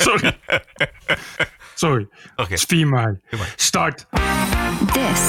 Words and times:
Sorry. 0.08 0.36
Sorry. 1.74 2.08
Oké. 2.36 2.42
Het 2.42 2.50
is 2.50 2.64
4 2.64 2.86
mei. 2.86 3.04
mei. 3.30 3.42
Start. 3.56 4.06
This 4.92 5.20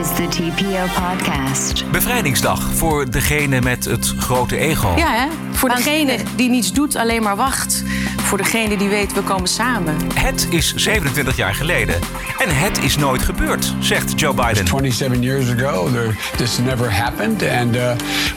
is 0.00 0.14
the 0.14 0.26
TPO 0.28 1.02
podcast. 1.02 1.90
Bevrijdingsdag 1.90 2.60
voor 2.60 3.10
degene 3.10 3.60
met 3.60 3.84
het 3.84 4.14
grote 4.18 4.56
ego. 4.56 4.94
Ja, 4.96 5.12
hè? 5.12 5.43
Voor 5.54 5.68
degene 5.68 6.16
die 6.36 6.50
niets 6.50 6.72
doet, 6.72 6.96
alleen 6.96 7.22
maar 7.22 7.36
wacht. 7.36 7.82
Voor 8.22 8.38
degene 8.38 8.76
die 8.76 8.88
weet, 8.88 9.12
we 9.12 9.20
komen 9.20 9.48
samen. 9.48 9.96
Het 10.14 10.46
is 10.50 10.74
27 10.74 11.36
jaar 11.36 11.54
geleden. 11.54 11.94
En 12.38 12.56
het 12.56 12.78
is 12.82 12.96
nooit 12.96 13.22
gebeurd, 13.22 13.74
zegt 13.78 14.20
Joe 14.20 14.34
Biden. 14.34 14.66
27 14.66 15.22
years 15.22 15.48
ago, 15.50 15.90
there, 15.90 16.14
this 16.36 16.58
never 16.58 16.92
happened. 16.92 17.42
And 17.42 17.76
uh, 17.76 17.90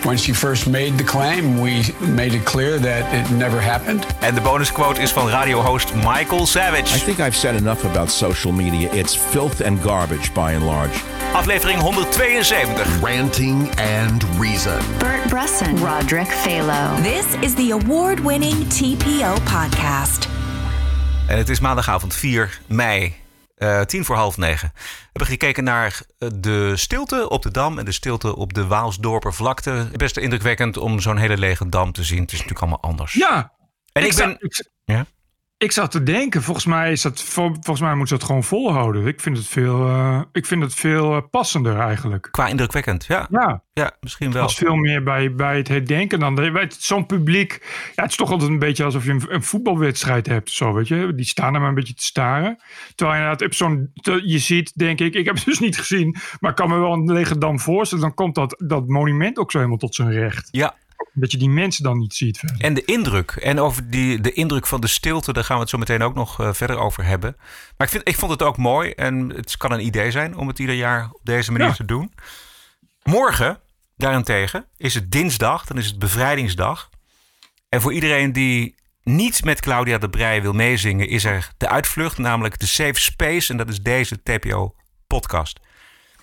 when 0.04 0.18
she 0.20 0.34
first 0.34 0.66
made 0.68 0.96
the 0.96 1.04
claim, 1.04 1.62
we 1.62 1.94
made 2.00 2.36
it 2.36 2.44
clear 2.44 2.80
that 2.80 3.14
it 3.14 3.30
never 3.38 3.62
happened. 3.64 4.06
En 4.20 4.34
de 4.34 4.42
bonusquote 4.42 5.02
is 5.02 5.12
van 5.12 5.30
radiohost 5.30 5.94
Michael 5.94 6.42
I 6.42 6.46
Savage. 6.46 7.04
think 7.04 7.18
I've 7.20 7.36
said 7.36 7.56
enough 7.56 7.86
about 7.86 8.12
social 8.12 8.52
media. 8.52 8.90
It's 8.92 9.18
filth 9.30 9.64
and 9.66 9.82
garbage 9.84 10.32
by 10.34 10.54
and 10.54 10.64
large. 10.64 10.94
Aflevering 11.34 11.82
172. 11.82 13.06
Ranting 13.06 13.70
and 13.78 14.24
Reason. 14.40 14.80
Bert 15.00 15.30
Bresson, 15.30 15.76
Roderick 15.84 16.28
Phalo. 16.28 17.02
This 17.08 17.40
is 17.40 17.54
the 17.54 17.80
award 17.82 18.22
winning 18.22 18.68
TPO 18.68 19.34
podcast. 19.34 20.30
En 21.28 21.38
het 21.38 21.50
is 21.50 21.60
maandagavond 21.60 22.14
4 22.14 22.60
mei, 22.68 23.16
eh, 23.56 23.82
tien 23.82 24.06
voor 24.06 24.16
half 24.16 24.38
negen. 24.38 24.72
We 24.74 25.04
hebben 25.04 25.28
gekeken 25.28 25.64
naar 25.64 26.02
eh, 26.18 26.30
de 26.36 26.78
stilte 26.78 27.30
op 27.30 27.42
de 27.42 27.52
Dam 27.52 27.80
en 27.80 27.86
de 27.86 27.92
stilte 27.92 28.36
op 28.36 28.54
de 28.54 28.68
Waalsdorper 28.68 29.34
vlakte. 29.34 29.90
Best 29.92 30.18
indrukwekkend 30.18 30.78
om 30.78 31.00
zo'n 31.00 31.18
hele 31.18 31.38
lege 31.38 31.70
dam 31.70 31.92
te 31.92 32.04
zien. 32.04 32.22
Het 32.22 32.32
is 32.32 32.40
natuurlijk 32.40 32.62
allemaal 32.62 32.90
anders. 32.92 33.14
Ja. 33.14 33.52
en 33.92 34.04
ik, 34.04 34.12
ik, 34.12 34.18
ben... 34.18 34.38
ik, 34.40 34.70
Ja? 34.84 35.06
Ik 35.58 35.72
zat 35.72 35.92
te 35.92 36.04
denken, 36.04 36.42
volgens 36.42 36.66
mij, 36.66 36.92
is 36.92 37.02
dat, 37.02 37.22
vol- 37.24 37.54
volgens 37.54 37.80
mij 37.80 37.90
moeten 37.96 38.08
ze 38.08 38.14
dat 38.18 38.24
gewoon 38.24 38.44
volhouden. 38.44 39.08
Ik 39.08 39.20
vind 39.22 39.38
het 39.38 39.48
veel, 39.48 39.88
eh, 39.88 40.22
ik 40.32 40.46
vind 40.46 40.64
het 40.64 40.74
veel 40.74 41.16
eh, 41.16 41.22
passender 41.32 41.80
eigenlijk. 41.80 42.28
Qua 42.32 42.48
indrukwekkend, 42.48 43.06
ja. 43.06 43.28
Ja, 43.32 43.64
Ja, 43.74 43.92
misschien 44.00 44.32
wel. 44.32 44.42
als 44.44 44.56
veel 44.56 44.76
meer 44.76 45.04
bij, 45.04 45.36
bij 45.36 45.58
het 45.58 45.68
herdenken 45.68 46.20
dan. 46.20 46.40
Het- 46.40 46.78
Zo'n 46.80 47.06
publiek, 47.06 47.66
ja, 47.96 48.02
het 48.02 48.12
is 48.12 48.18
toch 48.18 48.32
altijd 48.32 48.50
een 48.50 48.60
beetje 48.60 48.84
alsof 48.84 49.04
je 49.06 49.12
een, 49.12 49.22
een 49.28 49.44
voetbalwedstrijd 49.44 50.28
hebt. 50.28 50.52
Zo, 50.52 50.74
weet 50.74 50.88
je? 50.88 51.14
Die 51.16 51.26
staan 51.26 51.54
er 51.54 51.60
maar 51.60 51.70
een 51.70 51.76
beetje 51.76 51.94
te 51.94 52.04
staren. 52.04 52.58
Terwijl 52.96 53.18
je 53.18 53.24
inderdaad 53.24 53.48
op 53.48 53.54
zo'n, 53.54 53.92
je 54.26 54.38
ziet, 54.40 54.72
denk 54.78 55.00
ik, 55.00 55.14
ik 55.14 55.26
heb 55.26 55.36
het 55.36 55.46
dus 55.46 55.60
niet 55.60 55.78
gezien, 55.78 56.16
maar 56.40 56.50
ik 56.50 56.56
kan 56.58 56.70
me 56.70 56.78
wel 56.80 56.94
een 56.94 57.12
lege 57.12 57.38
dam 57.38 57.60
voorstellen. 57.60 58.04
Dan 58.04 58.14
komt 58.14 58.36
dat, 58.36 58.64
dat 58.66 58.88
monument 58.88 59.38
ook 59.38 59.52
zo 59.52 59.58
helemaal 59.58 59.78
tot 59.80 59.96
zijn 59.96 60.12
recht. 60.12 60.48
Ja, 60.52 60.76
Dat 61.14 61.32
je 61.32 61.38
die 61.38 61.50
mensen 61.50 61.84
dan 61.84 61.98
niet 61.98 62.14
ziet 62.14 62.38
verder. 62.40 62.60
en 62.62 62.74
de 62.74 62.86
indruk. 62.86 63.32
En 63.32 63.60
over 63.60 63.90
die, 63.90 64.22
de 64.22 64.34
indruk 64.34 64.68
van 64.68 64.82
de 64.82 64.88
stilte, 64.88 65.34
daar 65.34 65.44
gaan 65.44 65.56
we 65.56 65.62
het 65.62 65.70
zo 65.72 65.78
meteen 65.78 66.02
ook 66.02 66.14
nog 66.16 66.40
eh, 66.40 66.54
verder 66.54 66.78
over 66.78 67.04
hebben. 67.06 67.36
Maar 67.78 67.88
ik, 67.88 67.94
vind, 67.94 68.08
ik 68.08 68.16
vond 68.16 68.32
het 68.32 68.42
ook 68.42 68.58
mooi 68.58 68.92
en 68.92 69.30
het 69.30 69.58
kan 69.58 69.72
een 69.72 69.86
idee 69.86 70.12
zijn 70.12 70.36
om 70.38 70.48
het 70.48 70.60
ieder 70.60 70.76
jaar 70.76 71.10
op 71.12 71.20
deze 71.24 71.52
manier 71.52 71.68
Ja. 71.68 71.74
te 71.74 71.86
doen. 71.86 72.14
Morgen, 73.04 73.60
daarentegen, 73.98 74.66
is 74.78 74.94
het 74.94 75.12
dinsdag, 75.12 75.66
dan 75.66 75.78
is 75.78 75.86
het 75.86 76.00
bevrijdingsdag. 76.00 76.90
En 77.70 77.82
voor 77.82 77.94
iedereen 77.94 78.34
die 78.34 78.76
niet 79.04 79.44
met 79.44 79.60
Claudia 79.62 79.98
de 79.98 80.10
Brij 80.10 80.42
wil 80.42 80.54
meezingen, 80.54 81.08
is 81.08 81.24
er 81.24 81.52
de 81.58 81.70
uitvlucht, 81.70 82.18
namelijk 82.18 82.60
de 82.60 82.68
Safe 82.68 83.00
Space. 83.00 83.52
En 83.52 83.58
dat 83.58 83.70
is 83.70 83.82
deze 83.82 84.24
TPO-podcast. 84.24 85.60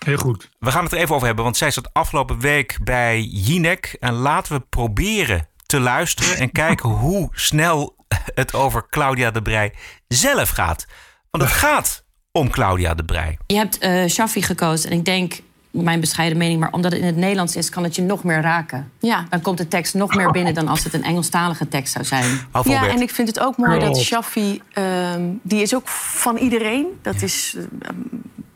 Heel 0.05 0.17
goed. 0.17 0.49
We 0.59 0.71
gaan 0.71 0.83
het 0.83 0.93
er 0.93 0.99
even 0.99 1.15
over 1.15 1.27
hebben, 1.27 1.43
want 1.43 1.57
zij 1.57 1.71
zat 1.71 1.93
afgelopen 1.93 2.39
week 2.39 2.77
bij 2.83 3.21
Jinek. 3.21 3.97
En 3.99 4.13
laten 4.13 4.53
we 4.53 4.59
proberen 4.69 5.47
te 5.65 5.79
luisteren 5.79 6.37
en 6.37 6.51
kijken 6.51 6.89
hoe 7.05 7.29
snel 7.31 7.95
het 8.33 8.53
over 8.53 8.89
Claudia 8.89 9.31
de 9.31 9.41
Brij 9.41 9.73
zelf 10.07 10.49
gaat. 10.49 10.85
Want 11.31 11.43
het 11.43 11.53
gaat 11.53 12.03
om 12.31 12.49
Claudia 12.49 12.93
de 12.93 13.05
Brij. 13.05 13.37
Je 13.47 13.55
hebt 13.55 13.77
eh 13.77 14.05
Shaffi 14.05 14.41
gekozen 14.41 14.89
en 14.89 14.97
ik 14.97 15.05
denk, 15.05 15.41
mijn 15.71 15.99
bescheiden 15.99 16.37
mening... 16.37 16.59
maar 16.59 16.71
omdat 16.71 16.91
het 16.91 17.01
in 17.01 17.07
het 17.07 17.15
Nederlands 17.15 17.55
is, 17.55 17.69
kan 17.69 17.83
het 17.83 17.95
je 17.95 18.01
nog 18.01 18.23
meer 18.23 18.41
raken. 18.41 18.91
Ja. 18.99 19.25
Dan 19.29 19.41
komt 19.41 19.57
de 19.57 19.67
tekst 19.67 19.93
nog 19.93 20.15
meer 20.15 20.31
binnen 20.31 20.53
dan 20.53 20.67
als 20.67 20.83
het 20.83 20.93
een 20.93 21.03
Engelstalige 21.03 21.67
tekst 21.67 21.93
zou 21.93 22.05
zijn. 22.05 22.39
Ja, 22.63 22.87
en 22.87 23.01
ik 23.01 23.09
vind 23.09 23.27
het 23.27 23.39
ook 23.39 23.57
mooi 23.57 23.79
dat. 23.79 23.97
Shaffi, 23.97 24.61
ehm, 24.73 25.21
die 25.41 25.61
is 25.61 25.75
ook 25.75 25.87
van 25.87 26.37
iedereen. 26.37 26.85
Dat 27.01 27.21
is, 27.21 27.55
uh, 27.57 27.63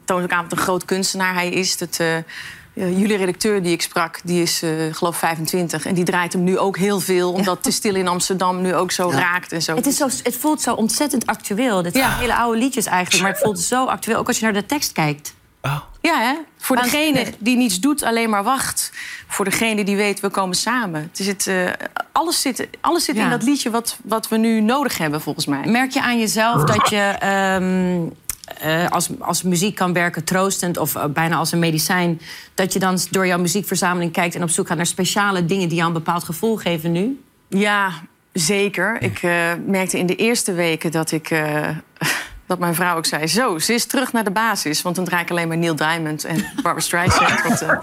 toont 0.10 0.24
ook 0.24 0.32
aan 0.32 0.44
wat 0.44 0.52
een 0.52 0.58
groot 0.58 0.86
kunstenaar 0.86 1.34
hij 1.34 1.50
is. 1.50 1.78
Dat, 1.78 1.98
eh, 2.00 2.16
jullie 2.74 3.18
redacteur 3.18 3.64
die 3.64 3.72
ik 3.72 3.82
sprak, 3.82 4.20
die 4.24 4.42
is 4.42 4.62
eh 4.62 4.70
geloof 4.92 5.18
25. 5.18 5.86
En 5.86 5.94
die 5.94 6.04
draait 6.04 6.34
hem 6.34 6.44
nu 6.44 6.58
ook 6.58 6.78
heel 6.78 7.00
veel, 7.00 7.32
omdat 7.32 7.64
Te 7.64 7.72
Stil 7.72 7.96
in 7.96 8.08
Amsterdam 8.08 8.62
nu 8.62 8.76
ook 8.76 8.92
zo 8.92 9.10
raakt 9.12 9.52
en 9.52 9.62
zo. 9.62 9.76
Het, 9.76 9.86
is 9.86 9.98
zo, 9.98 10.08
het 10.24 10.38
voelt 10.38 10.62
zo 10.62 10.74
ontzettend 10.74 11.26
actueel. 11.26 11.82
Dit 11.82 11.94
zijn 11.94 12.10
Ja. 12.10 12.18
hele 12.18 12.36
oude 12.36 12.60
liedjes 12.60 12.86
eigenlijk, 12.86 13.24
maar 13.24 13.32
het 13.32 13.42
voelt 13.44 13.60
zo 13.60 13.86
actueel. 13.86 14.18
Ook 14.18 14.28
als 14.28 14.38
je 14.40 14.44
naar 14.44 14.54
de 14.54 14.66
tekst 14.66 14.92
kijkt. 14.92 15.34
Ja, 16.02 16.20
hè? 16.22 16.34
Voor 16.58 16.76
Want- 16.76 16.92
degene 16.92 17.26
die 17.40 17.58
niets 17.58 17.80
doet, 17.80 18.04
alleen 18.04 18.30
maar 18.30 18.44
wacht. 18.44 18.92
Voor 19.28 19.46
degene 19.46 19.84
die 19.84 19.96
weet, 19.96 20.20
we 20.20 20.30
komen 20.30 20.56
samen. 20.56 21.02
Het 21.02 21.20
is 21.20 21.28
het, 21.28 21.48
eh, 21.48 21.66
alles 22.12 22.42
zit, 22.42 22.68
alles 22.82 23.04
zit 23.06 23.16
Ja. 23.16 23.24
in 23.24 23.30
dat 23.30 23.44
liedje 23.44 23.70
wat, 23.70 23.98
wat 24.04 24.28
we 24.28 24.38
nu 24.38 24.62
nodig 24.62 24.98
hebben, 24.98 25.22
volgens 25.22 25.46
mij. 25.46 25.66
Merk 25.66 25.92
je 25.92 26.02
aan 26.02 26.20
jezelf 26.20 26.64
dat 26.64 26.90
je 26.90 26.98
ehm, 27.20 28.00
eh, 28.58 28.90
als, 28.90 29.10
als 29.20 29.44
muziek 29.44 29.76
kan 29.76 29.94
werken 29.94 30.24
troostend 30.24 30.78
of 30.78 30.96
eh, 30.96 31.06
bijna 31.06 31.36
als 31.36 31.52
een 31.52 31.60
medicijn, 31.60 32.22
dat 32.54 32.74
je 32.74 32.80
dan 32.80 32.98
door 33.12 33.28
jouw 33.28 33.40
muziekverzameling 33.40 34.12
kijkt 34.12 34.36
en 34.36 34.44
op 34.44 34.50
zoek 34.50 34.68
gaat 34.68 34.78
naar 34.78 34.86
speciale 34.86 35.46
dingen 35.46 35.68
die 35.68 35.78
jou 35.78 35.88
een 35.88 35.94
bepaald 35.94 36.24
gevoel 36.24 36.56
geven 36.56 36.92
nu? 36.92 37.22
Ja, 37.48 37.92
zeker. 38.34 39.02
Ik 39.02 39.22
eh, 39.22 39.52
merkte 39.66 39.98
in 39.98 40.06
de 40.06 40.16
eerste 40.16 40.54
weken 40.54 40.92
dat 40.92 41.12
ik... 41.12 41.30
dat 42.50 42.60
mijn 42.60 42.76
vrouw 42.76 42.98
ook 42.98 43.06
zei, 43.06 43.28
zo, 43.28 43.60
ze 43.60 43.74
is 43.74 43.86
terug 43.86 44.14
naar 44.14 44.24
de 44.24 44.32
basis. 44.32 44.82
Want 44.82 44.96
dan 44.96 45.06
draai 45.06 45.24
ik 45.24 45.30
alleen 45.30 45.48
maar 45.48 45.58
Neil 45.58 45.76
Diamond 45.76 46.24
en 46.24 46.46
Barbara 46.56 46.80
Streisand. 46.80 47.42
Want, 47.42 47.62
eh, 47.62 47.78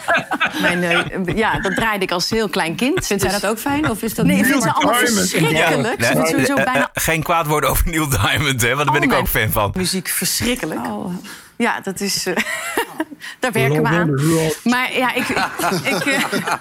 mijn, 0.61 0.83
eh, 0.83 1.37
ja, 1.37 1.61
dat 1.61 1.75
draaide 1.75 2.05
ik 2.05 2.11
als 2.11 2.31
heel 2.31 2.49
klein 2.49 2.75
kind. 2.75 3.07
Vindt 3.07 3.23
zij 3.23 3.33
dat 3.33 3.47
ook 3.47 3.59
fijn? 3.59 3.91
Of 3.91 4.03
is 4.03 4.15
dat 4.15 4.27
Nee, 4.27 4.39
ik 4.39 4.45
vind 4.45 4.63
ze 4.63 4.73
allemaal 4.73 4.95
verschrikkelijk. 4.95 6.05
Ze 6.05 6.11
vindt 6.13 6.29
sowieso 6.29 6.55
Eh, 6.55 6.65
bijna 6.65 6.91
geen 6.95 7.23
kwaad 7.23 7.47
woorden 7.47 7.71
over 7.71 7.89
Neil 7.89 8.09
Diamond, 8.09 8.63
hè, 8.63 8.75
want 8.75 8.85
daar 8.89 9.01
ben 9.01 9.09
ik 9.09 9.13
al 9.13 9.19
ook 9.19 9.29
fan 9.29 9.51
van. 9.51 9.73
Muziek 9.77 10.09
verschrikkelijk. 10.09 10.87
Oh. 10.87 11.15
Ja, 11.57 11.81
dat 11.81 12.01
is... 12.01 12.27
eh, 12.27 12.35
daar 13.41 13.53
werken 13.53 13.83
we 13.83 13.89
aan. 13.89 14.11
Maar 14.65 14.93
ja, 14.93 15.15
ik... 15.15 15.29
ik 15.85 16.07
eh, 16.07 16.23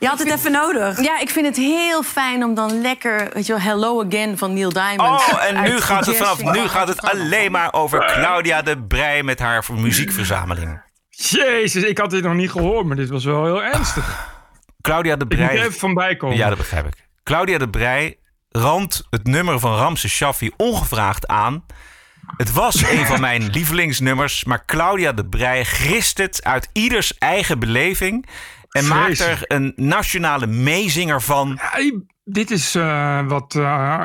Je 0.00 0.06
had 0.06 0.18
het 0.18 0.30
even 0.30 0.52
nodig. 0.52 1.00
ja, 1.02 1.20
ik 1.20 1.30
vind 1.30 1.46
het 1.46 1.56
heel 1.56 2.02
fijn 2.02 2.44
om 2.44 2.54
dan 2.54 2.80
lekker... 2.80 3.30
Weet 3.32 3.46
je 3.46 3.52
wel, 3.52 3.62
Hello 3.62 4.04
Again 4.06 4.38
van 4.38 4.52
Neil 4.54 4.72
Diamond. 4.72 5.00
Oh, 5.20 5.44
en 5.44 5.62
nu 5.62 5.80
gaat 5.80 6.06
het 6.06 6.16
vanaf 6.16 6.42
nu 6.42 6.68
gaat 6.68 6.88
het 6.88 7.02
alleen 7.02 7.50
maar 7.52 7.72
over 7.72 8.04
Claudia 8.06 8.62
de 8.62 8.78
Brij 8.82 9.22
met 9.22 9.38
haar 9.38 9.64
muziekverzameling. 9.72 10.82
Jezus, 11.08 11.82
ik 11.82 11.98
had 11.98 12.10
dit 12.10 12.22
nog 12.22 12.34
niet 12.34 12.50
gehoord, 12.50 12.86
maar 12.86 12.96
dit 12.96 13.08
was 13.08 13.24
wel 13.24 13.44
heel 13.44 13.62
ernstig. 13.62 14.30
Claudia 14.80 15.16
de 15.16 15.24
Ik 15.28 15.38
moet 15.38 15.46
Brij. 15.48 15.58
even 15.60 15.72
van 15.72 15.94
bij 15.94 16.16
komen. 16.16 16.36
Ja, 16.36 16.48
dat 16.48 16.58
begrijp 16.58 16.86
ik. 16.86 16.94
Claudia 17.22 17.58
de 17.58 17.68
Brij 17.70 18.16
randt 18.50 19.02
het 19.10 19.26
nummer 19.26 19.58
van 19.60 19.76
Ramses 19.76 20.12
Shaffi 20.12 20.50
ongevraagd 20.56 21.26
aan. 21.26 21.64
Het 22.36 22.52
was 22.52 22.90
een 22.90 23.06
van 23.06 23.20
mijn 23.20 23.50
lievelingsnummers, 23.50 24.44
maar 24.44 24.64
Claudia 24.64 25.12
de 25.12 25.26
Brij 25.26 25.64
grist 25.64 26.18
het 26.18 26.44
uit 26.44 26.68
ieders 26.72 27.18
eigen 27.18 27.58
beleving 27.58 28.26
en 28.70 28.88
maakt 28.88 29.20
er 29.20 29.44
een 29.46 29.72
nationale 29.76 30.46
meezinger 30.46 31.22
van. 31.22 31.60
Ja, 31.60 32.00
dit 32.24 32.50
is 32.50 32.74
eh, 32.74 33.26
wat 33.26 33.54
eh, 33.54 34.02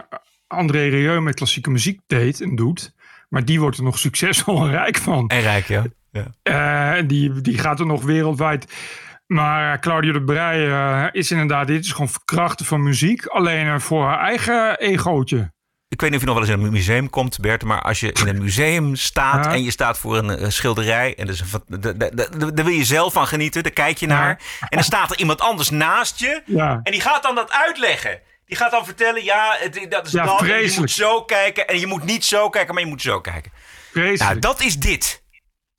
André 0.47 0.87
Rieu 0.87 1.21
met 1.21 1.35
klassieke 1.35 1.69
muziek 1.69 1.99
deed 2.07 2.41
en 2.41 2.55
doet. 2.55 2.95
Maar 3.29 3.45
die 3.45 3.59
wordt 3.59 3.77
er 3.77 3.83
nog 3.83 3.99
succesvol 3.99 4.61
en 4.61 4.69
rijk 4.69 4.97
van. 4.97 5.27
En 5.27 5.41
rijk, 5.41 5.67
ja. 5.67 5.83
ja. 6.11 6.97
Eh, 6.97 7.03
die, 7.07 7.41
die 7.41 7.57
gaat 7.57 7.79
er 7.79 7.85
nog 7.85 8.03
wereldwijd. 8.03 8.73
Maar 9.27 9.79
Claudia 9.79 10.13
de 10.13 10.23
Brij 10.23 10.69
eh, 10.69 11.05
is 11.11 11.31
inderdaad, 11.31 11.67
dit 11.67 11.83
is 11.83 11.91
gewoon 11.91 12.09
verkrachten 12.09 12.65
van 12.65 12.83
muziek. 12.83 13.25
Alleen 13.25 13.81
voor 13.81 14.05
haar 14.05 14.19
eigen 14.19 14.79
egootje. 14.79 15.51
Ik 15.89 16.01
weet 16.01 16.09
niet 16.11 16.19
of 16.19 16.25
je 16.25 16.31
nog 16.33 16.39
wel 16.39 16.49
eens 16.49 16.59
in 16.61 16.65
een 16.67 16.71
museum 16.73 17.09
komt, 17.09 17.39
Bert, 17.39 17.63
maar 17.63 17.81
als 17.81 17.99
je 17.99 18.11
in 18.11 18.27
een 18.27 18.41
museum 18.41 18.95
staat 18.95 19.45
Ja. 19.45 19.51
en 19.51 19.63
je 19.63 19.71
staat 19.71 19.97
voor 19.97 20.17
een, 20.17 20.29
eh, 20.29 20.49
schilderij 20.49 21.15
en 21.15 21.25
dus 21.27 21.43
daar 21.67 22.65
wil 22.65 22.67
je 22.67 22.83
zelf 22.85 23.13
van 23.13 23.27
genieten, 23.27 23.63
daar 23.63 23.71
kijk 23.71 23.97
je 23.97 24.07
naar. 24.07 24.29
En 24.59 24.67
dan 24.69 24.83
staat 24.83 25.11
er 25.11 25.17
iemand 25.17 25.41
anders 25.41 25.69
naast 25.69 26.19
je 26.19 26.41
Ja. 26.45 26.79
en 26.83 26.91
die 26.91 27.01
gaat 27.01 27.23
dan 27.23 27.35
dat 27.35 27.51
uitleggen. 27.51 28.19
Die 28.45 28.57
gaat 28.57 28.71
dan 28.71 28.85
vertellen, 28.85 29.23
ja, 29.23 29.55
het, 29.59 29.85
dat 29.89 30.05
is 30.05 30.11
dat, 30.11 30.41
en 30.41 30.61
je 30.61 30.73
moet 30.77 30.91
zo 30.91 31.23
kijken 31.23 31.67
en 31.67 31.79
je 31.79 31.87
moet 31.87 32.03
niet 32.03 32.25
zo 32.25 32.49
kijken, 32.49 32.73
maar 32.73 32.83
je 32.83 32.89
moet 32.89 33.01
zo 33.01 33.21
kijken. 33.21 33.51
Vreselijk. 33.91 34.19
Nou, 34.19 34.39
dat 34.39 34.61
is 34.61 34.77
dit. 34.77 35.23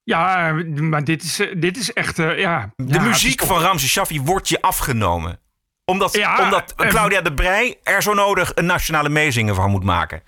Ja, 0.02 0.52
maar 0.74 1.04
dit 1.04 1.22
is, 1.22 1.38
eh, 1.40 1.54
dit 1.56 1.76
is 1.76 1.92
echt, 1.92 2.18
eh, 2.18 2.38
ja. 2.38 2.70
De 2.76 3.00
muziek 3.00 3.40
van 3.42 3.60
Ramses 3.60 3.90
Shaffi 3.90 4.20
wordt 4.20 4.48
je 4.48 4.60
afgenomen. 4.60 5.40
Omdat, 5.88 6.14
Ja, 6.14 6.42
omdat 6.42 6.74
en- 6.76 6.88
Claudia 6.88 7.20
de 7.20 7.34
Brij 7.34 7.78
er 7.82 8.02
zo 8.02 8.14
nodig 8.14 8.52
een 8.54 8.66
nationale 8.66 9.08
meezinger 9.08 9.54
van 9.54 9.70
moet 9.70 9.84
maken. 9.84 10.22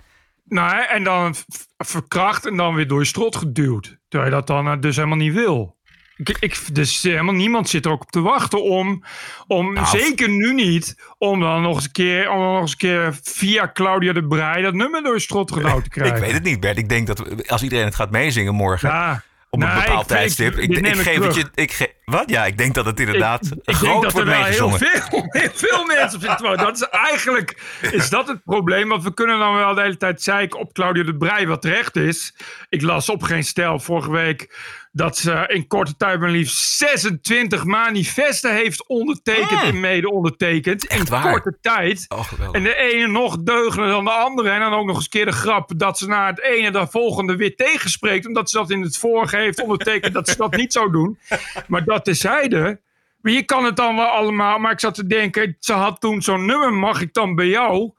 Nou, 0.45 0.85
en 0.85 1.03
dan 1.03 1.35
verkracht 1.77 2.45
en 2.45 2.57
dan 2.57 2.75
weer 2.75 2.87
door 2.87 2.99
je 2.99 3.05
strot 3.05 3.35
geduwd. 3.35 3.97
Terwijl 4.07 4.31
je 4.31 4.37
dat 4.37 4.47
dan 4.47 4.67
eh, 4.67 4.79
dus 4.79 4.95
helemaal 4.95 5.17
niet 5.17 5.33
wil. 5.33 5.77
Ik, 6.17 6.37
ik, 6.39 6.75
dus 6.75 7.01
helemaal 7.01 7.33
niemand 7.33 7.69
zit 7.69 7.85
er 7.85 7.91
ook 7.91 8.01
op 8.01 8.11
te 8.11 8.21
wachten 8.21 8.63
om, 8.63 9.03
om 9.47 9.73
Nou, 9.73 9.87
zeker 9.87 10.29
nu 10.29 10.53
niet, 10.53 10.95
om 11.17 11.39
dan 11.39 11.61
nog 11.61 11.75
eens 11.75 11.85
een 11.85 11.91
keer, 11.91 12.29
om 12.29 12.39
dan 12.39 12.51
nog 12.51 12.61
eens 12.61 12.71
een 12.71 12.77
keer 12.77 13.19
via 13.23 13.71
Claudia 13.73 14.13
de 14.13 14.27
Brij 14.27 14.61
dat 14.61 14.73
nummer 14.73 15.03
door 15.03 15.13
je 15.13 15.19
strot 15.19 15.51
gedouwd 15.57 15.83
te 15.83 15.89
krijgen. 15.89 16.15
Ik 16.15 16.23
weet 16.23 16.33
het 16.33 16.43
niet, 16.43 16.59
Bert. 16.59 16.77
Ik 16.77 16.89
denk 16.89 17.07
dat 17.07 17.47
als 17.49 17.63
iedereen 17.63 17.85
het 17.85 17.95
gaat 17.95 18.11
meezingen 18.11 18.55
morgen... 18.55 18.89
Ja. 18.89 19.23
Op 19.53 19.61
een 19.61 19.67
Nee, 19.67 19.83
bepaald 19.83 20.01
ik- 20.01 20.07
tijdstip... 20.07 20.57
ik- 20.57 20.77
Ik, 20.77 20.95
geef 20.95 21.19
het 21.23 21.35
je... 21.35 21.45
Ik 21.53 21.71
ge- 21.71 21.93
wat? 22.05 22.29
Ja, 22.29 22.45
ik 22.45 22.57
denk 22.57 22.73
dat 22.73 22.85
het 22.85 22.99
inderdaad 22.99 23.45
ik, 23.45 23.51
ik 23.63 23.75
groot 23.75 23.89
denk 23.91 24.03
dat 24.03 24.17
er 24.21 24.25
wel 24.25 24.43
heel 24.43 24.69
veel, 24.69 24.87
heel 25.41 25.49
veel 25.53 25.85
mensen 25.85 26.19
op 26.19 26.25
zitten. 26.25 26.57
Dat 26.57 26.75
is 26.75 26.87
eigenlijk 26.89 27.57
is 27.91 28.09
dat 28.09 28.27
het 28.27 28.43
probleem. 28.43 28.89
Want 28.89 29.03
we 29.03 29.13
kunnen 29.13 29.39
dan 29.39 29.55
wel 29.55 29.73
de 29.73 29.81
hele 29.81 29.97
tijd 29.97 30.21
zeiken 30.21 30.59
op 30.59 30.73
Claudia 30.73 31.03
de 31.03 31.17
Brij, 31.17 31.47
wat 31.47 31.61
terecht 31.61 31.95
is. 31.95 32.35
Ik 32.69 32.81
las 32.81 33.09
op 33.09 33.23
geen 33.23 33.43
stijl 33.43 33.79
vorige 33.79 34.11
week 34.11 34.55
dat 34.91 35.17
ze 35.17 35.43
in 35.47 35.67
korte 35.67 35.95
tijd 35.97 36.19
maar 36.19 36.29
liefst 36.29 36.77
26 36.77 37.63
manifesten 37.63 38.53
heeft 38.53 38.87
ondertekend 38.87 39.61
en 39.61 39.79
mede 39.79 40.09
ondertekend. 40.11 40.83
In 40.83 40.97
Hmm. 40.97 41.05
waar? 41.05 41.31
korte 41.31 41.57
tijd. 41.61 42.05
Oh. 42.09 42.31
En 42.51 42.63
de 42.63 42.75
ene 42.75 43.07
nog 43.07 43.37
deugender 43.43 43.89
dan 43.89 44.03
de 44.03 44.11
andere. 44.11 44.49
En 44.49 44.59
dan 44.59 44.73
ook 44.73 44.85
nog 44.85 44.95
eens 44.95 45.03
een 45.03 45.09
keer 45.09 45.25
de 45.25 45.31
grap 45.31 45.71
dat 45.75 45.97
ze 45.97 46.07
na 46.07 46.27
het 46.27 46.41
ene 46.41 46.71
de 46.71 46.87
volgende 46.87 47.35
weer 47.35 47.55
tegenspreekt. 47.55 48.27
Omdat 48.27 48.49
ze 48.49 48.57
dat 48.57 48.69
in 48.69 48.81
het 48.81 48.97
vorige 48.97 49.37
heeft 49.37 49.61
ondertekend 49.61 50.13
dat 50.13 50.29
ze 50.29 50.35
dat 50.37 50.55
niet 50.55 50.73
zou 50.73 50.91
doen. 50.91 51.17
Maar 51.67 51.83
dat 51.83 52.05
tezijde. 52.05 52.79
Maar 53.21 53.31
je 53.33 53.43
kan 53.43 53.63
het 53.65 53.75
dan 53.75 53.95
wel 53.95 54.05
allemaal. 54.05 54.57
Maar 54.59 54.71
ik 54.71 54.79
zat 54.79 54.93
te 54.95 55.07
denken, 55.07 55.57
ze 55.59 55.73
had 55.73 56.01
toen 56.01 56.21
zo'n 56.21 56.45
nummer. 56.45 56.73
Mag 56.73 57.01
ik 57.01 57.13
dan 57.13 57.35
bij 57.35 57.47
jou? 57.47 57.91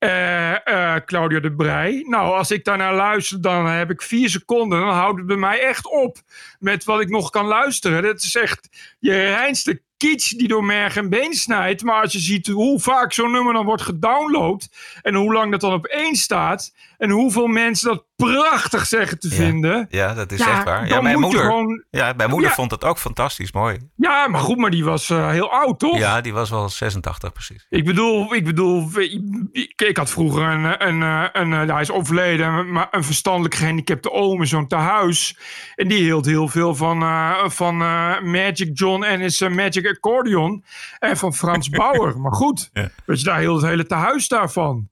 Eh, 0.00 0.66
eh, 0.66 1.02
Claudia 1.04 1.40
de 1.40 1.52
Brij. 1.52 2.04
Nou, 2.08 2.36
als 2.36 2.50
ik 2.50 2.64
daarnaar 2.64 2.94
luister, 2.94 3.40
dan 3.40 3.66
heb 3.66 3.90
ik 3.90 4.02
vier 4.02 4.28
seconden. 4.28 4.80
Dan 4.80 4.88
houdt 4.88 5.18
het 5.18 5.26
bij 5.26 5.36
mij 5.36 5.60
echt 5.60 5.86
op 5.90 6.18
met 6.58 6.84
wat 6.84 7.00
ik 7.00 7.08
nog 7.08 7.30
kan 7.30 7.46
luisteren. 7.46 8.02
Dat 8.02 8.22
is 8.22 8.34
echt 8.34 8.68
je 8.98 9.12
reinste 9.12 9.82
kitsch 9.96 10.36
die 10.36 10.48
door 10.48 10.64
merg 10.64 10.96
en 10.96 11.08
been 11.08 11.34
snijdt. 11.34 11.82
Maar 11.82 12.02
als 12.02 12.12
je 12.12 12.18
ziet 12.18 12.46
hoe 12.46 12.80
vaak 12.80 13.12
zo'n 13.12 13.32
nummer 13.32 13.52
dan 13.52 13.64
wordt 13.64 13.82
gedownload... 13.82 14.68
en 15.02 15.14
hoe 15.14 15.32
lang 15.32 15.50
dat 15.50 15.60
dan 15.60 15.72
op 15.72 15.86
één 15.86 16.14
staat... 16.14 16.74
en 16.98 17.10
hoeveel 17.10 17.46
mensen 17.46 17.88
dat 17.88 18.04
prachtig 18.24 18.86
zeggen 18.86 19.18
te 19.18 19.28
vinden... 19.30 19.86
Ja, 19.90 20.14
dat 20.14 20.32
is 20.32 20.38
Ja, 20.38 20.50
echt 20.50 20.64
waar. 20.64 20.88
Ja, 20.88 21.00
mijn 21.00 21.20
moeder, 21.20 21.40
gewoon- 21.40 21.84
ja, 21.90 22.12
mijn 22.16 22.30
moeder 22.30 22.48
Ja. 22.48 22.54
vond 22.54 22.70
het 22.70 22.84
ook 22.84 22.98
fantastisch 22.98 23.52
mooi. 23.52 23.78
Ja, 23.96 24.28
maar 24.28 24.40
goed, 24.40 24.56
maar 24.56 24.70
die 24.70 24.84
was 24.84 25.10
eh, 25.10 25.28
heel 25.28 25.50
oud, 25.52 25.78
toch? 25.78 25.98
Ja, 25.98 26.20
die 26.20 26.32
was 26.32 26.50
wel 26.50 26.68
86 26.68 27.32
precies. 27.32 27.66
Ik 27.68 27.84
bedoel, 27.84 28.34
ik 28.34 28.44
bedoel, 28.44 28.88
ik, 29.52 29.72
ik 29.82 29.96
had 29.96 30.10
vroeger 30.10 30.42
een, 30.42 30.64
een, 30.64 31.00
een, 31.00 31.28
een, 31.40 31.50
een- 31.52 31.70
hij 31.70 31.80
is 31.80 31.90
overleden, 31.90 32.72
maar 32.72 32.88
een 32.90 33.04
verstandelijk 33.04 33.54
gehandicapte 33.54 34.10
oom 34.12 34.40
in 34.40 34.46
zo'n 34.46 34.66
tehuis. 34.68 35.38
En 35.74 35.88
die 35.88 36.02
hield 36.02 36.26
heel 36.26 36.48
veel 36.48 36.74
van, 36.74 37.02
eh, 37.02 37.48
van 37.48 37.80
eh, 37.82 38.20
Magic 38.20 38.70
John 38.78 39.02
en 39.02 39.20
his 39.20 39.40
eh, 39.40 39.50
Magic 39.50 39.86
Accordion. 39.86 40.64
En 40.98 41.16
van 41.16 41.34
Frans 41.34 41.68
Bauer. 41.78 42.20
maar 42.20 42.32
goed, 42.32 42.70
weet 43.04 43.18
je, 43.18 43.24
daar 43.24 43.38
heel 43.38 43.54
het 43.56 43.64
hele 43.64 43.86
tehuis 43.86 44.28
daarvan. 44.28 44.88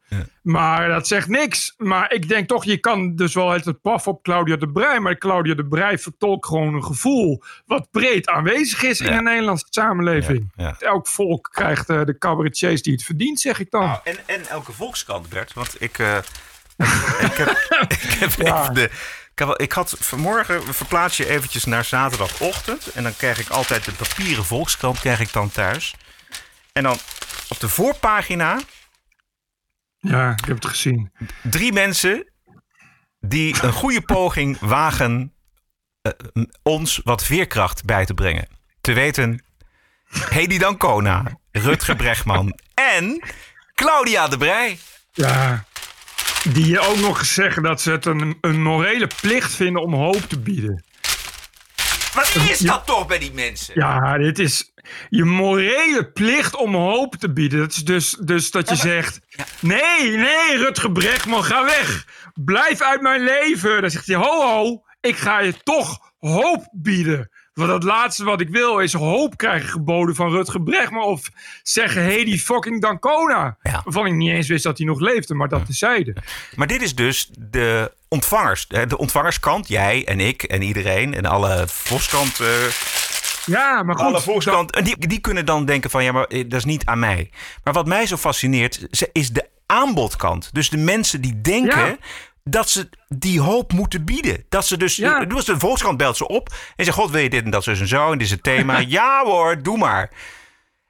Maar 0.48 0.88
dat 0.88 1.06
zegt 1.06 1.28
niks. 1.28 1.74
Maar 1.76 2.12
ik 2.12 2.28
denk 2.28 2.48
toch, 2.48 2.64
je 2.64 2.78
kan 2.78 3.16
dus 3.16 3.34
wel 3.34 3.50
het 3.50 3.80
paf 3.82 4.06
op 4.08 4.22
Claudia 4.22 4.56
de 4.56 4.68
Brij. 4.68 5.00
Maar 5.00 5.18
Claudia 5.18 5.54
de 5.54 5.66
Brij 5.66 5.98
vertolkt 5.98 6.46
gewoon 6.46 6.74
een 6.74 6.84
gevoel 6.84 7.42
wat 7.66 7.90
breed 7.90 8.28
aanwezig 8.28 8.82
is 8.82 9.00
in 9.00 9.16
de 9.16 9.22
Nederlandse 9.22 9.66
samenleving. 9.70 10.52
Ja, 10.56 10.64
ja. 10.64 10.86
Elk 10.86 11.06
volk 11.06 11.48
krijgt 11.52 11.88
eh, 11.88 12.04
de 12.04 12.18
cabaretiers 12.18 12.82
die 12.82 12.92
het 12.92 13.04
verdient, 13.04 13.40
zeg 13.40 13.60
ik 13.60 13.70
dan. 13.70 13.84
Nou, 13.84 13.98
en, 14.04 14.16
en 14.26 14.46
elke 14.48 14.72
volkskrant, 14.72 15.28
Bert. 15.28 15.52
Want 15.52 15.82
ik, 15.82 15.98
eh, 15.98 16.16
ik 17.28 17.34
heb, 17.34 17.48
ik 17.92 18.16
heb 18.18 18.30
Ja. 18.30 18.62
even 18.62 18.74
de... 18.74 18.90
Ik 19.56 19.72
had 19.72 19.96
vanmorgen, 19.98 20.74
verplaats 20.74 21.16
je 21.16 21.28
eventjes 21.28 21.64
naar 21.64 21.84
zaterdagochtend. 21.84 22.86
En 22.92 23.02
dan 23.02 23.16
krijg 23.16 23.38
ik 23.40 23.48
altijd 23.48 23.84
de 23.84 23.92
papieren 23.92 24.44
volkskrant 24.44 25.00
krijg 25.00 25.20
ik 25.20 25.32
dan 25.32 25.50
thuis. 25.50 25.94
En 26.72 26.82
dan 26.82 26.96
op 27.48 27.60
de 27.60 27.68
voorpagina 27.68 28.58
Ja, 30.00 30.32
ik 30.32 30.44
heb 30.44 30.54
het 30.56 30.66
gezien. 30.66 31.12
drie 31.42 31.72
mensen 31.72 32.32
die 33.20 33.62
een 33.62 33.72
goede 33.72 34.02
poging 34.02 34.58
wagen 34.58 35.32
eh, 36.02 36.12
ons 36.62 37.00
wat 37.04 37.24
veerkracht 37.24 37.84
bij 37.84 38.04
te 38.04 38.14
brengen. 38.14 38.48
Te 38.80 38.92
weten 38.92 39.44
Hedy 40.08 40.58
Dancona, 40.58 41.38
Rutger 41.50 41.96
Bregman 41.96 42.58
en 42.74 43.22
Claudia 43.74 44.28
de 44.28 44.36
Brij. 44.36 44.78
Ja, 45.12 45.64
die 46.52 46.80
ook 46.80 46.98
nog 46.98 47.18
eens 47.18 47.34
zeggen 47.34 47.62
dat 47.62 47.80
ze 47.80 47.90
het 47.90 48.06
een, 48.06 48.38
een 48.40 48.62
morele 48.62 49.10
plicht 49.20 49.54
vinden 49.54 49.82
om 49.82 49.94
hoop 49.94 50.22
te 50.22 50.38
bieden. 50.38 50.84
Wat 52.14 52.34
is 52.34 52.58
dat 52.58 52.86
toch 52.86 53.06
bij 53.06 53.18
die 53.18 53.32
mensen? 53.32 53.74
Ja, 53.76 54.18
dit 54.18 54.38
is 54.38 54.72
je 55.08 55.24
morele 55.24 56.10
plicht 56.12 56.56
om 56.56 56.74
hoop 56.74 57.14
te 57.16 57.32
bieden. 57.32 57.58
Dat 57.58 57.70
is 57.70 57.84
dus, 57.84 58.16
dus 58.20 58.50
dat 58.50 58.68
je 58.68 58.76
zegt: 58.76 59.20
Nee, 59.60 60.10
nee, 60.10 60.56
Rutger 60.56 60.92
Bregman, 60.92 61.44
ga 61.44 61.64
weg. 61.64 62.06
Blijf 62.34 62.80
uit 62.80 63.00
mijn 63.00 63.24
leven. 63.24 63.80
Dan 63.80 63.90
zegt 63.90 64.06
hij: 64.06 64.16
Ho, 64.16 64.42
ho, 64.42 64.82
ik 65.00 65.16
ga 65.16 65.40
je 65.40 65.54
toch 65.62 66.12
hoop 66.18 66.68
bieden. 66.72 67.30
Want 67.52 67.70
het 67.70 67.82
laatste 67.82 68.24
wat 68.24 68.40
ik 68.40 68.48
wil 68.48 68.78
is 68.78 68.92
hoop 68.92 69.36
krijgen 69.36 69.68
geboden 69.68 70.14
van 70.14 70.30
Rutger 70.30 70.62
Bregman. 70.62 71.04
Of 71.04 71.28
zeggen: 71.62 72.02
Hey, 72.02 72.24
die 72.24 72.38
fucking 72.40 72.80
Dancona. 72.80 73.56
Ja. 73.62 73.80
Waarvan 73.84 74.06
ik 74.06 74.12
niet 74.12 74.30
eens 74.30 74.48
wist 74.48 74.64
dat 74.64 74.78
hij 74.78 74.86
nog 74.86 75.00
leefde, 75.00 75.34
maar 75.34 75.48
dat 75.48 75.66
tezijde. 75.66 76.14
Maar 76.54 76.66
dit 76.66 76.82
is 76.82 76.94
dus 76.94 77.30
de 77.38 77.92
ontvangers. 78.08 78.66
De 78.66 78.98
ontvangerskant, 78.98 79.68
jij 79.68 80.06
en 80.06 80.20
ik 80.20 80.42
en 80.42 80.62
iedereen 80.62 81.14
en 81.14 81.24
alle 81.24 81.64
Volkskrant... 81.66 82.40
eh, 82.40 82.46
Ja, 83.48 83.82
maar 83.82 83.94
goed. 83.96 84.04
alle 84.04 84.20
Volkskrant 84.20 84.74
en 84.76 84.84
die, 84.84 85.06
die 85.08 85.20
kunnen 85.20 85.46
dan 85.46 85.64
denken 85.64 85.90
van 85.90 86.04
ja, 86.04 86.12
maar 86.12 86.24
eh, 86.24 86.44
dat 86.48 86.58
is 86.58 86.64
niet 86.64 86.84
aan 86.86 86.98
mij. 86.98 87.30
Maar 87.64 87.72
wat 87.74 87.86
mij 87.86 88.06
zo 88.06 88.16
fascineert 88.16 88.86
is 89.12 89.30
de 89.30 89.48
aanbodkant. 89.66 90.48
Dus 90.52 90.70
de 90.70 90.76
mensen 90.76 91.20
die 91.20 91.40
denken 91.40 91.86
Ja. 91.86 91.96
dat 92.44 92.68
ze 92.68 92.88
die 93.08 93.40
hoop 93.40 93.72
moeten 93.72 94.04
bieden. 94.04 94.44
Dat 94.48 94.66
ze 94.66 94.76
dus, 94.76 94.96
Ja. 94.96 95.24
dus 95.24 95.44
de 95.44 95.58
Volkskrant 95.58 95.96
belt 95.98 96.16
ze 96.16 96.28
op 96.28 96.48
en 96.76 96.84
zegt 96.84 96.96
god 96.96 97.10
wil 97.10 97.20
je 97.22 97.30
dit 97.30 97.44
en 97.44 97.50
dat 97.50 97.64
zo 97.64 97.70
en 97.70 97.88
zo 97.88 98.12
en 98.12 98.18
dit 98.18 98.26
is 98.26 98.30
het 98.32 98.42
thema. 98.42 98.78
ja 98.98 99.22
hoor, 99.24 99.62
doe 99.62 99.78
maar. 99.78 100.10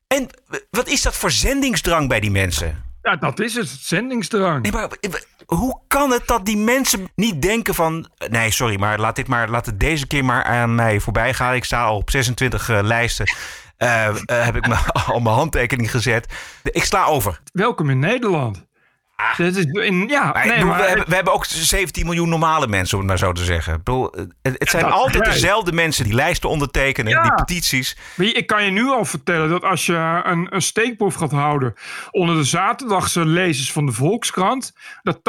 En 0.07 0.29
wat 0.71 0.89
is 0.89 1.03
dat 1.03 1.17
voor 1.17 1.31
zendingsdrang 1.31 2.09
bij 2.09 2.21
die 2.21 2.31
mensen? 2.31 2.85
Ja, 3.03 3.17
dat 3.17 3.41
is 3.41 3.55
het. 3.55 3.69
Zendingsdrang. 3.69 4.62
Nee, 4.62 4.73
maar 4.73 4.89
eh, 5.00 5.11
hoe 5.47 5.81
kan 5.87 6.11
het 6.11 6.27
dat 6.27 6.47
die 6.47 6.56
mensen 6.56 7.09
niet 7.15 7.43
denken 7.43 7.75
van... 7.75 8.11
Nee, 8.29 8.50
sorry, 8.50 8.79
maar 8.79 8.99
laat, 8.99 9.17
dit 9.17 9.29
maar, 9.29 9.49
laat 9.49 9.67
het 9.67 9.81
deze 9.81 10.06
keer 10.06 10.25
maar 10.25 10.45
aan 10.45 10.75
mij 10.75 11.00
voorbij 11.00 11.35
gaan. 11.35 11.55
Ik 11.55 11.65
sta 11.65 11.85
al 11.85 11.97
op 11.97 12.11
26 12.11 12.69
eh, 12.69 12.79
lijsten. 12.83 13.27
Eh, 13.77 14.06
eh, 14.06 14.17
heb 14.27 14.56
ik 14.56 14.69
me 14.69 14.77
al 15.06 15.21
mijn 15.21 15.35
handtekening 15.35 15.91
gezet. 15.91 16.35
Ik 16.62 16.85
sla 16.85 17.05
over. 17.05 17.41
Welkom 17.53 17.91
in 17.91 17.99
Nederland. 17.99 18.67
Dit 19.37 19.56
is 19.56 19.65
in, 19.65 20.09
ja, 20.09 20.25
Maar 20.32 20.43
ik 20.44 20.49
nee, 20.50 20.53
bedoel, 20.59 20.70
maar 20.70 20.81
we, 20.81 20.87
hebben, 20.88 21.09
we 21.09 21.15
hebben 21.15 21.32
ook 21.32 21.44
17 21.44 22.05
miljoen 22.06 22.29
normale 22.29 22.66
mensen, 22.66 22.99
om 22.99 23.02
het 23.02 23.09
maar 23.09 23.28
zo 23.28 23.33
te 23.33 23.45
zeggen. 23.45 23.73
Ik 23.75 23.83
bedoel, 23.85 24.12
het, 24.43 24.54
het 24.59 24.71
zijn 24.71 24.85
altijd 24.85 25.25
dezelfde 25.25 25.73
mensen 25.73 26.04
die 26.04 26.14
lijsten 26.14 26.49
ondertekenen, 26.49 27.12
Ja. 27.12 27.23
die 27.23 27.35
petities. 27.35 27.97
Je, 28.16 28.33
ik 28.33 28.47
kan 28.47 28.64
je 28.64 28.71
nu 28.71 28.87
al 28.87 29.04
vertellen 29.04 29.49
dat 29.49 29.62
als 29.62 29.87
je 29.87 30.21
een, 30.25 30.47
een 30.50 30.62
steekproef 30.62 31.14
gaat 31.14 31.31
houden 31.33 31.75
onder 32.11 32.37
de 32.37 32.45
zaterdagse 32.45 33.26
lezers 33.26 33.73
van 33.73 33.87
de 33.87 33.93
Volkskrant, 33.93 34.73
dat 35.02 35.16
80% 35.19 35.21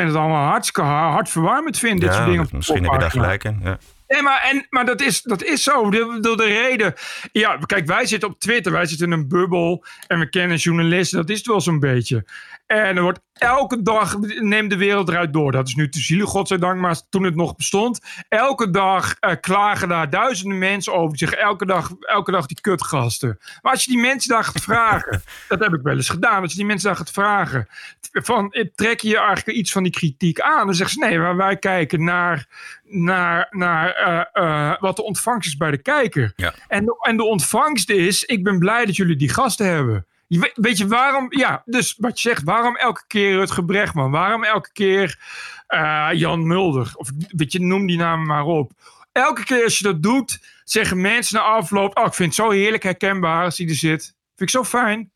het 0.00 0.14
allemaal 0.14 0.48
hartstikke 0.48 0.82
ha- 0.88 1.10
hartverwarmend 1.10 1.78
vindt. 1.78 2.00
dit 2.00 2.12
soort 2.12 2.24
Ja, 2.24 2.30
dingen 2.30 2.48
misschien 2.52 2.82
heb 2.82 2.92
je 2.92 2.98
daar 2.98 3.10
gelijk 3.10 3.44
in. 3.44 3.60
Ja. 3.64 3.78
Nee, 4.08 4.22
maar, 4.22 4.42
en, 4.52 4.66
maar 4.70 4.84
dat, 4.86 5.00
is, 5.00 5.22
dat 5.22 5.42
is 5.42 5.62
zo. 5.62 5.90
De, 5.90 6.18
de, 6.20 6.36
de 6.36 6.44
reden. 6.44 6.94
Ja, 7.32 7.58
kijk, 7.66 7.86
wij 7.86 8.06
zitten 8.06 8.28
op 8.28 8.38
Twitter. 8.40 8.72
Wij 8.72 8.86
zitten 8.86 9.06
in 9.06 9.12
een 9.12 9.28
bubbel. 9.28 9.84
En 10.06 10.18
we 10.18 10.28
kennen 10.28 10.56
journalisten. 10.56 11.18
Dat 11.18 11.30
is 11.30 11.38
het 11.38 11.46
wel 11.46 11.60
zo'n 11.60 11.78
beetje. 11.80 12.24
En 12.66 12.96
er 12.96 13.02
wordt 13.02 13.20
elke 13.32 13.82
dag. 13.82 14.18
Neemt 14.40 14.70
de 14.70 14.76
wereld 14.76 15.08
eruit 15.08 15.32
door. 15.32 15.52
Dat 15.52 15.68
is 15.68 15.74
nu 15.74 15.88
te 15.88 15.98
zielig, 15.98 16.28
godzijdank. 16.28 16.80
Maar 16.80 17.00
toen 17.08 17.22
het 17.22 17.34
nog 17.34 17.56
bestond. 17.56 18.00
Elke 18.28 18.70
dag 18.70 19.14
eh, 19.14 19.32
klagen 19.40 19.88
daar 19.88 20.10
duizenden 20.10 20.58
mensen 20.58 20.92
over. 20.94 21.08
Die 21.08 21.28
zeggen 21.28 21.38
elke 21.38 21.66
dag, 21.66 21.90
elke 22.00 22.30
dag 22.30 22.46
die 22.46 22.60
kutgasten. 22.60 23.38
Maar 23.62 23.72
als 23.72 23.84
je 23.84 23.90
die 23.90 24.00
mensen 24.00 24.30
daar 24.30 24.44
gaat 24.44 24.62
vragen. 24.62 25.22
dat 25.48 25.58
heb 25.58 25.74
ik 25.74 25.82
wel 25.82 25.96
eens 25.96 26.08
gedaan. 26.08 26.42
Als 26.42 26.50
je 26.50 26.58
die 26.58 26.66
mensen 26.66 26.88
daar 26.88 26.96
gaat 26.96 27.10
vragen. 27.10 27.68
Van, 28.12 28.52
eh, 28.52 28.68
trek 28.74 29.00
je 29.00 29.16
eigenlijk 29.16 29.58
iets 29.58 29.72
van 29.72 29.82
die 29.82 29.92
kritiek 29.92 30.40
aan? 30.40 30.66
Dan 30.66 30.74
zeggen 30.74 30.94
ze 31.00 31.06
nee, 31.08 31.18
maar 31.18 31.36
wij 31.36 31.56
kijken 31.56 32.04
naar 32.04 32.46
naar, 32.84 33.48
naar 33.50 33.92
eh, 34.32 34.80
wat 34.80 34.96
de 34.96 35.02
ontvangst 35.02 35.48
is 35.48 35.56
bij 35.56 35.70
de 35.70 35.82
kijker. 35.82 36.32
Ja. 36.36 36.54
En, 36.68 36.84
de, 36.84 36.96
en 37.00 37.16
de 37.16 37.24
ontvangst 37.24 37.90
is, 37.90 38.24
ik 38.24 38.44
ben 38.44 38.58
blij 38.58 38.84
dat 38.84 38.96
jullie 38.96 39.16
die 39.16 39.28
gasten 39.28 39.66
hebben. 39.66 40.06
Weet, 40.54 40.78
je 40.78 40.86
waarom, 40.86 41.26
ja, 41.28 41.62
dus 41.64 41.94
wat 41.98 42.20
je 42.20 42.28
zegt, 42.28 42.42
waarom 42.42 42.76
elke 42.76 43.04
keer 43.06 43.34
Rutger 43.34 43.64
Bregman? 43.64 44.10
Waarom 44.10 44.44
elke 44.44 44.72
keer 44.72 45.18
eh, 45.66 46.08
Jan 46.12 46.46
Mulder? 46.46 46.92
Of 46.94 47.10
weet 47.28 47.52
je, 47.52 47.60
noem 47.60 47.86
die 47.86 47.96
namen 47.96 48.26
maar 48.26 48.44
op. 48.44 48.72
Elke 49.12 49.44
keer 49.44 49.64
als 49.64 49.78
je 49.78 49.84
dat 49.84 50.02
doet, 50.02 50.40
zeggen 50.64 51.00
mensen 51.00 51.36
na 51.36 51.42
afloop, 51.42 51.98
oh, 51.98 52.06
ik 52.06 52.14
vind 52.14 52.36
het 52.36 52.46
zo 52.46 52.50
heerlijk 52.50 52.82
herkenbaar 52.82 53.44
als 53.44 53.58
hij 53.58 53.68
er 53.68 53.74
zit. 53.74 54.13
Vind 54.36 54.48
ik 54.50 54.56
zo 54.56 54.64
fijn. 54.64 55.10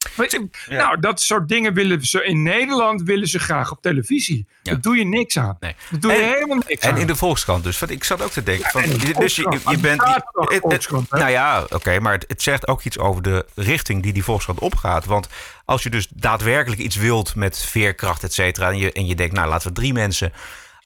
Nou, 0.68 1.00
dat 1.00 1.20
soort 1.20 1.48
dingen 1.48 1.74
willen 1.74 2.02
ze 2.06 2.24
in 2.24 2.42
Nederland 2.42 3.02
willen 3.02 3.28
ze 3.28 3.38
graag 3.38 3.70
op 3.70 3.82
televisie. 3.82 4.46
Ja. 4.62 4.72
Dat 4.72 4.82
doe 4.82 4.96
je 4.96 5.04
niks 5.04 5.38
aan. 5.38 5.56
Nee. 5.60 5.74
Dat 5.90 6.00
doe 6.02 6.12
je 6.12 6.18
En- 6.18 6.28
helemaal 6.32 6.56
niks 6.68 6.84
En 6.84 6.90
aan. 6.92 6.98
in 6.98 7.06
de 7.06 7.16
Volkskrant 7.16 7.64
dus. 7.64 7.78
Want 7.78 7.92
ik 7.92 8.04
zat 8.04 8.22
ook 8.22 8.30
te 8.30 8.42
denken. 8.42 8.70
Van, 8.70 8.82
en 8.82 8.90
de 8.98 9.14
dus 9.18 9.36
je, 9.36 9.58
je 9.68 9.78
bent. 9.78 10.02
Het 10.02 10.24
het- 10.62 11.10
nou 11.10 11.30
ja, 11.30 11.66
oké. 11.68 12.00
maar 12.00 12.12
het, 12.12 12.24
het 12.28 12.42
zegt 12.42 12.68
ook 12.68 12.82
iets 12.82 12.98
over 12.98 13.22
de 13.22 13.46
richting 13.54 14.02
die 14.02 14.12
die 14.12 14.24
Volkskrant 14.24 14.58
opgaat. 14.58 15.04
Want 15.04 15.28
als 15.64 15.82
je 15.82 15.90
dus 15.90 16.08
daadwerkelijk 16.14 16.80
iets 16.80 16.96
wilt 16.96 17.34
met 17.34 17.58
veerkracht, 17.58 18.22
et 18.22 18.32
cetera. 18.32 18.68
En 18.70 18.78
je, 18.78 18.92
en 18.92 19.06
je 19.06 19.14
denkt, 19.14 19.34
nou 19.34 19.48
laten 19.48 19.68
we 19.68 19.74
drie 19.74 19.92
mensen 19.92 20.32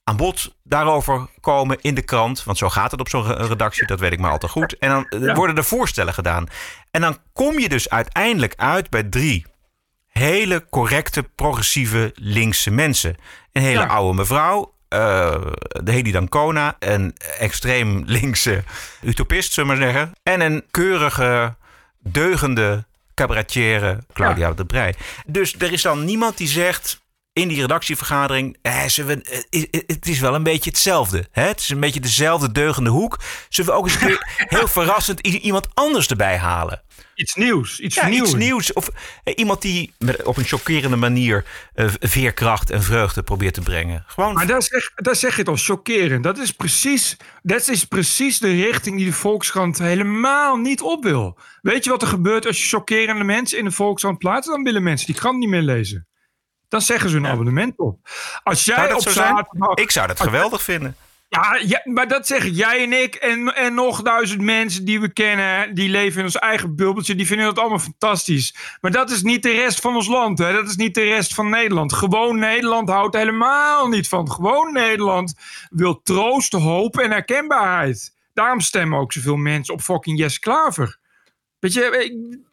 aan 0.05 0.17
bod 0.17 0.55
daarover 0.63 1.27
komen 1.41 1.79
in 1.81 1.95
de 1.95 2.03
krant. 2.03 2.45
Want 2.45 2.59
zo 2.59 2.69
gaat 2.69 2.91
het 2.91 3.01
op 3.01 3.09
zo'n 3.09 3.25
re- 3.27 3.47
redactie, 3.47 3.87
dat 3.87 4.01
weet 4.01 4.13
ik 4.13 4.19
maar 4.19 4.31
al 4.31 4.39
te 4.39 4.49
goed. 4.49 4.79
En 4.79 4.89
dan 4.89 5.05
eh, 5.29 5.35
worden 5.35 5.57
er 5.57 5.65
voorstellen 5.65 6.15
gedaan. 6.15 6.47
En 6.91 7.01
dan 7.01 7.19
kom 7.33 7.59
je 7.59 7.69
dus 7.69 7.91
uiteindelijk 7.91 8.55
uit 8.57 8.91
bij 8.91 9.03
drie 9.03 9.47
hele 10.09 10.67
correcte, 10.71 11.23
progressieve, 11.23 12.11
linkse 12.15 12.71
mensen. 12.71 13.17
Een 13.53 13.63
hele 13.63 13.81
Ja. 13.81 13.87
oude 13.87 14.17
mevrouw, 14.19 14.75
eh, 14.89 15.35
de 15.83 15.93
Hedy 15.93 16.11
Dancona, 16.13 16.77
een 16.79 17.15
extreem 17.39 18.03
linkse 18.07 18.65
utopist, 19.03 19.53
zullen 19.53 19.71
we 19.71 19.77
maar 19.77 19.93
zeggen. 19.93 20.13
En 20.23 20.41
een 20.41 20.65
keurige, 20.71 21.57
deugende 21.99 22.85
cabaretière, 23.15 23.99
Claudia 24.13 24.53
de 24.53 24.65
Brij. 24.65 24.95
Dus 25.27 25.55
er 25.59 25.73
is 25.73 25.83
dan 25.83 26.05
niemand 26.05 26.37
die 26.37 26.49
zegt 26.49 27.01
in 27.33 27.49
die 27.49 27.61
redactievergadering, 27.61 28.57
eh, 28.63 28.85
we, 28.85 29.23
eh, 29.51 29.81
het 29.87 30.09
is 30.09 30.21
wel 30.21 30.35
een 30.35 30.43
beetje 30.43 30.71
hetzelfde. 30.71 31.27
Hè? 31.31 31.47
Het 31.47 31.61
is 31.61 31.69
een 31.69 31.81
beetje 31.81 32.01
dezelfde 32.01 32.53
deugende 32.53 32.91
hoek. 32.91 33.19
Zullen 33.49 33.71
we 33.71 33.77
ook 33.77 33.85
eens 33.85 33.95
een 33.95 34.07
keer 34.07 34.27
heel 34.59 34.69
verrassend 34.69 35.21
iemand 35.21 35.69
anders 35.75 36.09
erbij 36.09 36.37
halen? 36.37 36.83
Iets 37.15 37.35
nieuws. 37.35 37.81
Iets 37.81 37.95
Ja, 37.95 38.07
nieuws. 38.07 38.29
iets 38.29 38.37
nieuws. 38.37 38.73
Of 38.73 38.91
eh, 39.25 39.35
iemand 39.37 39.63
die 39.63 39.95
op 40.25 40.37
een 40.37 40.45
chockerende 40.45 40.97
manier 40.97 41.45
eh, 41.75 41.89
veerkracht 42.01 42.71
en 42.71 42.83
vreugde 42.83 43.23
probeert 43.23 43.55
te 43.55 43.61
brengen. 43.61 44.05
Gewoon. 44.07 44.35
Maar 44.35 44.47
daar 44.47 44.63
zeg, 44.63 44.91
daar 44.95 45.17
zeg 45.17 45.33
je 45.33 45.39
het 45.39 45.49
al, 45.49 45.57
chockerend. 45.57 46.25
Dat 46.25 46.39
is, 46.39 46.53
precies, 46.53 47.17
dat 47.43 47.69
is 47.69 47.85
precies 47.85 48.39
de 48.39 48.55
richting 48.55 48.97
die 48.97 49.07
de 49.07 49.13
Volkskrant 49.13 49.79
helemaal 49.79 50.57
niet 50.57 50.81
op 50.81 51.03
wil. 51.03 51.39
Weet 51.61 51.85
je 51.85 51.91
wat 51.91 52.03
er 52.03 52.09
gebeurt 52.09 52.47
als 52.47 52.63
je 52.63 52.69
chockerende 52.69 53.25
mensen 53.25 53.59
in 53.59 53.65
de 53.65 53.71
Volkskrant 53.71 54.19
plaatst? 54.19 54.51
Dan 54.51 54.63
willen 54.63 54.83
mensen 54.83 55.07
die 55.07 55.17
krant 55.17 55.39
niet 55.39 55.49
meer 55.49 55.63
lezen. 55.63 56.07
Dan 56.73 56.81
zeggen 56.81 57.11
ze 57.11 57.17
hun 57.17 57.27
abonnement 57.27 57.79
op. 57.79 57.99
Als 58.43 58.65
jij 58.65 58.77
zou 58.77 58.95
op 58.95 59.09
zaterdag... 59.09 59.75
Ik 59.75 59.91
zou 59.91 60.07
dat 60.07 60.21
geweldig 60.21 60.63
vinden. 60.63 60.97
Ja, 61.29 61.59
ja, 61.65 61.81
maar 61.85 62.09
dat 62.09 62.27
zeggen 62.27 62.51
jij 62.53 62.83
en 62.83 63.03
ik 63.03 63.15
en, 63.15 63.55
en 63.55 63.75
nog 63.75 64.03
duizend 64.03 64.41
mensen 64.41 64.85
die 64.85 65.01
we 65.01 65.13
kennen. 65.13 65.75
Die 65.75 65.89
leven 65.89 66.19
in 66.19 66.25
ons 66.25 66.39
eigen 66.39 66.77
bubbeltje. 66.77 67.15
Die 67.15 67.27
vinden 67.27 67.47
dat 67.47 67.59
allemaal 67.59 67.79
fantastisch. 67.79 68.55
Maar 68.81 68.91
dat 68.91 69.11
is 69.11 69.23
niet 69.23 69.43
de 69.43 69.51
rest 69.53 69.81
van 69.81 69.95
ons 69.95 70.07
land. 70.07 70.39
Hè? 70.39 70.53
Dat 70.53 70.69
is 70.69 70.77
niet 70.77 70.95
de 70.95 71.03
rest 71.03 71.35
van 71.35 71.51
Nederland. 71.51 71.93
Gewoon 71.93 72.39
Nederland 72.39 72.89
houdt 72.89 73.17
helemaal 73.17 73.89
niet 73.89 74.09
van. 74.09 74.31
Gewoon 74.33 74.73
Nederland 74.73 75.35
wil 75.71 76.03
troost, 76.03 76.53
hoop 76.53 76.99
en 76.99 77.11
herkenbaarheid. 77.11 78.15
Daarom 78.35 78.61
stemmen 78.61 78.99
ook 78.99 79.13
zoveel 79.13 79.37
mensen 79.37 79.75
op 79.75 79.81
fucking 79.83 80.19
Jess 80.19 80.39
Klaver. 80.39 80.99
Weet 81.59 81.73
je, 81.73 81.81
ik- 81.83 82.51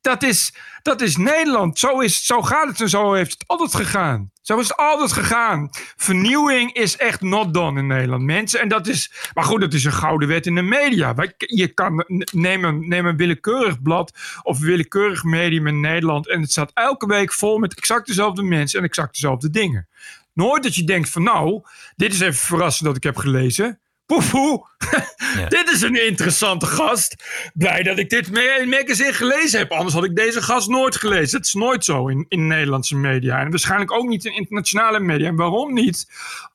dat, 0.00 0.22
is, 0.22 0.54
dat 0.82 1.00
is 1.00 1.16
Nederland. 1.16 1.78
Zo, 1.78 2.00
is, 2.00 2.26
zo 2.26 2.42
gaat 2.42 2.68
het 2.68 2.80
en 2.80 2.88
zo 2.88 3.12
heeft 3.12 3.32
het 3.32 3.44
altijd 3.46 3.74
gegaan. 3.74 4.30
Zo 4.42 4.58
is 4.58 4.68
het 4.68 4.76
altijd 4.76 5.12
gegaan. 5.12 5.68
Vernieuwing 5.96 6.72
is 6.72 6.96
echt 6.96 7.20
not 7.20 7.54
done 7.54 7.80
in 7.80 7.86
Nederland, 7.86 8.22
mensen. 8.22 8.60
En 8.60 8.68
dat 8.68 8.86
is, 8.86 9.12
maar 9.34 9.44
goed, 9.44 9.60
dat 9.60 9.72
is 9.72 9.84
een 9.84 9.92
gouden 9.92 10.28
wet 10.28 10.46
in 10.46 10.54
de 10.54 10.62
media. 10.62 11.14
Je 11.36 11.68
kan 11.68 12.04
neem 12.32 12.64
een, 12.64 13.16
willekeurig 13.16 13.82
blad 13.82 14.12
of 14.42 14.58
willekeurig 14.58 15.24
medium 15.24 15.66
in 15.66 15.80
Nederland. 15.80 16.28
En 16.28 16.40
het 16.40 16.50
staat 16.50 16.70
elke 16.74 17.06
week 17.06 17.32
vol 17.32 17.58
met 17.58 17.74
exact 17.74 18.06
dezelfde 18.06 18.42
mensen 18.42 18.78
en 18.78 18.84
exact 18.84 19.14
dezelfde 19.14 19.50
dingen. 19.50 19.88
Nooit 20.32 20.62
dat 20.62 20.74
je 20.74 20.84
denkt 20.84 21.08
van 21.08 21.22
nou, 21.22 21.62
dit 21.96 22.12
is 22.12 22.20
even 22.20 22.34
verrassend 22.34 22.86
dat 22.88 22.96
ik 22.96 23.02
heb 23.02 23.16
gelezen. 23.16 23.80
Poef, 24.08 24.30
poef. 24.30 24.60
dit 25.56 25.70
is 25.72 25.82
een 25.82 26.06
interessante 26.06 26.66
gast. 26.66 27.24
Blij 27.54 27.82
dat 27.82 27.98
ik 27.98 28.10
dit 28.10 28.30
ma- 28.30 28.64
magazine 28.66 29.12
gelezen 29.12 29.58
heb. 29.58 29.70
Anders 29.70 29.94
had 29.94 30.04
ik 30.04 30.16
deze 30.16 30.42
gast 30.42 30.68
nooit 30.68 30.96
gelezen. 30.96 31.36
Het 31.36 31.46
is 31.46 31.52
nooit 31.52 31.84
zo 31.84 32.08
in, 32.08 32.26
in 32.28 32.46
Nederlandse 32.46 32.96
media. 32.96 33.40
En 33.40 33.50
waarschijnlijk 33.50 33.92
ook 33.92 34.08
niet 34.08 34.24
in 34.24 34.34
internationale 34.34 35.00
media. 35.00 35.28
En 35.28 35.36
waarom 35.36 35.72
niet? 35.72 36.06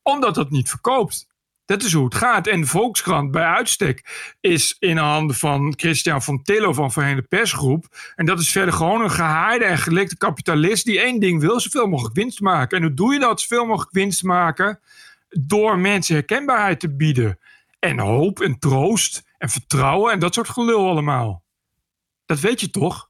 Omdat 0.04 0.36
dat 0.36 0.50
niet 0.50 0.70
verkoopt. 0.70 1.28
Dat 1.66 1.84
is 1.84 1.94
hoe 1.94 2.06
het 2.06 2.16
gaat. 2.16 2.48
En 2.48 2.62
de 2.62 2.68
Volkskrant 2.68 3.32
bij 3.32 3.46
uitstek 3.46 4.04
is 4.42 4.76
in 4.80 4.98
handen 4.98 5.36
van 5.36 5.74
Christian 5.76 6.22
van 6.22 6.44
Tillo 6.44 6.74
van 6.74 6.92
Verenigde 6.92 7.28
Persgroep. 7.28 7.86
En 8.16 8.26
dat 8.26 8.40
is 8.40 8.52
verder 8.52 8.74
gewoon 8.74 9.02
een 9.02 9.12
gehaaide 9.12 9.66
en 9.66 9.78
gelikte 9.78 10.18
kapitalist 10.18 10.86
die 10.86 11.00
één 11.00 11.20
ding 11.20 11.42
wil: 11.42 11.60
zoveel 11.60 11.88
mogelijk 11.88 12.16
winst 12.16 12.40
maken. 12.40 12.78
En 12.78 12.84
hoe 12.84 12.94
doe 12.94 13.14
je 13.14 13.20
dat? 13.20 13.42
Zoveel 13.42 13.66
mogelijk 13.66 13.92
winst 13.92 14.24
maken 14.24 14.80
door 15.40 15.80
mensen 15.80 16.16
herkenbaarheid 16.16 16.80
te 16.80 16.96
bieden. 16.96 17.40
En 17.80 18.00
hoop 18.00 18.42
en 18.42 18.60
troost 18.60 19.24
en 19.38 19.50
vertrouwen 19.50 20.12
en 20.12 20.20
dat 20.20 20.34
soort 20.34 20.50
gelul 20.50 20.90
allemaal. 20.90 21.44
Dat 22.26 22.40
weet 22.40 22.62
je 22.62 22.70
toch? 22.70 23.10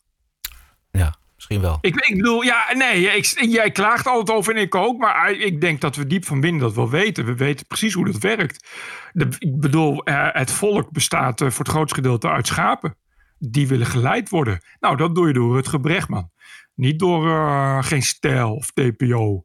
Ja, 0.91 1.15
misschien 1.35 1.61
wel. 1.61 1.77
Ik, 1.81 1.95
ik 1.95 2.15
bedoel, 2.15 2.41
ja, 2.41 2.73
nee, 2.73 3.05
ik, 3.05 3.25
jij 3.49 3.71
klaagt 3.71 4.07
altijd 4.07 4.37
over 4.37 4.55
en 4.55 4.61
ik 4.61 4.75
ook. 4.75 4.97
Maar 4.97 5.31
ik 5.31 5.61
denk 5.61 5.81
dat 5.81 5.95
we 5.95 6.07
diep 6.07 6.25
van 6.25 6.39
binnen 6.39 6.61
dat 6.61 6.73
wel 6.73 6.89
weten. 6.89 7.25
We 7.25 7.35
weten 7.35 7.67
precies 7.67 7.93
hoe 7.93 8.05
dat 8.05 8.17
werkt. 8.17 8.67
De, 9.11 9.27
ik 9.39 9.59
bedoel, 9.59 10.03
eh, 10.03 10.27
het 10.31 10.51
volk 10.51 10.91
bestaat 10.91 11.41
eh, 11.41 11.49
voor 11.49 11.65
het 11.65 11.73
grootste 11.73 11.95
gedeelte 11.95 12.29
uit 12.29 12.47
schapen. 12.47 12.97
Die 13.39 13.67
willen 13.67 13.85
geleid 13.85 14.29
worden. 14.29 14.63
Nou, 14.79 14.97
dat 14.97 15.15
doe 15.15 15.27
je 15.27 15.33
door 15.33 15.55
het 15.55 15.67
Gebrechtman. 15.67 16.31
Niet 16.75 16.99
door 16.99 17.27
eh, 17.27 17.83
geen 17.83 18.03
stijl 18.03 18.53
of 18.55 18.71
TPO. 18.71 19.43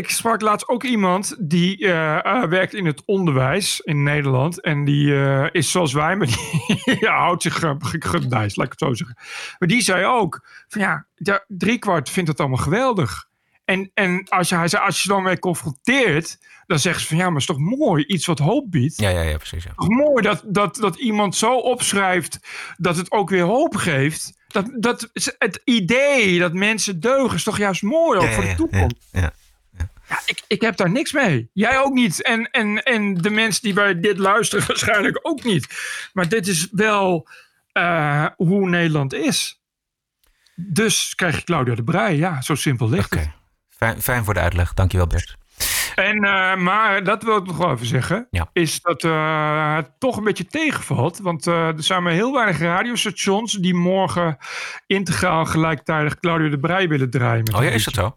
Ik 0.00 0.10
sprak 0.10 0.40
laatst 0.40 0.68
ook 0.68 0.84
iemand 0.84 1.36
die 1.38 1.86
eh, 1.86 2.24
eh, 2.24 2.48
werkt 2.48 2.74
in 2.74 2.86
het 2.86 3.02
onderwijs 3.04 3.80
in 3.80 4.02
Nederland. 4.02 4.60
En 4.60 4.84
die 4.84 5.14
eh, 5.14 5.46
is 5.52 5.70
zoals 5.70 5.92
wij, 5.92 6.16
maar 6.16 6.26
die 6.26 6.96
ja, 7.06 7.18
houdt 7.18 7.42
zich 7.42 7.62
gedijst, 7.88 8.56
laat 8.56 8.66
ik 8.66 8.72
het 8.72 8.80
zo 8.80 8.94
zeggen. 8.94 9.16
Maar 9.58 9.68
die 9.68 9.82
zei 9.82 10.04
ook, 10.04 10.46
van 10.68 10.80
ja, 10.80 11.06
ja 11.14 11.44
driekwart 11.48 12.10
vindt 12.10 12.28
het 12.28 12.40
allemaal 12.40 12.58
geweldig. 12.58 13.28
En, 13.64 13.90
en 13.94 14.28
als, 14.28 14.48
je, 14.48 14.54
hij 14.54 14.68
zei, 14.68 14.84
als 14.84 15.02
je 15.02 15.08
dan 15.08 15.22
mee 15.22 15.38
confronteert, 15.38 16.38
dan 16.66 16.78
zeggen 16.78 17.02
ze 17.02 17.08
van 17.08 17.16
ja, 17.16 17.24
maar 17.24 17.40
het 17.40 17.40
is 17.40 17.56
toch 17.56 17.78
mooi, 17.78 18.04
iets 18.04 18.26
wat 18.26 18.38
hoop 18.38 18.70
biedt. 18.70 19.00
Ja, 19.00 19.08
ja, 19.08 19.20
ja 19.20 19.36
precies. 19.36 19.64
Ja. 19.64 19.72
Toch 19.76 19.88
mooi 19.88 20.22
dat, 20.22 20.42
dat, 20.46 20.76
dat 20.76 20.96
iemand 20.96 21.36
zo 21.36 21.56
opschrijft 21.56 22.38
dat 22.76 22.96
het 22.96 23.12
ook 23.12 23.30
weer 23.30 23.44
hoop 23.44 23.76
geeft. 23.76 24.32
Dat, 24.48 24.70
dat, 24.74 25.10
het 25.38 25.60
idee 25.64 26.38
dat 26.38 26.52
mensen 26.52 27.00
deugen 27.00 27.36
is 27.36 27.42
toch 27.42 27.58
juist 27.58 27.82
mooi 27.82 28.18
ook 28.18 28.24
Ja, 28.24 28.32
voor 28.32 28.44
de 28.44 28.54
toekomst. 28.54 29.08
Ja, 29.12 29.32
ja. 30.10 30.20
Ik, 30.26 30.42
ik 30.46 30.60
heb 30.60 30.76
daar 30.76 30.90
niks 30.90 31.12
mee. 31.12 31.50
Jij 31.52 31.78
ook 31.78 31.92
niet. 31.92 32.22
En, 32.22 32.50
en, 32.50 32.82
en 32.82 33.14
de 33.14 33.30
mensen 33.30 33.62
die 33.62 33.72
bij 33.72 34.00
dit 34.00 34.18
luisteren 34.18 34.66
waarschijnlijk 34.68 35.18
ook 35.22 35.44
niet. 35.44 35.66
Maar 36.12 36.28
dit 36.28 36.46
is 36.46 36.68
wel 36.70 37.28
uh, 37.72 38.26
hoe 38.36 38.68
Nederland 38.68 39.12
is. 39.12 39.62
Dus 40.54 41.14
krijg 41.14 41.36
je 41.36 41.44
Claudia 41.44 41.74
de 41.74 41.84
Brij. 41.84 42.16
Ja, 42.16 42.42
zo 42.42 42.54
simpel 42.54 42.88
ligt 42.88 43.12
okay. 43.12 43.24
het. 43.24 43.32
Fijn, 43.68 44.02
fijn 44.02 44.24
voor 44.24 44.34
de 44.34 44.40
uitleg. 44.40 44.74
Dankjewel 44.74 45.06
Bert. 45.06 45.38
En, 45.94 46.24
uh, 46.24 46.56
maar 46.56 47.04
dat 47.04 47.22
wil 47.22 47.36
ik 47.36 47.46
nog 47.46 47.56
wel 47.56 47.70
even 47.70 47.86
zeggen. 47.86 48.26
Ja. 48.30 48.50
Is 48.52 48.80
dat 48.80 49.04
uh, 49.04 49.76
het 49.76 49.90
toch 49.98 50.16
een 50.16 50.24
beetje 50.24 50.46
tegenvalt. 50.46 51.18
Want 51.18 51.46
uh, 51.46 51.66
er 51.66 51.82
zijn 51.82 52.02
maar 52.02 52.12
heel 52.12 52.32
weinig 52.32 52.58
radiostations 52.58 53.52
die 53.52 53.74
morgen 53.74 54.36
integraal 54.86 55.44
gelijktijdig 55.44 56.18
Claudia 56.20 56.48
de 56.48 56.58
Brij 56.58 56.88
willen 56.88 57.10
draaien. 57.10 57.54
oh 57.54 57.62
ja, 57.62 57.70
is 57.70 57.84
dat 57.84 57.94
zo? 57.94 58.16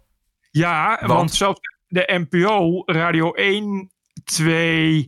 Ja, 0.52 0.98
want, 1.00 1.12
want 1.12 1.34
zelfs 1.34 1.60
de 1.94 2.26
NPO, 2.30 2.84
Radio 2.86 3.32
1, 3.32 3.92
2, 4.24 5.08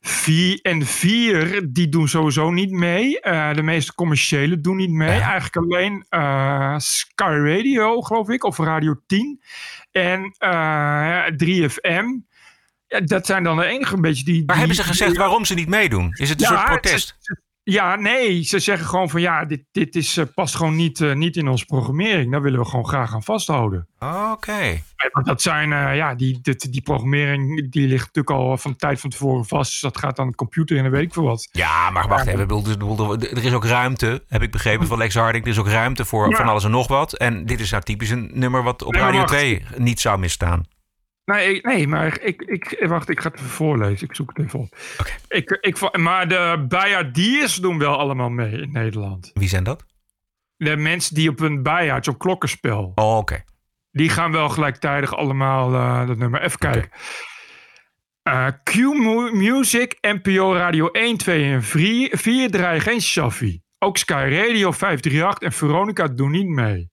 4 0.00 0.58
en 0.62 0.86
4, 0.86 1.72
die 1.72 1.88
doen 1.88 2.08
sowieso 2.08 2.50
niet 2.50 2.70
mee. 2.70 3.18
Uh, 3.22 3.54
de 3.54 3.62
meeste 3.62 3.94
commerciële 3.94 4.60
doen 4.60 4.76
niet 4.76 4.90
mee. 4.90 5.16
Ja. 5.16 5.30
Eigenlijk 5.30 5.56
alleen 5.56 6.06
uh, 6.10 6.78
Sky 6.78 7.38
Radio, 7.44 8.00
geloof 8.00 8.28
ik, 8.28 8.44
of 8.44 8.58
Radio 8.58 9.00
10. 9.06 9.40
En 9.90 10.34
uh, 10.38 11.26
3FM. 11.26 12.04
Ja, 12.86 13.00
dat 13.00 13.26
zijn 13.26 13.42
dan 13.42 13.56
de 13.56 13.64
enige 13.64 13.94
een 13.94 14.00
beetje 14.00 14.24
die... 14.24 14.36
Maar 14.36 14.46
die, 14.46 14.56
hebben 14.56 14.76
ze 14.76 14.82
gezegd 14.82 15.10
die, 15.10 15.20
waarom 15.20 15.44
ze 15.44 15.54
niet 15.54 15.68
meedoen? 15.68 16.10
Is 16.12 16.28
het 16.28 16.42
een 16.42 16.48
ja, 16.50 16.56
soort 16.56 16.70
protest? 16.70 17.16
Ja, 17.72 17.96
nee. 17.96 18.42
Ze 18.42 18.58
zeggen 18.58 18.86
gewoon 18.86 19.08
van 19.08 19.20
ja, 19.20 19.44
dit, 19.44 19.64
dit 19.72 19.94
is, 19.94 20.16
uh, 20.16 20.24
past 20.34 20.54
gewoon 20.54 20.76
niet, 20.76 21.00
uh, 21.00 21.14
niet 21.14 21.36
in 21.36 21.48
onze 21.48 21.64
programmering. 21.64 22.32
Daar 22.32 22.42
willen 22.42 22.60
we 22.60 22.66
gewoon 22.66 22.88
graag 22.88 23.14
aan 23.14 23.22
vasthouden. 23.22 23.88
Oké. 23.98 24.16
Okay. 24.32 24.82
Dat 25.22 25.42
zijn, 25.42 25.70
uh, 25.70 25.96
ja, 25.96 26.14
die, 26.14 26.38
die, 26.42 26.70
die 26.70 26.82
programmering 26.82 27.70
die 27.70 27.88
ligt 27.88 28.14
natuurlijk 28.14 28.30
al 28.30 28.58
van 28.58 28.70
de 28.70 28.76
tijd 28.76 29.00
van 29.00 29.10
tevoren 29.10 29.44
vast. 29.44 29.70
Dus 29.70 29.80
dat 29.80 29.98
gaat 29.98 30.18
aan 30.18 30.28
de 30.28 30.34
computer 30.34 30.76
en 30.76 30.82
dan 30.82 30.92
weet 30.92 31.02
ik 31.02 31.12
veel 31.12 31.22
wat. 31.22 31.48
Ja, 31.52 31.90
maar 31.90 32.08
wacht 32.08 32.26
even. 32.26 32.48
Er 33.30 33.44
is 33.44 33.52
ook 33.52 33.64
ruimte, 33.64 34.22
heb 34.28 34.42
ik 34.42 34.50
begrepen 34.50 34.86
van 34.86 34.98
Lex 34.98 35.14
Harding. 35.14 35.44
Er 35.44 35.50
is 35.50 35.58
ook 35.58 35.68
ruimte 35.68 36.04
voor 36.04 36.30
ja. 36.30 36.36
van 36.36 36.48
alles 36.48 36.64
en 36.64 36.70
nog 36.70 36.88
wat. 36.88 37.12
En 37.12 37.46
dit 37.46 37.60
is 37.60 37.70
nou 37.70 37.82
typisch 37.82 38.10
een 38.10 38.30
nummer 38.32 38.62
wat 38.62 38.82
op 38.82 38.92
nee, 38.92 39.02
Radio 39.02 39.24
2 39.24 39.64
niet 39.76 40.00
zou 40.00 40.18
misstaan. 40.18 40.62
Nee, 41.26 41.60
nee, 41.62 41.88
maar 41.88 42.20
ik, 42.20 42.42
ik, 42.42 42.84
wacht, 42.88 43.08
ik 43.08 43.20
ga 43.20 43.28
het 43.28 43.38
even 43.38 43.50
voorlezen. 43.50 44.08
Ik 44.08 44.14
zoek 44.14 44.32
het 44.34 44.46
even 44.46 44.58
op. 44.58 44.76
Okay. 44.98 45.14
Ik, 45.28 45.50
ik, 45.50 45.96
maar 45.98 46.28
de 46.28 46.64
Bayardiers 46.68 47.56
doen 47.56 47.78
wel 47.78 47.98
allemaal 47.98 48.30
mee 48.30 48.60
in 48.60 48.72
Nederland. 48.72 49.30
Wie 49.34 49.48
zijn 49.48 49.64
dat? 49.64 49.84
de 50.56 50.76
mensen 50.76 51.14
die 51.14 51.28
op 51.28 51.40
een 51.40 51.62
bijhoud, 51.62 52.04
zo'n 52.04 52.16
klokkenspel. 52.16 52.92
Oh, 52.94 53.16
oké. 53.16 53.44
Die 53.90 54.08
gaan 54.08 54.32
wel 54.32 54.48
gelijktijdig 54.48 55.16
allemaal 55.16 55.72
uh, 55.72 56.06
dat 56.06 56.16
nummer. 56.16 56.42
Even 56.42 56.58
kijken. 56.58 56.90
Uh, 58.28 58.46
Q 58.62 58.74
Mu 58.74 59.30
Music, 59.32 59.98
NPO 60.00 60.54
Radio 60.54 60.90
1, 60.90 61.16
2 61.16 61.44
en 61.44 61.62
4, 61.62 62.18
4 62.18 62.50
draaien 62.50 62.80
geen 62.80 63.00
Shaffi. 63.00 63.62
Ook 63.78 63.96
Sky 63.96 64.28
Radio 64.30 64.72
538 64.72 65.38
en 65.38 65.52
Veronica 65.52 66.08
doen 66.08 66.30
niet 66.30 66.48
mee. 66.48 66.90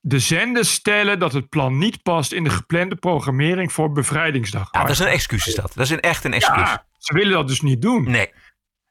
De 0.00 0.18
zenders 0.18 0.72
stellen 0.72 1.18
dat 1.18 1.32
het 1.32 1.48
plan 1.48 1.78
niet 1.78 2.02
past 2.02 2.32
in 2.32 2.44
de 2.44 2.50
geplande 2.50 2.96
programmering 2.96 3.72
voor 3.72 3.92
Bevrijdingsdag. 3.92 4.68
Ja, 4.72 4.80
dat 4.80 4.90
is 4.90 4.98
een 4.98 5.06
excuus 5.06 5.46
is 5.46 5.54
dat. 5.54 5.72
Dat 5.74 5.84
is 5.84 5.90
een, 5.90 6.00
echt 6.00 6.24
een 6.24 6.32
excuus. 6.32 6.68
Ja, 6.68 6.86
ze 6.98 7.14
willen 7.14 7.32
dat 7.32 7.48
dus 7.48 7.60
niet 7.60 7.82
doen. 7.82 8.10
Nee. 8.10 8.32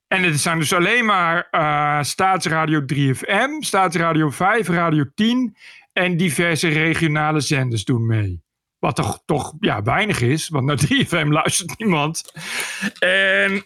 En 0.08 0.24
het 0.24 0.40
zijn 0.40 0.60
dus 0.60 0.74
alleen 0.74 1.06
maar 1.06 1.48
uh, 1.52 2.04
Staatsradio 2.04 2.82
3FM, 2.94 3.50
Staatsradio 3.60 4.30
5, 4.30 4.68
Radio 4.68 5.06
10 5.16 5.56
en 5.94 6.18
diverse 6.18 6.68
regionale 6.68 7.40
zenders 7.40 7.84
doen 7.84 8.06
mee. 8.06 8.42
Wat 8.80 8.96
toch, 8.96 9.22
toch 9.26 9.54
ja, 9.60 9.84
weinig 9.84 10.22
is, 10.22 10.50
want 10.50 10.66
naar 10.66 10.80
3FM 10.88 11.28
luistert 11.28 11.80
niemand. 11.80 12.34
En 13.00 13.52
uh, 13.52 13.62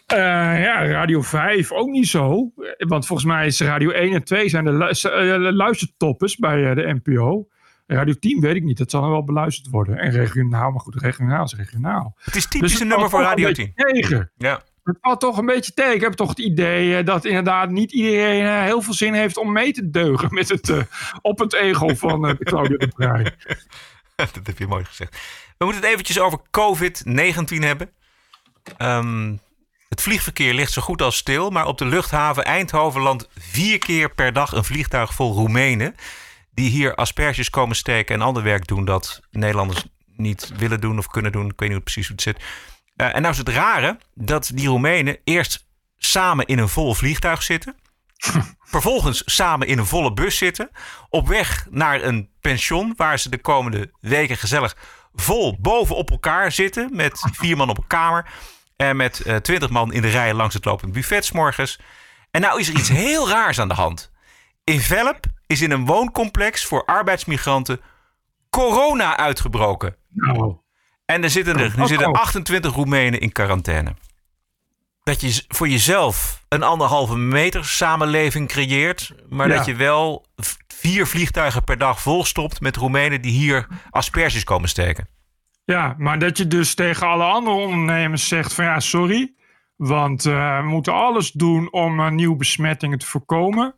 ja, 0.62 0.86
Radio 0.86 1.22
5 1.22 1.72
ook 1.72 1.88
niet 1.88 2.08
zo. 2.08 2.52
Want 2.78 3.06
volgens 3.06 3.28
mij 3.28 3.46
is 3.46 3.60
Radio 3.60 3.90
1 3.90 4.12
en 4.12 4.24
2 4.24 4.48
zijn 4.48 4.64
de 4.64 4.72
lu 4.72 5.52
luistertoppers 5.52 6.36
bij 6.36 6.58
uh, 6.58 6.74
de 6.74 7.00
NPO. 7.02 7.48
Radio 7.86 8.14
10 8.14 8.40
weet 8.40 8.56
ik 8.56 8.64
niet, 8.64 8.78
dat 8.78 8.90
zal 8.90 9.00
dan 9.00 9.10
wel 9.10 9.24
beluisterd 9.24 9.70
worden. 9.70 9.98
En 9.98 10.10
regionaal, 10.10 10.70
maar 10.70 10.80
goed, 10.80 10.94
regionaal 10.94 11.44
is 11.44 11.54
regionaal. 11.54 12.16
Het 12.18 12.36
is 12.36 12.46
typisch 12.46 12.70
dus 12.70 12.80
een 12.80 12.88
nummer 12.88 13.10
voor 13.10 13.20
Radio 13.20 13.52
10. 13.52 13.72
Tegen. 13.74 14.30
Ja. 14.36 14.62
Het 14.84 14.98
valt 15.00 15.20
toch 15.20 15.38
een 15.38 15.46
beetje 15.46 15.72
tegen. 15.72 15.94
Ik 15.94 16.00
heb 16.00 16.12
toch 16.12 16.28
het 16.28 16.38
idee 16.38 16.98
uh, 16.98 17.04
dat 17.04 17.24
inderdaad 17.24 17.70
niet 17.70 17.92
iedereen 17.92 18.44
uh, 18.44 18.62
heel 18.62 18.82
veel 18.82 18.94
zin 18.94 19.12
heeft 19.12 19.36
om 19.36 19.52
mee 19.52 19.72
te 19.72 19.90
deugen 19.90 20.34
met 20.34 20.48
het 20.48 20.68
uh, 20.68 20.82
op 21.22 21.38
het 21.38 21.54
ego 21.54 21.88
van 21.94 22.36
Claudia 22.38 22.76
de 22.76 22.88
Breij. 22.88 23.32
dat 24.32 24.46
heb 24.46 24.58
je 24.58 24.66
mooi 24.66 24.84
gezegd. 24.84 25.16
We 25.58 25.64
moeten 25.64 25.82
het 25.82 25.90
eventjes 25.90 26.18
over 26.18 26.38
COVID-19 26.50 27.58
hebben. 27.58 27.90
Um, 28.78 29.40
het 29.88 30.02
vliegverkeer 30.02 30.54
ligt 30.54 30.72
zo 30.72 30.82
goed 30.82 31.02
als 31.02 31.16
stil, 31.16 31.50
maar 31.50 31.66
op 31.66 31.78
de 31.78 31.84
luchthaven 31.84 32.44
Eindhoven 32.44 33.00
landt 33.00 33.28
vier 33.38 33.78
keer 33.78 34.14
per 34.14 34.32
dag 34.32 34.52
een 34.52 34.64
vliegtuig 34.64 35.14
vol 35.14 35.32
Roemenen. 35.32 35.94
Die 36.50 36.70
hier 36.70 36.94
asperges 36.94 37.50
komen 37.50 37.76
steken 37.76 38.14
en 38.14 38.20
ander 38.20 38.42
werk 38.42 38.66
doen 38.66 38.84
dat 38.84 39.20
Nederlanders 39.30 39.84
niet 40.16 40.52
willen 40.56 40.80
doen 40.80 40.98
of 40.98 41.06
kunnen 41.06 41.32
doen. 41.32 41.50
Ik 41.50 41.60
weet 41.60 41.70
niet 41.70 41.84
precies 41.84 42.06
hoe 42.06 42.16
het 42.16 42.24
zit. 42.24 42.36
Uh, 42.96 43.14
en 43.14 43.20
nou 43.20 43.32
is 43.32 43.38
het 43.38 43.48
rare 43.48 43.98
dat 44.14 44.50
die 44.54 44.68
Roemenen 44.68 45.18
eerst 45.24 45.66
samen 45.96 46.46
in 46.46 46.58
een 46.58 46.68
vol 46.68 46.94
vliegtuig 46.94 47.42
zitten. 47.42 47.76
Vervolgens 48.58 49.22
samen 49.24 49.66
in 49.66 49.78
een 49.78 49.86
volle 49.86 50.12
bus 50.12 50.36
zitten. 50.36 50.70
Op 51.08 51.28
weg 51.28 51.66
naar 51.70 52.02
een 52.02 52.30
pension 52.40 52.94
waar 52.96 53.18
ze 53.18 53.28
de 53.28 53.40
komende 53.40 53.92
weken 54.00 54.36
gezellig 54.36 54.76
vol 55.12 55.56
bovenop 55.60 56.10
elkaar 56.10 56.52
zitten. 56.52 56.88
Met 56.92 57.28
vier 57.40 57.56
man 57.56 57.70
op 57.70 57.78
een 57.78 57.86
kamer. 57.86 58.26
En 58.76 58.96
met 58.96 59.22
uh, 59.26 59.36
twintig 59.36 59.70
man 59.70 59.92
in 59.92 60.02
de 60.02 60.08
rij 60.08 60.34
langs 60.34 60.54
het 60.54 60.64
lopend 60.64 60.92
buffet 60.92 61.32
morgens. 61.32 61.78
En 62.30 62.40
nou 62.40 62.60
is 62.60 62.68
er 62.68 62.74
iets 62.74 62.88
heel 63.04 63.28
raars 63.28 63.58
aan 63.58 63.68
de 63.68 63.74
hand. 63.74 64.12
In 64.64 64.80
Velp 64.80 65.26
is 65.46 65.60
in 65.60 65.70
een 65.70 65.86
wooncomplex 65.86 66.64
voor 66.64 66.84
arbeidsmigranten 66.84 67.80
corona 68.50 69.16
uitgebroken. 69.16 69.96
Nou. 70.10 70.56
En 71.04 71.22
er 71.22 71.30
zitten, 71.30 71.58
er, 71.58 71.78
er 71.78 71.86
zitten 71.86 72.12
28 72.12 72.72
Roemenen 72.72 73.20
in 73.20 73.32
quarantaine. 73.32 73.94
Dat 75.04 75.20
je 75.20 75.44
voor 75.48 75.68
jezelf 75.68 76.44
een 76.48 76.62
anderhalve 76.62 77.16
meter 77.16 77.64
samenleving 77.64 78.48
creëert. 78.48 79.14
Maar 79.28 79.48
ja. 79.48 79.56
dat 79.56 79.66
je 79.66 79.74
wel 79.74 80.26
vier 80.66 81.06
vliegtuigen 81.06 81.64
per 81.64 81.78
dag 81.78 82.00
volstopt 82.00 82.60
met 82.60 82.76
Roemenen 82.76 83.22
die 83.22 83.32
hier 83.32 83.66
asperges 83.90 84.44
komen 84.44 84.68
steken. 84.68 85.08
Ja, 85.64 85.94
maar 85.98 86.18
dat 86.18 86.38
je 86.38 86.46
dus 86.46 86.74
tegen 86.74 87.06
alle 87.06 87.24
andere 87.24 87.56
ondernemers 87.56 88.28
zegt 88.28 88.52
van 88.52 88.64
ja, 88.64 88.80
sorry. 88.80 89.34
Want 89.76 90.24
uh, 90.24 90.60
we 90.60 90.66
moeten 90.66 90.92
alles 90.92 91.30
doen 91.30 91.72
om 91.72 92.00
uh, 92.00 92.10
nieuwe 92.10 92.36
besmettingen 92.36 92.98
te 92.98 93.06
voorkomen. 93.06 93.74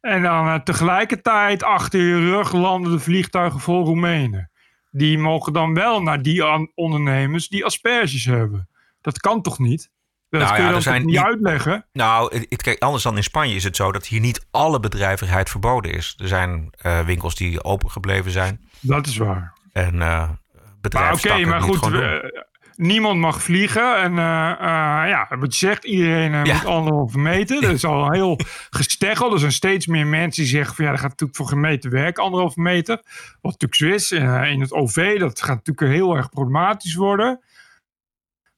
En 0.00 0.22
dan 0.22 0.46
uh, 0.46 0.54
tegelijkertijd 0.54 1.62
achter 1.62 2.00
je 2.00 2.30
rug 2.30 2.52
landen 2.52 2.92
de 2.92 2.98
vliegtuigen 2.98 3.60
vol 3.60 3.84
Roemenen. 3.84 4.50
Die 4.90 5.18
mogen 5.18 5.52
dan 5.52 5.74
wel 5.74 6.02
naar 6.02 6.22
die 6.22 6.70
ondernemers 6.74 7.48
die 7.48 7.64
asperges 7.64 8.24
hebben. 8.24 8.68
Dat 9.00 9.18
kan 9.18 9.42
toch 9.42 9.58
niet? 9.58 9.90
Dat 10.28 10.40
nou 10.40 10.54
kun 10.54 10.62
je 10.62 10.70
ja, 10.70 10.76
er 10.76 10.82
zijn 10.82 11.06
niet 11.06 11.18
uitleggen. 11.18 11.84
Nou, 11.92 12.44
het, 12.48 12.62
kijk, 12.62 12.82
anders 12.82 13.02
dan 13.02 13.16
in 13.16 13.22
Spanje 13.22 13.54
is 13.54 13.64
het 13.64 13.76
zo 13.76 13.92
dat 13.92 14.06
hier 14.06 14.20
niet 14.20 14.46
alle 14.50 14.80
bedrijvigheid 14.80 15.50
verboden 15.50 15.92
is. 15.92 16.14
Er 16.18 16.28
zijn 16.28 16.70
uh, 16.82 17.00
winkels 17.00 17.34
die 17.34 17.64
open 17.64 17.90
gebleven 17.90 18.30
zijn. 18.30 18.60
Dat 18.80 19.06
is 19.06 19.16
waar. 19.16 19.52
En 19.72 19.94
uh, 19.94 20.28
bedrijven. 20.80 21.30
Oké, 21.30 21.44
maar 21.44 21.60
goed. 21.60 21.80
We, 21.80 22.44
niemand 22.76 23.20
mag 23.20 23.42
vliegen. 23.42 23.96
En 23.96 24.10
uh, 24.10 24.16
ja, 25.08 25.26
wat 25.38 25.58
je 25.58 25.66
zegt, 25.66 25.84
iedereen 25.84 26.32
ja. 26.32 26.54
moet 26.54 26.64
anderhalve 26.64 27.18
meter. 27.18 27.60
Dat 27.60 27.70
is 27.70 27.84
al 27.84 28.10
heel 28.12 28.38
gesteggeld. 28.70 29.32
Er 29.32 29.38
zijn 29.38 29.52
steeds 29.52 29.86
meer 29.86 30.06
mensen 30.06 30.42
die 30.42 30.52
zeggen 30.52 30.74
van 30.74 30.84
ja, 30.84 30.90
dat 30.90 31.00
gaat 31.00 31.10
natuurlijk 31.10 31.38
voor 31.38 31.48
gemeten 31.48 31.90
werk, 31.90 32.18
anderhalve 32.18 32.60
meter. 32.60 32.96
Wat 33.40 33.60
natuurlijk 33.60 33.74
zo 33.74 33.86
is. 33.86 34.12
in 34.50 34.60
het 34.60 34.72
OV, 34.72 35.18
dat 35.18 35.42
gaat 35.42 35.66
natuurlijk 35.66 35.96
heel 35.96 36.16
erg 36.16 36.28
problematisch 36.28 36.94
worden. 36.94 37.40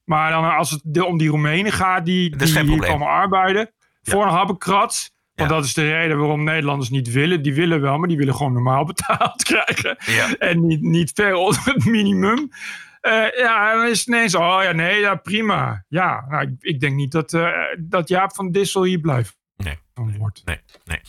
Maar 0.09 0.31
dan 0.31 0.55
als 0.55 0.69
het 0.69 1.01
om 1.01 1.17
die 1.17 1.29
Roemenen 1.29 1.71
gaat, 1.71 2.05
die, 2.05 2.35
die 2.35 2.59
hier 2.59 2.85
komen 2.85 3.07
arbeiden. 3.07 3.71
Voor 4.01 4.23
een 4.23 4.29
habbekrats. 4.29 5.11
Want 5.35 5.49
ja. 5.49 5.55
dat 5.55 5.65
is 5.65 5.73
de 5.73 5.89
reden 5.89 6.17
waarom 6.17 6.43
Nederlanders 6.43 6.89
niet 6.89 7.11
willen. 7.11 7.41
Die 7.41 7.53
willen 7.53 7.81
wel, 7.81 7.97
maar 7.97 8.07
die 8.07 8.17
willen 8.17 8.35
gewoon 8.35 8.53
normaal 8.53 8.85
betaald 8.93 9.43
krijgen. 9.43 9.97
Ja. 10.05 10.35
En 10.37 10.67
niet, 10.67 10.81
niet 10.81 11.11
ver 11.13 11.33
onder 11.45 11.61
het 11.63 11.85
minimum. 11.85 12.49
Uh, 13.01 13.37
ja, 13.37 13.73
dan 13.73 13.85
is 13.85 13.97
het 13.99 14.07
ineens, 14.07 14.35
oh 14.35 14.59
ja, 14.63 14.71
nee, 14.71 14.99
ja, 14.99 15.15
prima. 15.15 15.85
Ja, 15.87 16.25
nou, 16.29 16.43
ik, 16.43 16.51
ik 16.59 16.79
denk 16.79 16.95
niet 16.95 17.11
dat, 17.11 17.33
uh, 17.33 17.49
dat 17.79 18.07
Jaap 18.07 18.35
van 18.35 18.51
Dissel 18.51 18.83
hier 18.83 18.99
blijft. 18.99 19.37
Nee, 19.57 19.77
nee, 20.45 20.59
nee. 20.85 21.01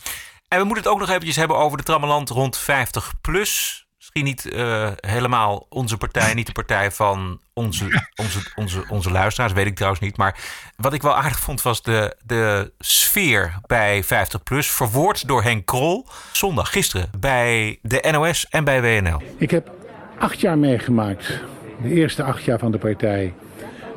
En 0.47 0.57
we 0.59 0.63
moeten 0.63 0.83
het 0.83 0.93
ook 0.93 0.99
nog 0.99 1.09
eventjes 1.09 1.35
hebben 1.35 1.57
over 1.57 1.77
de 1.77 1.83
trammeland 1.83 2.29
rond 2.29 2.57
50 2.57 3.13
plus 3.21 3.85
misschien 4.13 4.51
niet 4.51 4.59
uh, 4.59 4.89
helemaal 4.95 5.65
onze 5.69 5.97
partij, 5.97 6.33
niet 6.33 6.45
de 6.45 6.51
partij 6.51 6.91
van 6.91 7.39
onze, 7.53 7.85
onze, 8.15 8.39
onze, 8.55 8.83
onze 8.89 9.11
luisteraars, 9.11 9.53
weet 9.53 9.65
ik 9.65 9.75
trouwens 9.75 10.01
niet. 10.01 10.17
Maar 10.17 10.37
wat 10.75 10.93
ik 10.93 11.01
wel 11.01 11.15
aardig 11.15 11.39
vond 11.39 11.61
was 11.61 11.81
de, 11.81 12.15
de 12.25 12.71
sfeer 12.79 13.59
bij 13.67 14.03
50PLUS, 14.03 14.67
verwoord 14.67 15.27
door 15.27 15.43
Henk 15.43 15.65
Krol. 15.65 16.07
Zondag, 16.31 16.71
gisteren, 16.71 17.09
bij 17.19 17.79
de 17.81 18.07
NOS 18.11 18.47
en 18.49 18.63
bij 18.63 18.81
WNL. 18.81 19.21
Ik 19.37 19.51
heb 19.51 19.71
acht 20.19 20.39
jaar 20.39 20.57
meegemaakt, 20.57 21.39
de 21.81 21.89
eerste 21.89 22.23
acht 22.23 22.43
jaar 22.43 22.59
van 22.59 22.71
de 22.71 22.77
partij, 22.77 23.33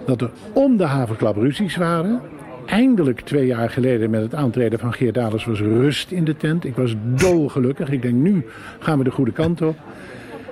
dat 0.06 0.20
er 0.20 0.30
om 0.52 0.76
de 0.76 0.86
havenklap 0.86 1.36
ruzies 1.36 1.76
waren 1.76 2.22
eindelijk 2.66 3.20
twee 3.20 3.46
jaar 3.46 3.70
geleden 3.70 4.10
met 4.10 4.20
het 4.20 4.34
aantreden 4.34 4.78
van 4.78 4.92
Geert 4.92 5.14
Dalers 5.14 5.44
was 5.44 5.60
rust 5.60 6.10
in 6.10 6.24
de 6.24 6.36
tent. 6.36 6.64
Ik 6.64 6.76
was 6.76 6.94
dolgelukkig. 7.04 7.90
Ik 7.90 8.02
denk 8.02 8.14
nu 8.14 8.46
gaan 8.78 8.98
we 8.98 9.04
de 9.04 9.10
goede 9.10 9.32
kant 9.32 9.62
op. 9.62 9.78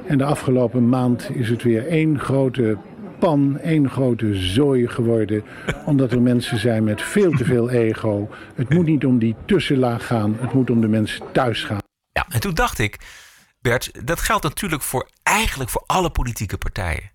En 0.06 0.18
de 0.18 0.24
afgelopen 0.24 0.88
maand 0.88 1.30
is 1.34 1.48
het 1.48 1.62
weer 1.62 1.86
één 1.86 2.20
grote 2.20 2.76
pan, 3.18 3.58
één 3.58 3.90
grote 3.90 4.34
zooi 4.34 4.88
geworden. 4.88 5.44
Omdat 5.86 6.12
er 6.12 6.22
mensen 6.22 6.58
zijn 6.58 6.84
met 6.84 7.02
veel 7.02 7.30
te 7.30 7.44
veel 7.44 7.70
ego. 7.70 8.28
Het 8.54 8.68
moet 8.68 8.86
niet 8.86 9.04
om 9.04 9.18
die 9.18 9.36
tussenlaag 9.44 10.06
gaan, 10.06 10.36
het 10.40 10.52
moet 10.52 10.70
om 10.70 10.80
de 10.80 10.88
mensen 10.88 11.24
thuis 11.32 11.64
gaan. 11.64 11.80
Ja, 12.12 12.26
en 12.28 12.40
toen 12.40 12.54
dacht 12.54 12.78
ik, 12.78 12.98
Bert, 13.60 14.06
dat 14.06 14.20
geldt 14.20 14.42
natuurlijk 14.42 14.82
voor 14.82 15.08
eigenlijk 15.22 15.70
voor 15.70 15.84
alle 15.86 16.10
politieke 16.10 16.58
partijen. 16.58 17.10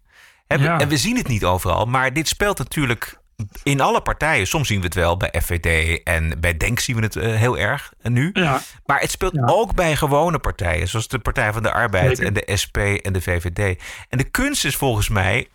En, 0.47 0.61
ja. 0.61 0.79
en 0.79 0.87
we 0.87 0.97
zien 0.97 1.17
het 1.17 1.27
niet 1.27 1.45
overal, 1.45 1.85
maar 1.85 2.13
dit 2.13 2.27
speelt 2.27 2.57
natuurlijk 2.57 3.19
in 3.63 3.81
alle 3.81 4.01
partijen. 4.01 4.47
Soms 4.47 4.67
zien 4.67 4.79
we 4.79 4.85
het 4.85 4.93
wel 4.93 5.17
bij 5.17 5.33
FVD 5.41 6.03
en 6.03 6.39
bij 6.39 6.57
Denk 6.57 6.79
zien 6.79 6.95
we 6.95 7.01
het 7.01 7.15
uh, 7.15 7.35
heel 7.35 7.57
erg 7.57 7.93
uh, 8.01 8.11
nu. 8.11 8.29
Ja. 8.33 8.61
Maar 8.85 8.99
het 8.99 9.11
speelt 9.11 9.35
ja. 9.35 9.45
ook 9.45 9.75
bij 9.75 9.95
gewone 9.95 10.39
partijen, 10.39 10.87
zoals 10.87 11.07
de 11.07 11.19
Partij 11.19 11.53
van 11.53 11.63
de 11.63 11.71
Arbeid 11.71 12.17
Zeker. 12.17 12.25
en 12.25 12.33
de 12.33 12.57
SP 12.61 12.77
en 12.77 13.13
de 13.13 13.21
VVD. 13.21 13.81
En 14.09 14.17
de 14.17 14.29
kunst 14.29 14.65
is 14.65 14.75
volgens 14.75 15.09
mij 15.09 15.47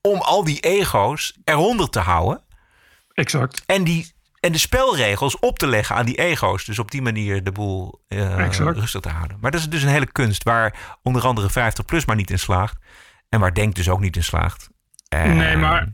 om 0.00 0.20
al 0.20 0.44
die 0.44 0.60
ego's 0.60 1.38
eronder 1.44 1.90
te 1.90 2.00
houden. 2.00 2.42
Exact. 3.12 3.62
En, 3.66 3.84
die, 3.84 4.12
en 4.40 4.52
de 4.52 4.58
spelregels 4.58 5.38
op 5.38 5.58
te 5.58 5.66
leggen 5.66 5.96
aan 5.96 6.06
die 6.06 6.18
ego's. 6.18 6.64
Dus 6.64 6.78
op 6.78 6.90
die 6.90 7.02
manier 7.02 7.44
de 7.44 7.52
boel 7.52 8.00
uh, 8.08 8.48
rustig 8.56 9.00
te 9.00 9.08
houden. 9.08 9.38
Maar 9.40 9.50
dat 9.50 9.60
is 9.60 9.68
dus 9.68 9.82
een 9.82 9.88
hele 9.88 10.12
kunst 10.12 10.42
waar 10.42 10.98
onder 11.02 11.26
andere 11.26 11.50
50PLUS 11.50 12.04
maar 12.06 12.16
niet 12.16 12.30
in 12.30 12.38
slaagt. 12.38 12.76
En 13.28 13.40
waar 13.40 13.54
Denk 13.54 13.74
dus 13.74 13.88
ook 13.88 14.00
niet 14.00 14.16
in 14.16 14.24
slaagt. 14.24 14.68
En... 15.08 15.36
Nee, 15.36 15.56
maar 15.56 15.88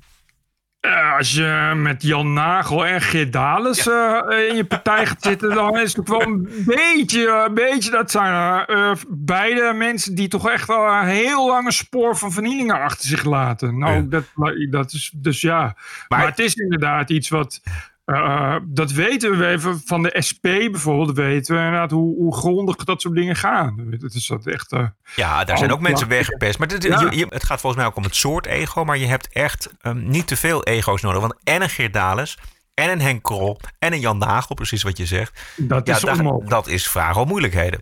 uh, 0.85 1.17
als 1.17 1.33
je 1.33 1.73
met 1.77 2.03
Jan 2.03 2.33
Nagel 2.33 2.87
en 2.87 3.01
Geert 3.01 3.33
Dales 3.33 3.85
ja. 3.85 4.25
uh, 4.29 4.49
in 4.49 4.57
je 4.57 4.65
partij 4.65 5.07
gaat 5.07 5.23
zitten, 5.23 5.55
dan 5.55 5.79
is 5.79 5.97
het 5.97 6.09
wel 6.09 6.23
een 6.23 6.49
beetje, 6.67 7.45
een 7.47 7.55
beetje 7.55 7.91
dat 7.91 8.11
zijn 8.11 8.65
uh, 8.67 8.93
beide 9.09 9.73
mensen 9.73 10.15
die 10.15 10.29
toch 10.29 10.49
echt 10.49 10.67
wel 10.67 10.87
een 10.87 11.07
heel 11.07 11.47
lange 11.47 11.73
spoor 11.73 12.17
van 12.17 12.33
vernielingen 12.33 12.81
achter 12.81 13.09
zich 13.09 13.25
laten. 13.25 13.79
Nou, 13.79 13.95
ja. 13.95 14.01
dat, 14.01 14.25
dat 14.71 14.93
is 14.93 15.11
dus 15.15 15.41
ja. 15.41 15.61
Maar, 15.61 16.19
maar, 16.19 16.27
het 16.27 16.39
is 16.39 16.55
inderdaad 16.55 17.11
iets 17.11 17.29
wat 17.29 17.61
Uh, 18.07 18.57
dat 18.65 18.93
weten 18.93 19.39
we 19.39 19.47
even 19.47 19.81
van 19.85 20.03
de 20.03 20.17
SP 20.29 20.43
bijvoorbeeld. 20.43 21.17
Weten 21.17 21.55
we 21.55 21.61
inderdaad 21.61 21.91
hoe, 21.91 22.17
hoe 22.17 22.37
grondig 22.37 22.77
dat 22.77 23.01
soort 23.01 23.15
dingen 23.15 23.37
gaan. 23.37 23.87
Het 23.91 24.15
is 24.15 24.27
dat 24.27 24.47
echt. 24.47 24.73
Uh, 24.73 24.87
ja, 25.17 25.45
daar 25.45 25.59
zijn 25.59 25.73
ook 25.73 25.81
mensen 25.81 26.09
weggepest. 26.09 26.59
Maar 26.59 26.69
het, 26.69 26.83
ja. 26.83 27.11
je, 27.11 27.27
het 27.29 27.45
gaat 27.45 27.61
volgens 27.61 27.83
mij 27.83 27.91
ook 27.91 27.97
om 27.97 28.03
het 28.03 28.15
soort 28.15 28.47
ego. 28.47 28.85
Maar 28.85 28.99
je 28.99 29.07
hebt 29.07 29.29
echt 29.33 29.75
um, 29.83 30.09
niet 30.09 30.27
te 30.27 30.37
veel 30.37 30.65
ego's 30.65 31.03
nodig. 31.03 31.21
Want 31.21 31.35
en 31.43 31.63
een 31.63 31.71
Geert 31.71 31.93
Dales. 31.93 32.39
En 32.75 32.91
een 32.91 33.01
Henk 33.01 33.23
Krol. 33.23 33.61
En 33.79 33.93
een 33.93 34.01
Jan 34.01 34.19
Nagel, 34.19 34.55
precies 34.55 34.83
wat 34.83 34.97
je 34.97 35.07
zegt. 35.07 35.55
Dat 35.57 35.89
is 35.89 36.01
ja, 36.01 36.15
dat, 36.15 36.49
dat 36.49 36.67
is 36.67 36.89
vragen 36.89 37.21
om 37.21 37.29
moeilijkheden. 37.29 37.81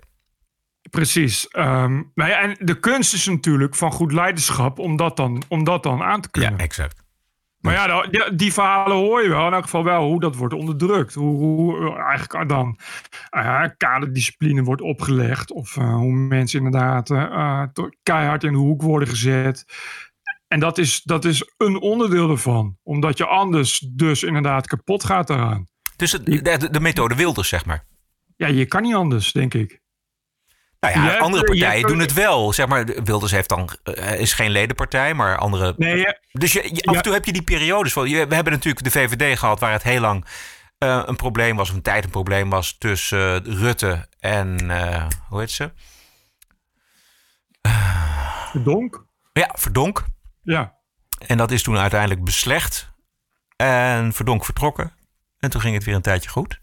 Precies. 0.91 1.49
Um, 1.53 2.13
ja, 2.15 2.41
en 2.41 2.57
de 2.59 2.81
kunst 2.81 3.15
is 3.15 3.27
natuurlijk 3.27 3.75
van 3.75 3.93
goed 3.93 4.13
leiderschap 4.13 4.79
om 4.79 4.97
dat 4.97 5.17
dan, 5.17 5.43
om 5.49 5.65
dat 5.65 5.83
dan 5.83 6.03
aan 6.03 6.21
te 6.21 6.31
kunnen. 6.31 6.51
Ja, 6.51 6.57
exact. 6.59 7.02
Maar 7.63 7.75
ja, 7.75 8.07
die, 8.07 8.35
die, 8.35 8.53
verhalen 8.53 8.97
hoor 8.97 9.23
je 9.23 9.29
wel. 9.29 9.47
In 9.47 9.53
elk 9.53 9.63
geval 9.63 9.85
wel 9.85 10.07
hoe 10.09 10.21
dat 10.21 10.37
wordt 10.37 10.55
onderdrukt. 10.55 11.15
Hoe, 11.15 11.37
hoe 11.37 11.97
eigenlijk 11.97 12.49
dan 12.49 12.79
uh, 13.37 13.65
kaderdiscipline 13.77 14.63
wordt 14.63 14.83
opgelegd. 14.83 15.53
Of 15.53 15.77
uh, 15.77 15.95
hoe 15.95 16.13
mensen 16.13 16.65
inderdaad 16.65 17.11
uh, 17.11 17.63
keihard 18.03 18.45
in 18.45 18.53
de 18.53 18.59
hoek 18.59 18.83
worden 18.83 19.09
gezet. 19.09 19.65
En 20.49 20.61
dat 20.61 20.79
is, 20.79 21.03
dat 21.03 21.25
is 21.25 21.53
een 21.57 21.81
onderdeel 21.81 22.31
ervan. 22.31 22.79
Omdat 22.83 23.19
je 23.19 23.27
anders 23.27 23.79
dus 23.79 24.23
inderdaad 24.23 24.67
kapot 24.67 25.05
gaat 25.05 25.31
eraan. 25.31 25.67
Dus 25.97 26.11
de, 26.11 26.43
de, 26.43 26.71
de 26.71 26.81
methode 26.81 27.15
Wilders, 27.15 27.49
zeg 27.49 27.65
maar. 27.65 27.87
Ja, 28.37 28.47
je 28.47 28.67
kan 28.67 28.83
niet 28.83 28.95
anders, 28.95 29.33
denk 29.33 29.55
ik. 29.55 29.82
Nou 30.91 31.05
ja, 31.07 31.19
andere 31.19 31.45
partijen 31.45 31.87
doen 31.87 31.99
het 31.99 32.13
wel. 32.13 32.53
Zeg 32.53 32.67
maar, 32.67 32.85
Wilders 32.85 33.33
heeft 33.33 33.49
dan, 33.49 33.69
uh, 33.85 34.21
is 34.21 34.33
geen 34.33 34.51
ledenpartij, 34.51 35.15
maar 35.15 35.37
andere. 35.37 35.75
Nee, 35.77 35.97
ja. 35.97 36.19
Dus 36.33 36.53
je, 36.53 36.71
je, 36.73 36.83
af 36.83 36.97
en 36.97 37.03
toe 37.03 37.13
heb 37.13 37.25
je 37.25 37.33
die 37.33 37.43
periodes. 37.43 37.93
Van, 37.93 38.05
we 38.05 38.35
hebben 38.35 38.53
natuurlijk 38.53 38.85
de 38.85 38.91
VVD 38.91 39.39
gehad, 39.39 39.61
waar 39.61 39.73
het 39.73 39.83
heel 39.83 40.01
lang 40.01 40.25
uh, 40.79 41.03
een 41.07 41.17
probleem 41.17 41.57
was, 41.57 41.69
of 41.71 41.75
een 41.75 41.83
tijd 41.83 42.05
een 42.05 42.11
probleem 42.11 42.51
was 42.51 42.77
tussen 42.79 43.49
uh, 43.49 43.59
Rutte 43.59 44.09
en 44.21 44.71
hoe 45.29 45.41
heet 45.41 45.51
ze? 45.51 45.71
Verdonk. 48.51 49.05
Ja, 49.33 49.51
Verdonk. 49.53 50.05
Ja. 50.43 50.75
En 51.27 51.37
dat 51.37 51.51
is 51.51 51.63
toen 51.63 51.79
uiteindelijk 51.79 52.25
beslecht. 52.25 52.93
En 53.57 54.13
Verdonk 54.13 54.45
vertrokken. 54.45 54.93
En 55.39 55.51
toen 55.51 55.61
ging 55.61 55.75
het 55.75 55.85
weer 55.85 55.95
een 55.95 56.03
tijdje 56.03 56.31
goed. 56.31 56.61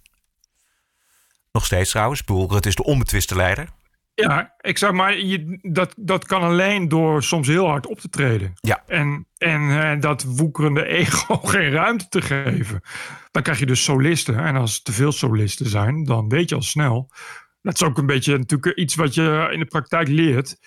Nog 1.51 1.65
steeds 1.65 1.89
trouwens. 1.89 2.23
Boel, 2.23 2.49
het 2.49 2.65
is 2.65 2.75
de 2.75 2.83
onbetwiste 2.83 3.35
leider. 3.35 3.69
Ja, 4.21 4.55
ik 4.61 4.77
zeg 4.77 4.91
maar, 4.91 5.17
je, 5.17 5.59
dat, 5.61 5.93
dat 5.97 6.25
kan 6.25 6.41
alleen 6.41 6.87
door 6.87 7.23
soms 7.23 7.47
heel 7.47 7.67
hard 7.67 7.87
op 7.87 7.99
te 7.99 8.09
treden. 8.09 8.53
Ja. 8.59 8.83
En, 8.87 9.27
en 9.37 9.61
uh, 9.61 9.99
dat 9.99 10.23
woekerende 10.23 10.85
ego 10.85 11.35
geen 11.53 11.71
ruimte 11.71 12.07
te 12.07 12.21
geven. 12.21 12.81
Dan 13.31 13.43
krijg 13.43 13.59
je 13.59 13.65
dus 13.65 13.83
solisten. 13.83 14.39
En 14.39 14.55
als 14.55 14.75
er 14.75 14.83
te 14.83 14.91
veel 14.91 15.11
solisten 15.11 15.69
zijn, 15.69 16.03
dan 16.03 16.29
weet 16.29 16.49
je 16.49 16.55
al 16.55 16.61
snel. 16.61 17.11
Dat 17.61 17.73
is 17.73 17.83
ook 17.83 17.97
een 17.97 18.05
beetje 18.05 18.37
natuurlijk 18.37 18.77
iets 18.77 18.95
wat 18.95 19.13
je 19.13 19.49
in 19.51 19.59
de 19.59 19.65
praktijk 19.65 20.07
leert. 20.07 20.57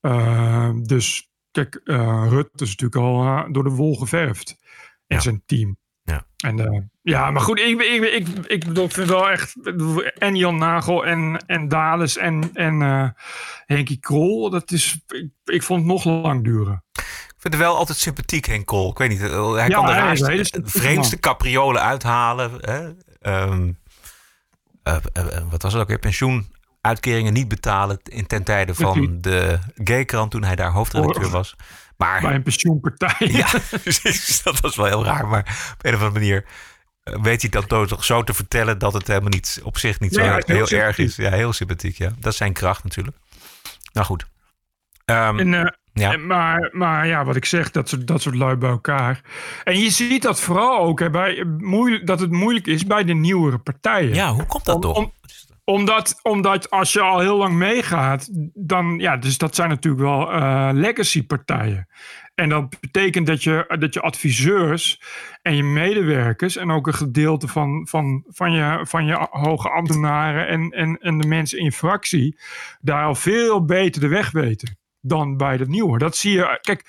Uh, 0.00 0.70
dus 0.82 1.30
kijk, 1.50 1.80
uh, 1.84 2.26
Rutte 2.28 2.64
is 2.64 2.76
natuurlijk 2.76 2.96
al 2.96 3.52
door 3.52 3.64
de 3.64 3.70
wol 3.70 3.96
geverfd. 3.96 4.56
En 5.06 5.16
ja. 5.16 5.22
zijn 5.22 5.42
team. 5.46 5.78
Ja. 6.08 6.26
En, 6.36 6.58
uh, 6.58 6.80
ja, 7.02 7.30
maar 7.30 7.42
goed, 7.42 7.58
ik, 7.58 7.80
ik, 7.80 8.02
ik, 8.02 8.28
ik 8.46 8.64
bedoel, 8.66 8.88
vind 8.88 9.08
wel 9.08 9.30
echt. 9.30 9.54
En 10.18 10.36
Jan 10.36 10.58
Nagel 10.58 11.06
en, 11.06 11.44
en 11.46 11.68
Dales 11.68 12.16
en, 12.16 12.50
en 12.54 12.80
uh, 12.80 13.08
Henkie 13.66 13.98
Krol. 14.00 14.50
Dat 14.50 14.70
is, 14.70 15.00
ik, 15.06 15.28
ik 15.44 15.62
vond 15.62 15.80
het 15.80 15.88
nog 15.88 16.04
lang 16.04 16.44
duren. 16.44 16.84
Ik 16.92 17.44
vind 17.44 17.54
het 17.54 17.62
wel 17.62 17.76
altijd 17.76 17.98
sympathiek, 17.98 18.46
Henk 18.46 18.66
Krol. 18.66 18.90
Ik 18.90 18.98
weet 18.98 19.08
niet, 19.08 19.20
hij 19.20 19.28
ja, 19.30 19.66
kan 19.68 19.86
de 19.86 19.92
raarste, 19.92 20.60
vreemdste 20.64 21.18
capriolen 21.18 21.82
uithalen. 21.82 22.50
Hè? 22.60 22.88
Um, 23.42 23.78
uh, 24.84 24.96
wat 25.50 25.62
was 25.62 25.72
het 25.72 25.82
ook 25.82 25.88
weer? 25.88 25.98
Pensioenuitkeringen 25.98 27.32
niet 27.32 27.48
betalen 27.48 27.98
in 28.02 28.26
ten 28.26 28.42
tijde 28.42 28.74
van 28.74 29.18
de 29.20 29.58
Gaykrant 29.74 30.30
toen 30.30 30.44
hij 30.44 30.56
daar 30.56 30.70
hoofdredacteur 30.70 31.30
was. 31.30 31.56
Maar, 31.98 32.20
bij 32.20 32.34
een 32.34 32.42
pensioenpartij. 32.42 33.28
Ja, 33.28 33.48
precies. 33.82 34.42
Dat 34.42 34.60
was 34.60 34.76
wel 34.76 34.86
heel 34.86 35.04
raar. 35.04 35.26
Maar 35.26 35.72
op 35.72 35.84
een 35.84 35.94
of 35.94 36.00
andere 36.02 36.20
manier 36.20 36.44
weet 37.22 37.40
hij 37.40 37.50
dat 37.50 37.68
toch 37.68 38.04
zo 38.04 38.24
te 38.24 38.34
vertellen 38.34 38.78
dat 38.78 38.92
het 38.92 39.06
helemaal 39.06 39.28
niet 39.28 39.60
op 39.62 39.78
zich 39.78 40.00
niet 40.00 40.14
zo 40.14 40.20
heel, 40.20 40.42
heel 40.44 40.68
erg 40.68 40.98
is. 40.98 41.16
Ja, 41.16 41.30
heel 41.30 41.52
sympathiek. 41.52 41.98
Ja. 41.98 42.10
Dat 42.18 42.32
is 42.32 42.38
zijn 42.38 42.52
kracht 42.52 42.84
natuurlijk. 42.84 43.16
Nou 43.92 44.06
goed. 44.06 44.26
Um, 45.04 45.38
en, 45.38 45.52
uh, 45.52 45.66
ja. 45.92 46.12
En, 46.12 46.26
maar, 46.26 46.70
maar 46.72 47.06
ja, 47.06 47.24
wat 47.24 47.36
ik 47.36 47.44
zeg, 47.44 47.70
dat 47.70 47.88
soort, 47.88 48.06
dat 48.06 48.22
soort 48.22 48.34
lui 48.34 48.56
bij 48.56 48.70
elkaar. 48.70 49.20
En 49.64 49.78
je 49.78 49.90
ziet 49.90 50.22
dat 50.22 50.40
vooral 50.40 50.78
ook 50.78 51.00
hè, 51.00 51.10
bij, 51.10 51.44
moeilijk, 51.58 52.06
dat 52.06 52.20
het 52.20 52.30
moeilijk 52.30 52.66
is 52.66 52.86
bij 52.86 53.04
de 53.04 53.14
nieuwere 53.14 53.58
partijen. 53.58 54.14
Ja, 54.14 54.32
hoe 54.32 54.46
komt 54.46 54.64
dat 54.64 54.74
om, 54.74 54.80
toch? 54.80 54.96
Om, 54.96 55.12
omdat, 55.68 56.18
omdat 56.22 56.70
als 56.70 56.92
je 56.92 57.00
al 57.00 57.20
heel 57.20 57.36
lang 57.36 57.54
meegaat, 57.54 58.28
dan 58.54 58.98
ja, 58.98 59.16
dus 59.16 59.38
dat 59.38 59.54
zijn 59.54 59.68
natuurlijk 59.68 60.02
wel 60.02 60.34
uh, 60.34 60.70
legacy 60.72 61.26
partijen. 61.26 61.88
En 62.34 62.48
dat 62.48 62.80
betekent 62.80 63.26
dat 63.26 63.42
je, 63.42 63.76
dat 63.78 63.94
je 63.94 64.00
adviseurs 64.00 65.02
en 65.42 65.56
je 65.56 65.62
medewerkers 65.62 66.56
en 66.56 66.70
ook 66.70 66.86
een 66.86 66.94
gedeelte 66.94 67.48
van, 67.48 67.86
van, 67.90 68.24
van, 68.28 68.52
je, 68.52 68.80
van 68.82 69.06
je 69.06 69.26
hoge 69.30 69.68
ambtenaren 69.68 70.46
en, 70.46 70.70
en, 70.70 70.98
en 70.98 71.18
de 71.18 71.26
mensen 71.26 71.58
in 71.58 71.64
je 71.64 71.72
fractie 71.72 72.38
daar 72.80 73.04
al 73.04 73.14
veel 73.14 73.64
beter 73.64 74.00
de 74.00 74.08
weg 74.08 74.30
weten 74.30 74.78
dan 75.00 75.36
bij 75.36 75.56
de 75.56 75.68
nieuwe. 75.68 75.98
Dat 75.98 76.16
zie 76.16 76.32
je, 76.32 76.58
kijk, 76.60 76.84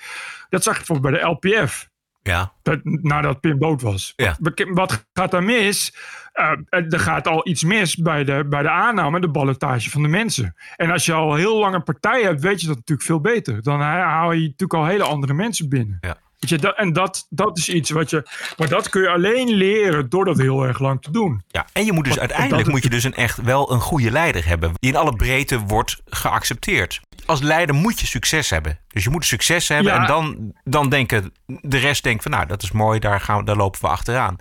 dat 0.48 0.62
zag 0.62 0.78
je 0.78 0.84
bijvoorbeeld 0.86 1.12
bij 1.12 1.22
de 1.22 1.28
LPF. 1.28 1.89
Ja. 2.22 2.52
Dat, 2.62 2.80
nadat 2.82 3.40
Pim 3.40 3.58
dood 3.58 3.82
was. 3.82 4.12
Ja. 4.16 4.36
Wat, 4.40 4.64
wat 4.72 5.06
gaat 5.12 5.30
daar 5.30 5.42
mis? 5.42 5.94
Uh, 6.34 6.92
er 6.92 7.00
gaat 7.00 7.26
al 7.26 7.48
iets 7.48 7.64
mis 7.64 7.96
bij 7.96 8.24
de, 8.24 8.46
bij 8.48 8.62
de 8.62 8.70
aanname, 8.70 9.20
de 9.20 9.30
ballotage 9.30 9.90
van 9.90 10.02
de 10.02 10.08
mensen. 10.08 10.54
En 10.76 10.90
als 10.90 11.06
je 11.06 11.12
al 11.12 11.34
heel 11.34 11.58
lang 11.58 11.74
een 11.74 11.82
partij 11.82 12.22
hebt, 12.22 12.40
weet 12.40 12.60
je 12.60 12.66
dat 12.66 12.76
natuurlijk 12.76 13.06
veel 13.06 13.20
beter. 13.20 13.62
Dan 13.62 13.80
haal 13.80 14.32
je 14.32 14.40
natuurlijk 14.40 14.74
al 14.74 14.86
hele 14.86 15.04
andere 15.04 15.34
mensen 15.34 15.68
binnen. 15.68 15.98
Ja. 16.00 16.16
Weet 16.40 16.50
je, 16.50 16.58
dat, 16.58 16.76
en 16.76 16.92
dat, 16.92 17.26
dat 17.30 17.58
is 17.58 17.68
iets 17.68 17.90
wat 17.90 18.10
je. 18.10 18.28
Maar 18.56 18.68
dat 18.68 18.88
kun 18.88 19.02
je 19.02 19.08
alleen 19.08 19.48
leren 19.48 20.08
door 20.08 20.24
dat 20.24 20.38
heel 20.38 20.66
erg 20.66 20.78
lang 20.78 21.02
te 21.02 21.10
doen. 21.10 21.42
Ja, 21.48 21.66
en 21.72 21.84
je 21.84 21.92
moet 21.92 22.04
dus 22.04 22.18
uiteindelijk 22.18 22.68
moet 22.68 22.82
je 22.82 22.90
dus 22.90 23.04
een 23.04 23.14
echt 23.14 23.42
wel 23.42 23.72
een 23.72 23.80
goede 23.80 24.10
leider 24.10 24.46
hebben. 24.46 24.72
Die 24.74 24.90
in 24.90 24.96
alle 24.96 25.16
breedte 25.16 25.58
wordt 25.58 26.00
geaccepteerd. 26.06 27.00
Als 27.26 27.40
leider 27.40 27.74
moet 27.74 28.00
je 28.00 28.06
succes 28.06 28.50
hebben. 28.50 28.78
Dus 28.88 29.04
je 29.04 29.10
moet 29.10 29.24
succes 29.24 29.68
hebben. 29.68 29.92
Ja. 29.92 30.00
En 30.00 30.06
dan, 30.06 30.52
dan 30.64 30.88
denken 30.88 31.32
de 31.46 31.78
rest 31.78 32.02
denkt 32.02 32.22
van 32.22 32.32
nou, 32.32 32.46
dat 32.46 32.62
is 32.62 32.70
mooi, 32.70 32.98
daar, 32.98 33.20
gaan 33.20 33.38
we, 33.38 33.44
daar 33.44 33.56
lopen 33.56 33.80
we 33.80 33.88
achteraan. 33.88 34.36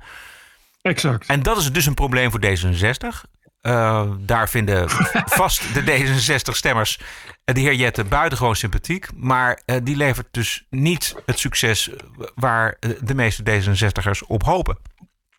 Exact. 0.81 1.27
En 1.27 1.43
dat 1.43 1.57
is 1.57 1.71
dus 1.71 1.85
een 1.85 1.93
probleem 1.93 2.31
voor 2.31 2.41
D66. 2.45 3.29
Uh, 3.61 4.11
daar 4.19 4.49
vinden 4.49 4.89
vast 5.41 5.73
de 5.73 5.81
D66-stemmers 5.81 6.99
de 7.43 7.59
heer 7.59 7.73
Jette 7.73 8.03
buitengewoon 8.03 8.55
sympathiek. 8.55 9.07
Maar 9.15 9.61
uh, 9.65 9.75
die 9.83 9.95
levert 9.95 10.27
dus 10.31 10.65
niet 10.69 11.15
het 11.25 11.39
succes 11.39 11.89
waar 12.35 12.77
de 13.01 13.15
meeste 13.15 13.43
D66'ers 13.43 14.27
op 14.27 14.43
hopen. 14.43 14.77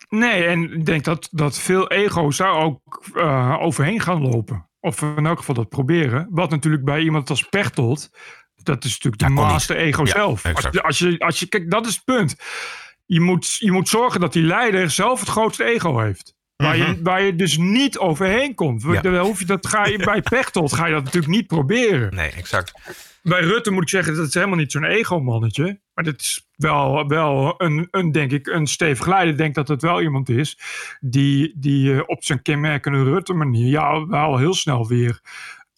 Nee, 0.09 0.45
en 0.45 0.73
ik 0.73 0.87
denk 0.87 1.05
dat, 1.05 1.29
dat 1.31 1.59
veel 1.59 1.89
ego's 1.89 2.37
daar 2.37 2.55
ook 2.55 3.05
uh, 3.15 3.57
overheen 3.61 4.01
gaan 4.01 4.23
lopen. 4.23 4.69
Of 4.81 5.03
in 5.03 5.27
elk 5.27 5.39
geval 5.39 5.55
dat 5.55 5.69
proberen. 5.69 6.27
Wat 6.31 6.51
natuurlijk 6.51 6.85
bij 6.85 7.01
iemand 7.01 7.31
als 7.31 7.49
Pechtold... 7.49 8.11
dat 8.55 8.85
is 8.85 8.93
natuurlijk 8.93 9.23
de 9.23 9.29
master 9.29 9.77
ego 9.77 10.05
ja, 10.05 10.11
zelf. 10.11 10.45
Als, 10.45 10.83
als, 10.83 10.99
je, 10.99 11.19
als 11.19 11.39
je, 11.41 11.47
kijk, 11.47 11.71
dat 11.71 11.87
is 11.87 11.95
het 11.95 12.05
punt 12.05 12.37
je 13.11 13.21
moet, 13.21 13.57
je 13.59 13.73
moet 13.73 13.89
zorgen 13.89 14.21
dat 14.21 14.33
die 14.33 14.43
leider 14.43 14.91
zelf 14.91 15.21
het 15.21 15.29
grootste 15.29 15.65
ego 15.65 15.99
heeft. 15.99 16.35
Waar, 16.61 16.77
je, 16.77 16.83
Mhm. 16.83 17.03
waar 17.03 17.23
je 17.23 17.37
dus 17.37 17.57
niet 17.59 17.99
overheen 17.99 18.55
komt. 18.55 18.83
Ja. 18.83 19.01
Dan 19.01 19.17
hoef 19.17 19.39
je, 19.39 19.45
dat 19.45 19.67
ga 19.67 19.87
je, 19.87 19.99
bij 19.99 20.23
Pechtold 20.37 20.73
ga 20.73 20.87
je 20.87 20.93
dat 20.93 21.05
natuurlijk 21.05 21.33
niet 21.33 21.47
proberen. 21.47 22.15
Nee, 22.15 22.31
exact. 22.31 22.73
Bij 23.23 23.41
Rutte 23.41 23.71
moet 23.71 23.83
ik 23.83 23.89
zeggen, 23.89 24.17
dat 24.17 24.27
is 24.27 24.35
helemaal 24.35 24.57
niet 24.57 24.73
zo'n 24.73 24.85
ego-mannetje. 24.85 25.81
Maar 25.95 26.05
dat 26.05 26.21
is 26.21 26.49
wel, 26.57 27.09
wel 27.09 27.55
een, 27.59 27.89
een, 27.91 28.13
denk 28.13 28.31
ik, 28.33 28.47
een 28.47 28.67
stevig 28.67 29.07
leider. 29.07 29.31
Ik 29.31 29.39
denk 29.39 29.55
dat 29.55 29.69
het 29.69 29.83
wel 29.83 30.03
iemand 30.03 30.29
is 30.29 30.59
die, 31.01 31.53
die 31.57 31.95
eh, 31.95 32.01
op 32.07 32.25
zijn 32.25 32.43
kenmerkende 32.43 33.03
Rutte-manier... 33.03 33.69
ja, 33.71 34.07
wel 34.07 34.39
heel 34.39 34.55
snel 34.55 34.89
weer 34.89 35.21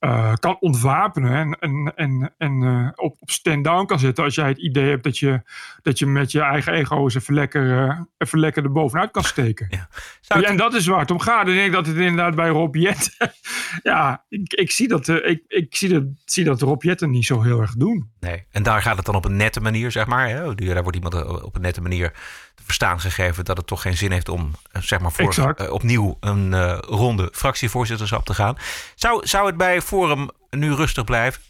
uh, 0.05 0.33
kan 0.35 0.57
ontwapenen 0.61 1.33
en, 1.33 1.59
en, 1.61 1.93
en, 1.97 2.35
en 2.39 2.63
uh, 2.63 2.89
op, 2.95 3.17
op 3.19 3.31
stand-down 3.31 3.87
kan 3.87 3.99
zetten 3.99 4.25
als 4.25 4.35
jij 4.35 4.49
het 4.49 4.59
idee 4.59 4.89
hebt 4.89 5.05
dat 5.05 5.19
je, 5.19 5.43
dat 5.83 5.99
je 5.99 6.07
met 6.07 6.33
je 6.33 6.41
eigen 6.41 6.73
ego 6.73 7.03
eens 7.03 7.15
even 7.15 7.35
lekker, 7.35 7.89
uh, 7.89 8.01
even 8.19 8.39
lekker 8.39 8.65
er 8.65 8.73
bovenuit 8.73 9.11
kan 9.11 9.25
steken. 9.25 9.67
Ja. 9.71 9.89
Het... 10.27 10.45
En 10.45 10.57
dat 10.57 10.75
is 10.75 10.87
waar 10.87 11.01
het 11.01 11.11
om 11.11 11.21
gaat. 11.21 11.49
Ik 11.49 11.55
denk 11.55 11.73
dat 11.73 11.87
het 11.87 11.97
inderdaad 11.97 12.35
bij 12.35 12.49
Rob 12.49 12.75
Jetten, 12.75 13.33
ja, 13.83 14.25
ik, 14.29 14.53
ik, 14.53 14.71
zie 14.71 14.89
dat, 14.89 15.09
ik, 15.09 15.43
ik 15.49 15.77
zie 15.77 15.89
dat, 15.89 16.05
zie 16.25 16.45
dat 16.45 16.61
Rob 16.61 16.83
Jetten 16.83 17.11
niet 17.11 17.27
zo 17.27 17.43
heel 17.43 17.61
erg 17.61 17.75
doen. 17.75 18.11
Nee, 18.21 18.45
en 18.51 18.63
daar 18.63 18.83
gaat 18.83 18.97
het 18.97 19.07
dan 19.07 19.15
op 19.15 19.25
een 19.25 19.37
nette 19.37 19.61
manier, 19.61 19.91
zeg 19.91 20.07
maar. 20.07 20.29
Hè? 20.29 20.55
Daar 20.55 20.83
wordt 20.83 20.97
iemand 20.97 21.43
op 21.43 21.55
een 21.55 21.61
nette 21.61 21.81
manier 21.81 22.11
te 22.55 22.63
verstaan 22.65 23.01
gegeven 23.01 23.45
dat 23.45 23.57
het 23.57 23.67
toch 23.67 23.83
geen 23.83 23.97
zin 23.97 24.11
heeft 24.11 24.29
om, 24.29 24.51
zeg 24.73 25.01
maar, 25.01 25.13
voor, 25.13 25.55
opnieuw 25.71 26.17
een 26.21 26.75
ronde 26.77 27.29
fractievoorzitterschap 27.33 28.25
te 28.25 28.35
gaan. 28.35 28.57
Zou, 28.95 29.27
zou 29.27 29.47
het 29.47 29.57
bij 29.57 29.81
Forum 29.93 30.31
nu 30.51 30.75
rustig 30.75 31.05
blijven? 31.05 31.43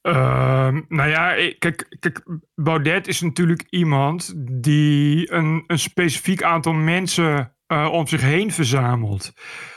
Ehm, 0.00 0.80
nou 0.88 1.08
ja, 1.10 1.52
kijk, 1.58 1.96
kijk, 2.00 2.22
Baudet 2.54 3.06
is 3.06 3.20
natuurlijk 3.20 3.66
iemand 3.70 4.32
die 4.62 5.32
een, 5.32 5.64
een 5.66 5.78
specifiek 5.78 6.42
aantal 6.42 6.72
mensen 6.72 7.56
eh, 7.66 7.88
om 7.92 8.06
zich 8.06 8.20
heen 8.20 8.52
verzamelt. 8.52 9.32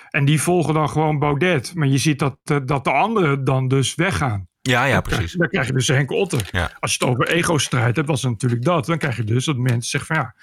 En 0.10 0.26
die 0.26 0.42
volgen 0.42 0.74
dan 0.74 0.90
gewoon 0.90 1.20
Baudet. 1.20 1.76
Maar 1.76 1.88
je 1.88 1.98
ziet 1.98 2.20
dat, 2.20 2.38
eh, 2.44 2.58
dat 2.66 2.84
de 2.84 2.92
anderen 2.92 3.44
dan 3.44 3.68
dus 3.68 3.96
weggaan. 3.96 4.49
Ja, 4.62 4.86
ja, 4.86 5.02
precies. 5.02 5.34
Dan 5.34 5.48
krijg 5.48 5.68
je 5.68 5.74
dus 5.74 5.88
Henk 5.88 6.12
Otter. 6.12 6.48
Ja. 6.52 6.72
Als 6.80 6.96
je 6.96 6.98
het 7.06 7.14
over 7.14 7.28
ego-strijd 7.28 7.96
hebt, 7.96 8.08
was 8.08 8.22
het 8.22 8.32
natuurlijk 8.32 8.64
dat. 8.64 8.86
Dan 8.86 8.98
krijg 8.98 9.16
je 9.16 9.24
dus 9.24 9.46
dat 9.46 9.58
mensen 9.58 9.90
zeggen 9.90 10.16
van 10.16 10.24
ja, 10.26 10.36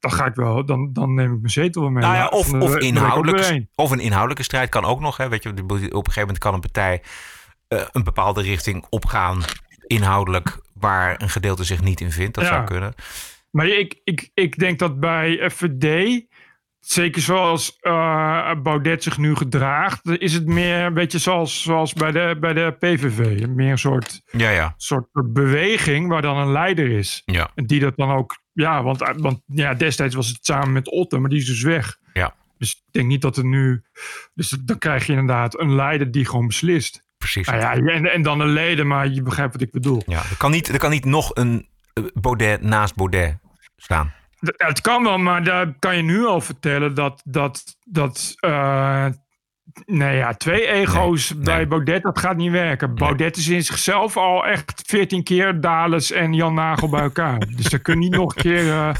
dan 0.00 0.12
ga 0.12 0.26
ik 0.26 0.34
wel, 0.34 0.64
dan, 0.64 0.92
dan 0.92 1.14
neem 1.14 1.32
ik 1.32 1.38
mijn 1.38 1.52
zetel 1.52 1.82
wel 1.82 1.90
mee. 1.90 2.02
Nou 2.02 2.14
ja, 2.14 2.26
of, 2.26 2.52
of, 2.52 2.62
of 3.74 3.90
een 3.90 4.00
inhoudelijke 4.00 4.42
strijd 4.42 4.68
kan 4.68 4.84
ook 4.84 5.00
nog. 5.00 5.16
Hè. 5.16 5.28
Weet 5.28 5.42
je, 5.42 5.48
op 5.50 5.70
een 5.70 5.78
gegeven 5.90 6.20
moment 6.20 6.38
kan 6.38 6.54
een 6.54 6.60
partij 6.60 7.02
eh, 7.68 7.82
een 7.92 8.04
bepaalde 8.04 8.42
richting 8.42 8.86
opgaan, 8.90 9.42
inhoudelijk, 9.86 10.58
waar 10.72 11.22
een 11.22 11.30
gedeelte 11.30 11.64
zich 11.64 11.82
niet 11.82 12.00
in 12.00 12.12
vindt. 12.12 12.34
Dat 12.34 12.44
Ja. 12.44 12.50
zou 12.50 12.64
kunnen. 12.64 12.94
Maar 13.50 13.66
ik, 13.66 14.00
ik, 14.04 14.30
ik 14.34 14.58
denk 14.58 14.78
dat 14.78 15.00
bij 15.00 15.50
FVD, 15.50 16.20
zeker 16.84 17.22
zoals 17.22 17.76
eh, 17.80 18.50
Baudet 18.62 19.02
zich 19.02 19.18
nu 19.18 19.34
gedraagt, 19.34 20.08
is 20.18 20.32
het 20.32 20.46
meer 20.46 20.78
een 20.78 20.94
beetje 20.94 21.18
zoals, 21.18 21.62
zoals 21.62 21.92
bij, 21.92 22.10
de, 22.12 22.36
bij 22.40 22.52
de 22.52 22.76
PVV. 22.78 23.46
Meer 23.46 23.70
een 23.70 23.78
soort, 23.78 24.22
Ja, 24.30 24.50
ja. 24.50 24.74
soort 24.76 25.06
beweging 25.12 26.08
waar 26.08 26.22
dan 26.22 26.36
een 26.36 26.52
leider 26.52 26.90
is. 26.90 27.22
Ja. 27.24 27.50
En 27.54 27.66
die 27.66 27.80
dat 27.80 27.96
dan 27.96 28.10
ook, 28.10 28.38
ja, 28.52 28.82
want, 28.82 29.12
want 29.16 29.40
ja, 29.46 29.74
destijds 29.74 30.14
was 30.14 30.28
het 30.28 30.38
samen 30.40 30.72
met 30.72 30.90
Otte, 30.90 31.18
maar 31.18 31.30
die 31.30 31.38
is 31.38 31.46
dus 31.46 31.62
weg. 31.62 31.96
Ja. 32.12 32.34
Dus 32.58 32.70
ik 32.70 32.82
denk 32.90 33.06
niet 33.06 33.22
dat 33.22 33.36
er 33.36 33.44
nu, 33.44 33.82
dus 34.34 34.48
dan 34.48 34.78
krijg 34.78 35.06
je 35.06 35.12
inderdaad 35.12 35.60
een 35.60 35.74
leider 35.74 36.10
die 36.10 36.26
gewoon 36.26 36.46
beslist. 36.46 37.02
Precies. 37.18 37.46
Nou 37.46 37.58
ja, 37.60 37.72
en, 37.74 38.12
en 38.12 38.22
dan 38.22 38.38
de 38.38 38.44
leden, 38.44 38.86
maar 38.86 39.08
je 39.08 39.22
begrijpt 39.22 39.52
wat 39.52 39.62
ik 39.62 39.70
bedoel. 39.70 40.02
Ja, 40.06 40.18
er, 40.18 40.36
kan 40.36 40.50
niet, 40.50 40.68
er 40.68 40.78
kan 40.78 40.90
niet 40.90 41.04
nog 41.04 41.30
een 41.34 41.68
eh, 41.92 42.04
Baudet 42.14 42.62
naast 42.62 42.94
Baudet 42.94 43.38
staan. 43.76 44.12
Het 44.56 44.80
kan 44.80 45.02
wel, 45.02 45.18
maar 45.18 45.44
daar 45.44 45.74
kan 45.78 45.96
je 45.96 46.02
nu 46.02 46.24
al 46.24 46.40
vertellen 46.40 46.94
dat, 46.94 47.22
dat, 47.24 47.76
dat 47.84 48.34
eh, 48.36 49.06
nee 49.86 50.16
ja, 50.16 50.34
twee 50.34 50.66
ego's 50.66 51.38
bij 51.38 51.68
Baudet, 51.68 52.02
dat 52.02 52.18
gaat 52.18 52.36
niet 52.36 52.50
werken. 52.50 52.94
Baudet 52.94 53.36
is 53.36 53.48
in 53.48 53.62
zichzelf 53.62 54.16
al 54.16 54.46
echt 54.46 54.82
14 54.86 55.22
keer 55.22 55.60
Dales 55.60 56.10
en 56.10 56.32
Jan 56.32 56.54
Nagel 56.54 56.88
bij 56.88 57.02
elkaar. 57.02 57.38
dus 57.56 57.68
daar 57.68 57.80
kun 57.80 57.94
je 57.94 58.00
niet 58.00 58.18
nog 58.18 58.34
een 58.36 58.42
keer, 58.42 58.70
eh, 58.70 58.94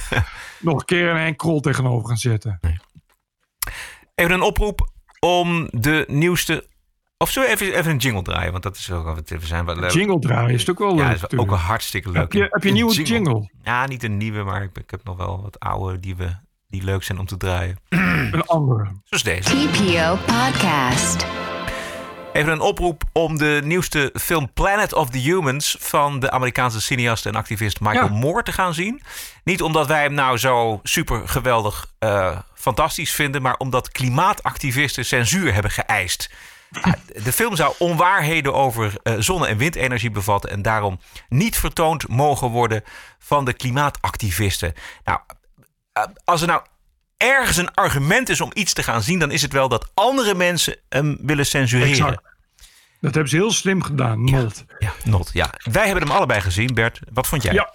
nog 0.60 0.78
een, 0.78 0.84
keer 0.84 1.08
een 1.08 1.16
Henk 1.16 1.38
Krol 1.38 1.60
tegenover 1.60 2.08
gaan 2.08 2.16
zetten. 2.16 2.60
Even 4.14 4.32
een 4.32 4.42
oproep 4.42 4.90
om 5.20 5.68
de 5.70 6.04
nieuwste. 6.08 6.66
Of 7.24 7.30
zullen 7.30 7.48
we 7.48 7.54
even, 7.54 7.78
even 7.78 7.90
een 7.90 7.96
jingle 7.96 8.22
draaien? 8.22 8.50
Want 8.50 8.62
dat 8.62 8.76
is 8.76 8.90
ook 8.90 9.04
wat 9.04 9.28
we 9.28 9.46
zijn. 9.46 9.64
Wel, 9.64 9.90
Jingle 9.90 10.18
draaien 10.18 10.50
is 10.50 10.70
ook 10.70 10.78
wel 10.78 10.94
leuk. 10.94 11.04
Ja, 11.04 11.14
dat 11.20 11.32
is 11.32 11.38
ook 11.38 11.48
wel 11.48 11.58
hartstikke 11.58 12.10
leuk. 12.10 12.22
Heb 12.22 12.32
je, 12.32 12.46
heb 12.50 12.62
je 12.62 12.68
een 12.68 12.74
nieuwe 12.74 13.02
jingle? 13.02 13.50
Ja, 13.62 13.86
niet 13.86 14.02
een 14.02 14.16
nieuwe, 14.16 14.42
maar 14.42 14.62
ik, 14.62 14.78
ik 14.78 14.90
heb 14.90 15.04
nog 15.04 15.16
wel 15.16 15.42
wat 15.42 15.60
oude 15.60 16.00
die, 16.00 16.16
we, 16.16 16.36
die 16.68 16.82
leuk 16.82 17.02
zijn 17.02 17.18
om 17.18 17.26
te 17.26 17.36
draaien. 17.36 17.76
Een 18.32 18.46
andere. 18.46 18.90
Zoals 19.04 19.22
deze. 19.22 19.50
TPO 19.50 20.16
Podcast. 20.26 21.26
Even 22.32 22.52
een 22.52 22.60
oproep 22.60 23.02
om 23.12 23.38
de 23.38 23.60
nieuwste 23.64 24.12
film 24.20 24.52
Planet 24.52 24.92
of 24.92 25.10
the 25.10 25.18
Humans 25.18 25.76
van 25.80 26.20
de 26.20 26.30
Amerikaanse 26.30 26.80
cineast 26.80 27.26
en 27.26 27.34
activist 27.34 27.80
Michael 27.80 28.12
Ja. 28.12 28.18
Moore 28.18 28.42
te 28.42 28.52
gaan 28.52 28.74
zien. 28.74 29.02
Niet 29.44 29.62
omdat 29.62 29.86
wij 29.86 30.02
hem 30.02 30.14
nou 30.14 30.38
zo 30.38 30.80
super 30.82 31.28
geweldig 31.28 31.86
eh, 31.98 32.38
fantastisch 32.54 33.12
vinden, 33.12 33.42
maar 33.42 33.56
omdat 33.56 33.90
klimaatactivisten 33.90 35.04
censuur 35.04 35.52
hebben 35.54 35.70
geëist. 35.70 36.30
Ja, 36.82 36.94
de 37.22 37.32
film 37.32 37.56
zou 37.56 37.74
onwaarheden 37.78 38.54
over 38.54 38.92
eh, 39.02 39.14
zonne- 39.18 39.46
en 39.46 39.56
windenergie 39.56 40.10
bevatten 40.10 40.50
en 40.50 40.62
daarom 40.62 41.00
niet 41.28 41.56
vertoond 41.56 42.08
mogen 42.08 42.48
worden 42.48 42.82
van 43.18 43.44
de 43.44 43.52
klimaatactivisten. 43.52 44.72
Nou, 45.04 45.18
eh, 45.92 46.02
als 46.24 46.40
er 46.40 46.46
nou 46.46 46.62
ergens 47.16 47.56
een 47.56 47.74
argument 47.74 48.28
is 48.28 48.40
om 48.40 48.50
iets 48.54 48.72
te 48.72 48.82
gaan 48.82 49.02
zien, 49.02 49.18
dan 49.18 49.30
is 49.30 49.42
het 49.42 49.52
wel 49.52 49.68
dat 49.68 49.90
andere 49.94 50.34
mensen 50.34 50.76
hem 50.88 51.18
willen 51.20 51.46
censureren. 51.46 51.90
Exact. 51.90 52.22
Dat 53.00 53.14
hebben 53.14 53.28
ze 53.28 53.36
heel 53.36 53.52
slim 53.52 53.82
gedaan, 53.82 54.18
Molt. 54.18 54.64
Ja, 54.78 54.92
not. 55.04 55.30
Ja. 55.32 55.50
Wij 55.62 55.86
hebben 55.86 56.06
hem 56.06 56.16
allebei 56.16 56.40
gezien, 56.40 56.74
Bert. 56.74 57.00
Wat 57.12 57.26
vond 57.26 57.42
jij? 57.42 57.52
Ja. 57.52 57.72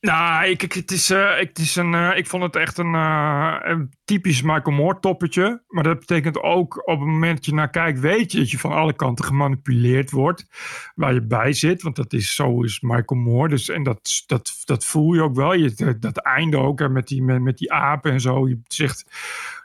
Nou, 0.00 0.46
ik, 0.46 0.62
ik, 0.62 0.72
het 0.72 0.90
is, 0.90 1.10
eh, 1.10 1.36
het 1.36 1.58
is 1.58 1.76
een, 1.76 1.94
eh, 1.94 2.16
ik 2.16 2.26
vond 2.26 2.42
het 2.42 2.56
echt 2.56 2.78
een, 2.78 2.94
eh, 2.94 3.56
een 3.62 3.92
typisch 4.04 4.42
Michael 4.42 4.76
Moore 4.76 5.00
toppetje. 5.00 5.62
Maar 5.68 5.82
dat 5.82 5.98
betekent 5.98 6.42
ook 6.42 6.88
op 6.88 6.98
het 7.00 7.08
moment 7.08 7.36
dat 7.36 7.44
je 7.46 7.54
naar 7.54 7.70
kijkt, 7.70 8.00
weet 8.00 8.32
je 8.32 8.38
dat 8.38 8.50
je 8.50 8.58
van 8.58 8.72
alle 8.72 8.92
kanten 8.92 9.24
gemanipuleerd 9.24 10.10
wordt. 10.10 10.46
Waar 10.94 11.14
je 11.14 11.22
bij 11.22 11.52
zit, 11.52 11.82
want 11.82 11.96
dat 11.96 12.12
is, 12.12 12.34
zo 12.34 12.62
is 12.62 12.80
Michael 12.80 13.20
Moore. 13.20 13.48
Dus, 13.48 13.68
en 13.68 13.82
dat, 13.82 14.22
dat, 14.26 14.62
dat 14.64 14.84
voel 14.84 15.14
je 15.14 15.22
ook 15.22 15.34
wel. 15.34 15.52
Je, 15.52 15.96
dat, 16.00 16.16
einde 16.16 16.56
ook 16.56 16.78
hè, 16.78 16.88
met, 16.88 17.08
die, 17.08 17.22
met, 17.22 17.42
met 17.42 17.58
die 17.58 17.72
apen 17.72 18.12
en 18.12 18.20
zo. 18.20 18.48
Je 18.48 18.60
zegt 18.66 19.04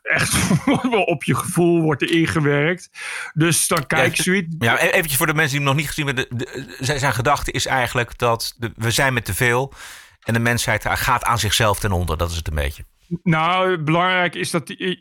echt 0.03 0.63
wel 0.91 1.03
op 1.03 1.23
je 1.23 1.35
gevoel 1.35 1.81
wordt 1.81 2.01
er 2.01 2.11
ingewerkt. 2.11 2.89
Dus 3.33 3.67
dan 3.67 3.87
kijk 3.87 4.15
je 4.15 4.23
zoiets. 4.23 4.55
Ja, 4.59 4.83
e- 4.83 4.87
eventjes 4.87 5.17
voor 5.17 5.27
de 5.27 5.33
mensen 5.33 5.57
die 5.57 5.67
hem 5.67 5.75
nog 5.75 5.77
niet 5.77 5.87
gezien 5.93 6.05
hebben. 6.05 6.25
De, 6.37 6.45
de- 6.45 6.75
zijn, 6.79 6.99
zijn 6.99 7.13
gedachte 7.13 7.51
is 7.51 7.65
eigenlijk 7.65 8.17
dat 8.17 8.55
de- 8.57 8.71
we 8.75 8.91
zijn 8.91 9.13
met 9.13 9.25
te 9.25 9.33
veel. 9.33 9.73
En 10.23 10.33
de 10.33 10.39
mensheid 10.39 10.85
gaat 10.89 11.23
aan 11.23 11.39
zichzelf 11.39 11.79
ten 11.79 11.91
onder. 11.91 12.17
Dat 12.17 12.31
is 12.31 12.37
het 12.37 12.47
een 12.47 12.55
beetje. 12.55 12.83
Nou, 13.23 13.77
belangrijk 13.77 14.35
is 14.35 14.51
dat, 14.51 14.67
die, 14.67 14.99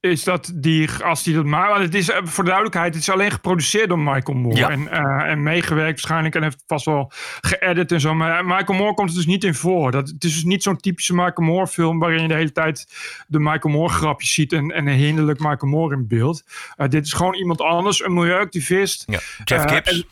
is 0.00 0.24
dat 0.24 0.52
die, 0.54 0.90
als 1.04 1.22
die 1.22 1.34
dat 1.34 1.44
maakt. 1.44 1.70
Want 1.70 1.82
het 1.82 1.94
is 1.94 2.10
eh, 2.10 2.18
voor 2.24 2.44
de 2.44 2.50
duidelijkheid, 2.50 2.94
het 2.94 3.02
is 3.02 3.10
alleen 3.10 3.30
geproduceerd 3.30 3.88
door 3.88 3.98
Michael 3.98 4.38
Moore. 4.38 4.56
Ja. 4.56 4.68
En, 4.70 4.88
eh, 4.88 5.30
en 5.30 5.42
meegewerkt 5.42 5.90
waarschijnlijk 5.90 6.34
en 6.34 6.42
heeft 6.42 6.62
vast 6.66 6.84
wel 6.84 7.12
geëdit 7.40 7.92
en 7.92 8.00
zo. 8.00 8.14
Maar 8.14 8.44
Michael 8.44 8.78
Moore 8.78 8.94
komt 8.94 9.08
er 9.10 9.14
dus 9.16 9.26
niet 9.26 9.44
in 9.44 9.54
voor. 9.54 9.90
Dat, 9.90 10.08
het 10.08 10.24
is 10.24 10.34
dus 10.34 10.44
niet 10.44 10.62
zo'n 10.62 10.76
typische 10.76 11.14
Michael 11.14 11.48
Moore 11.48 11.66
film 11.66 11.98
waarin 11.98 12.22
je 12.22 12.28
de 12.28 12.34
hele 12.34 12.52
tijd 12.52 12.86
de 13.26 13.38
Michael 13.40 13.74
Moore 13.74 13.92
grapjes 13.92 14.34
ziet 14.34 14.52
en, 14.52 14.70
en 14.70 14.86
een 14.86 14.96
hinderlijk 14.98 15.38
Michael 15.38 15.72
Moore 15.72 15.94
in 15.94 16.06
beeld. 16.08 16.42
Eh, 16.76 16.88
dit 16.88 17.04
is 17.06 17.12
gewoon 17.12 17.34
iemand 17.34 17.60
anders, 17.60 18.04
een 18.04 18.14
milieuactivist. 18.14 19.02
Ja. 19.06 19.20
Jeff 19.44 19.64
Eh, 19.64 19.72
Gibbs. 19.72 19.90
en- 19.92 20.04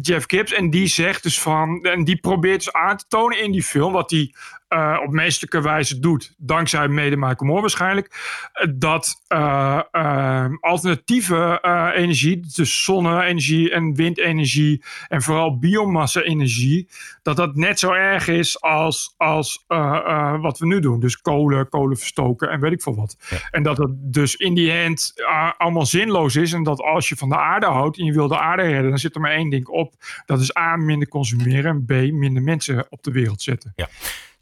Jeff 0.00 0.24
Gibbs. 0.26 0.52
En 0.52 0.70
die 0.70 0.86
zegt 0.86 1.22
dus 1.22 1.40
van. 1.40 1.82
En 1.82 2.04
die 2.04 2.16
probeert 2.16 2.64
dus 2.64 2.72
aan 2.72 2.96
te 2.96 3.04
tonen 3.08 3.42
in 3.42 3.52
die 3.52 3.62
film. 3.62 3.92
Wat 3.92 4.10
hij 4.10 4.34
eh, 4.68 4.98
op 5.06 5.12
meestelijke 5.12 5.62
wijze 5.62 5.98
doet. 5.98 6.34
Dankzij 6.36 6.88
mede 6.88 7.16
Michael 7.16 7.46
Moore 7.46 7.60
waarschijnlijk. 7.60 8.06
eh, 8.52 8.68
dat 8.74 9.22
eh, 9.26 10.46
alternatieve 10.60 11.60
energie. 11.94 12.46
Dus 12.54 12.84
zonne-energie 12.84 13.70
en 13.70 13.94
windenergie. 13.94 14.82
En 15.08 15.22
vooral 15.22 15.58
biomassa-energie. 15.58 16.88
Dat 17.22 17.36
dat 17.36 17.56
net 17.56 17.78
zo 17.78 17.92
erg 17.92 18.28
is 18.28 18.60
als, 18.60 19.14
als 19.16 19.64
wat 20.40 20.58
we 20.58 20.66
nu 20.66 20.80
doen. 20.80 21.00
Dus 21.00 21.20
kolen, 21.20 21.68
kolen 21.68 21.96
verstoken 21.96 22.50
en 22.50 22.60
weet 22.60 22.72
ik 22.72 22.82
veel 22.82 22.94
wat. 22.94 23.16
En 23.50 23.62
dat 23.62 23.78
het 23.78 23.90
dus 24.12 24.36
in 24.36 24.54
die 24.54 24.72
end 24.72 25.12
eh, 25.14 25.50
allemaal 25.56 25.86
zinloos 25.86 26.36
is. 26.36 26.52
En 26.52 26.62
dat 26.62 26.80
als 26.80 27.08
je 27.08 27.16
van 27.16 27.28
de 27.28 27.36
aarde 27.36 27.66
houdt 27.66 27.98
en 27.98 28.04
je 28.04 28.12
wil 28.12 28.28
de 28.28 28.38
aarde 28.38 28.62
redden, 28.62 28.88
dan 28.88 28.98
zit 28.98 29.14
er 29.14 29.20
maar 29.20 29.30
één 29.32 29.50
ding 29.50 29.66
op. 29.66 29.94
Dat 30.26 30.40
is 30.40 30.56
A, 30.56 30.76
minder 30.76 31.08
consumeren. 31.08 31.70
En 31.70 31.84
B, 31.84 32.12
minder 32.12 32.42
mensen 32.42 32.86
op 32.88 33.02
de 33.02 33.10
wereld 33.10 33.42
zetten. 33.42 33.72
Ja. 33.76 33.88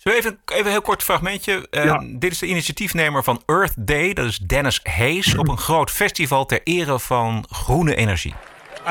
We 0.07 0.15
even, 0.15 0.39
even 0.47 0.65
een 0.65 0.71
heel 0.71 0.81
kort 0.83 1.03
fragmentje. 1.03 1.67
Eh, 1.71 1.85
Ja. 1.85 2.03
Dit 2.07 2.33
is 2.33 2.39
de 2.39 2.47
initiatiefnemer 2.47 3.25
van 3.25 3.43
Earth 3.47 3.73
Day. 3.77 4.13
Dat 4.13 4.25
is 4.25 4.39
Dennis 4.39 4.81
Hayes. 4.83 5.37
Op 5.37 5.49
een 5.49 5.59
groot 5.59 5.91
festival 5.91 6.47
ter 6.47 6.61
ere 6.65 6.99
van 6.99 7.45
groene 7.51 7.95
energie. 7.95 8.35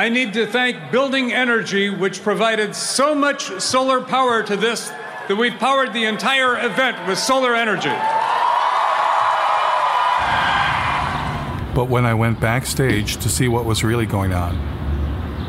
I 0.06 0.10
need 0.10 0.34
to 0.34 0.48
thank 0.48 0.76
Building 0.92 1.34
Energy, 1.34 1.98
which 1.98 2.22
provided 2.22 2.76
so 2.76 3.16
much 3.16 3.52
solar 3.58 4.02
power 4.02 4.44
to 4.44 4.58
this 4.58 4.92
that 5.28 5.38
we've 5.38 5.58
powered 5.58 5.94
the 5.94 6.00
entire 6.08 6.58
event 6.72 6.96
with 7.08 7.18
solar 7.18 7.56
energy. 7.56 7.96
But 11.74 11.90
when 11.90 12.06
I 12.06 12.14
went 12.14 12.40
backstage 12.40 13.18
to 13.18 13.30
see 13.30 13.50
what 13.50 13.66
was 13.66 13.84
really 13.84 14.06
going 14.06 14.34
on, 14.34 14.58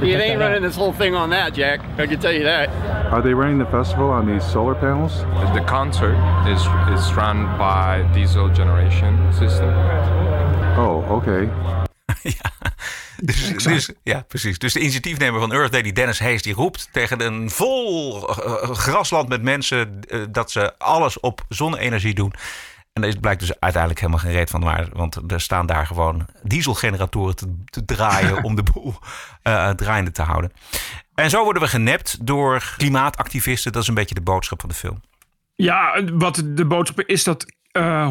You 0.03 0.17
ain't 0.19 0.39
running 0.39 0.63
this 0.63 0.77
whole 0.77 0.93
thing 0.93 1.15
on 1.15 1.31
that, 1.31 1.55
Jack. 1.55 1.81
I 1.99 2.07
can 2.07 2.19
tell 2.19 2.33
you 2.33 2.45
that. 2.45 2.69
Are 3.13 3.23
they 3.23 3.33
running 3.33 3.59
the 3.59 3.67
festival 3.67 4.11
on 4.11 4.27
these 4.27 4.45
solar 4.45 4.75
panels? 4.75 5.21
The 5.55 5.65
concert 5.67 6.17
is 6.47 6.61
is 6.93 7.15
run 7.15 7.47
by 7.57 8.07
diesel 8.13 8.49
generation 8.51 9.33
system. 9.33 9.71
Oh, 10.79 11.05
okay. 11.11 11.49
Dus, 13.23 13.63
dus, 13.63 13.91
ja, 14.03 14.25
precies. 14.29 14.59
Dus 14.59 14.73
de 14.73 14.81
initiatiefnemer 14.81 15.41
van 15.41 15.53
Earth 15.53 15.73
Day, 15.73 15.83
die 15.83 15.93
Dennis 15.93 16.19
Hayes, 16.19 16.43
die 16.43 16.55
roept 16.55 16.89
tegen 16.93 17.21
een 17.21 17.51
vol 17.51 18.29
eh, 18.29 18.71
grasland 18.71 19.29
met 19.29 19.43
mensen 19.43 20.01
eh, 20.09 20.21
dat 20.31 20.51
ze 20.51 20.79
alles 20.79 21.21
op 21.21 21.45
zonne-energie 21.49 22.15
doen. 22.15 22.33
En 22.97 23.03
dat 23.03 23.21
blijkt 23.21 23.41
dus 23.41 23.61
uiteindelijk 23.61 24.01
helemaal 24.01 24.23
geen 24.23 24.33
reet 24.33 24.51
van 24.51 24.61
waar. 24.61 24.89
Want 24.93 25.33
er 25.33 25.41
staan 25.41 25.67
daar 25.67 25.87
gewoon 25.87 26.27
dieselgeneratoren 26.43 27.37
te, 27.37 27.55
te 27.65 27.85
draaien 27.85 28.43
om 28.45 28.55
de 28.55 28.63
boel 28.63 28.95
eh, 29.43 29.71
draaiende 29.71 30.11
te 30.11 30.23
houden. 30.23 30.53
En 31.15 31.31
zo 31.31 31.45
worden 31.45 31.63
we 31.63 31.69
genept 31.69 32.27
door 32.27 32.75
klimaatactivisten. 32.77 33.73
Dat 33.73 33.83
is 33.83 33.89
een 33.89 33.95
beetje 33.95 34.15
de 34.15 34.21
boodschap 34.21 34.61
van 34.61 34.69
de 34.69 34.75
film. 34.75 35.01
Ja, 35.55 36.05
wat 36.13 36.43
de 36.45 36.65
boodschap 36.65 37.01
is 37.01 37.25
dat 37.25 37.56
eh 37.77 38.09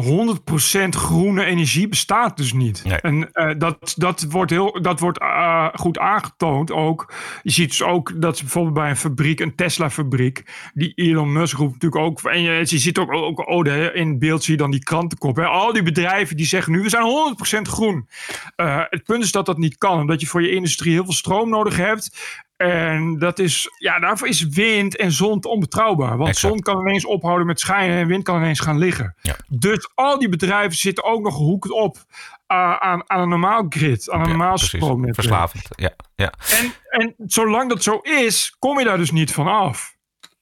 100% 0.86 0.88
groene 0.88 1.44
energie 1.44 1.88
bestaat 1.88 2.36
dus 2.36 2.52
niet. 2.52 2.82
En 3.02 3.32
eh, 3.32 3.50
dat, 3.58 3.94
dat 3.96 4.26
wordt, 4.28 4.50
heel, 4.50 4.82
dat 4.82 5.00
wordt 5.00 5.18
eh, 5.20 5.68
goed 5.74 5.98
aangetoond 5.98 6.72
ook. 6.72 7.12
Je 7.42 7.50
ziet 7.50 7.68
dus 7.68 7.82
ook 7.82 8.20
dat 8.20 8.36
ze 8.36 8.42
bijvoorbeeld 8.42 8.74
bij 8.74 8.90
een 8.90 8.96
fabriek, 8.96 9.40
een 9.40 9.54
Tesla-fabriek, 9.54 10.42
die 10.74 10.92
Elon 10.94 11.32
Musk 11.32 11.56
roept 11.56 11.72
natuurlijk 11.72 12.02
ook. 12.02 12.20
En 12.22 12.42
je, 12.42 12.52
je 12.52 12.78
ziet 12.78 12.98
ook, 12.98 13.12
ook 13.12 13.48
oh, 13.48 13.64
de- 13.64 13.90
in 13.94 14.18
beeld 14.18 14.44
zie 14.44 14.52
je 14.52 14.60
dan 14.60 14.70
die 14.70 14.82
krantenkop. 14.84 15.36
Hè? 15.36 15.44
Al 15.44 15.72
die 15.72 15.82
bedrijven 15.82 16.36
die 16.36 16.46
zeggen 16.46 16.72
nu, 16.72 16.82
we 16.82 16.88
zijn 16.88 17.36
100% 17.58 17.62
groen. 17.62 18.08
Eh, 18.56 18.82
het 18.88 19.04
punt 19.04 19.24
is 19.24 19.32
dat 19.32 19.46
dat 19.46 19.58
niet 19.58 19.78
kan, 19.78 20.00
omdat 20.00 20.20
je 20.20 20.26
voor 20.26 20.42
je 20.42 20.50
industrie 20.50 20.92
heel 20.92 21.04
veel 21.04 21.12
stroom 21.12 21.48
nodig 21.48 21.76
hebt. 21.76 22.16
En 22.56 23.18
dat 23.18 23.38
is, 23.38 23.68
ja, 23.78 23.98
daarvoor 23.98 24.28
is 24.28 24.48
wind 24.48 24.96
en 24.96 25.12
zon 25.12 25.44
onbetrouwbaar. 25.44 26.16
Want 26.16 26.36
zon 26.36 26.60
kan 26.60 26.80
ineens 26.80 27.06
ophouden 27.06 27.46
met 27.46 27.60
schijnen 27.60 27.96
en 27.96 28.06
wind 28.06 28.22
kan 28.22 28.36
ineens 28.36 28.60
gaan 28.60 28.78
liggen. 28.78 29.14
Dus 29.48 29.90
al 29.94 30.18
die 30.18 30.28
bedrijven 30.28 30.76
zitten 30.76 31.04
ook 31.04 31.22
nog 31.22 31.34
gehoekt 31.34 31.70
op 31.70 31.96
uh, 31.96 32.76
aan, 32.76 33.10
aan 33.10 33.20
een 33.20 33.28
normaal 33.28 33.66
grid, 33.68 34.10
aan 34.10 34.20
een 34.20 34.28
normaal 34.28 34.58
stroomnetwerk. 34.58 35.14
Verslavend, 35.14 35.68
ja. 35.70 35.90
ja. 36.14 36.32
En, 36.60 36.72
en 36.88 37.14
zolang 37.26 37.68
dat 37.68 37.82
zo 37.82 37.98
is, 37.98 38.56
kom 38.58 38.78
je 38.78 38.84
daar 38.84 38.98
dus 38.98 39.10
niet 39.10 39.32
van 39.32 39.46
af. 39.46 39.96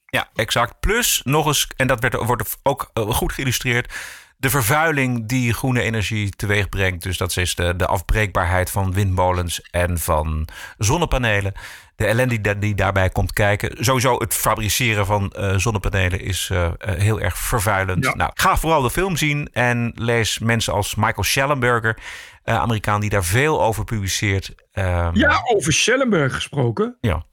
Ja, 0.05 0.29
exact. 0.33 0.79
Plus 0.79 1.21
nog 1.23 1.45
eens, 1.45 1.67
en 1.75 1.87
dat 1.87 1.99
werd, 1.99 2.13
wordt 2.13 2.57
ook 2.63 2.89
eh, 2.93 3.09
goed 3.09 3.33
geïllustreerd. 3.33 3.93
De 4.37 4.49
vervuiling 4.49 5.27
die 5.27 5.53
groene 5.53 5.81
energie 5.81 6.29
teweeg 6.29 6.69
brengt. 6.69 7.03
Dus 7.03 7.17
dat 7.17 7.37
is 7.37 7.55
de, 7.55 7.75
de 7.75 7.85
afbreekbaarheid 7.85 8.71
van 8.71 8.93
windmolens 8.93 9.61
en 9.61 9.99
van 9.99 10.47
zonnepanelen. 10.77 11.53
De 11.95 12.05
ellende 12.05 12.41
die, 12.41 12.59
die 12.59 12.75
daarbij 12.75 13.09
komt 13.09 13.33
kijken. 13.33 13.83
Sowieso 13.83 14.17
het 14.17 14.33
fabriceren 14.33 15.05
van 15.05 15.33
uh, 15.39 15.57
zonnepanelen 15.57 16.19
is 16.21 16.49
uh, 16.51 16.61
uh, 16.61 16.69
heel 16.79 17.21
erg 17.21 17.37
vervuilend. 17.37 18.05
Ja. 18.05 18.15
Nou, 18.15 18.31
ga 18.33 18.57
vooral 18.57 18.81
de 18.81 18.89
film 18.89 19.17
zien 19.17 19.49
en 19.53 19.91
lees 19.95 20.39
mensen 20.39 20.73
als 20.73 20.95
Michael 20.95 21.23
Schellenberger, 21.23 21.97
Amerikaan 22.43 23.01
die 23.01 23.09
daar 23.09 23.23
veel 23.23 23.63
over 23.63 23.83
publiceert. 23.83 24.53
Um, 24.73 25.15
ja, 25.15 25.41
over 25.53 25.73
Schellenberg 25.73 26.33
gesproken. 26.33 26.97
Ja. 27.01 27.25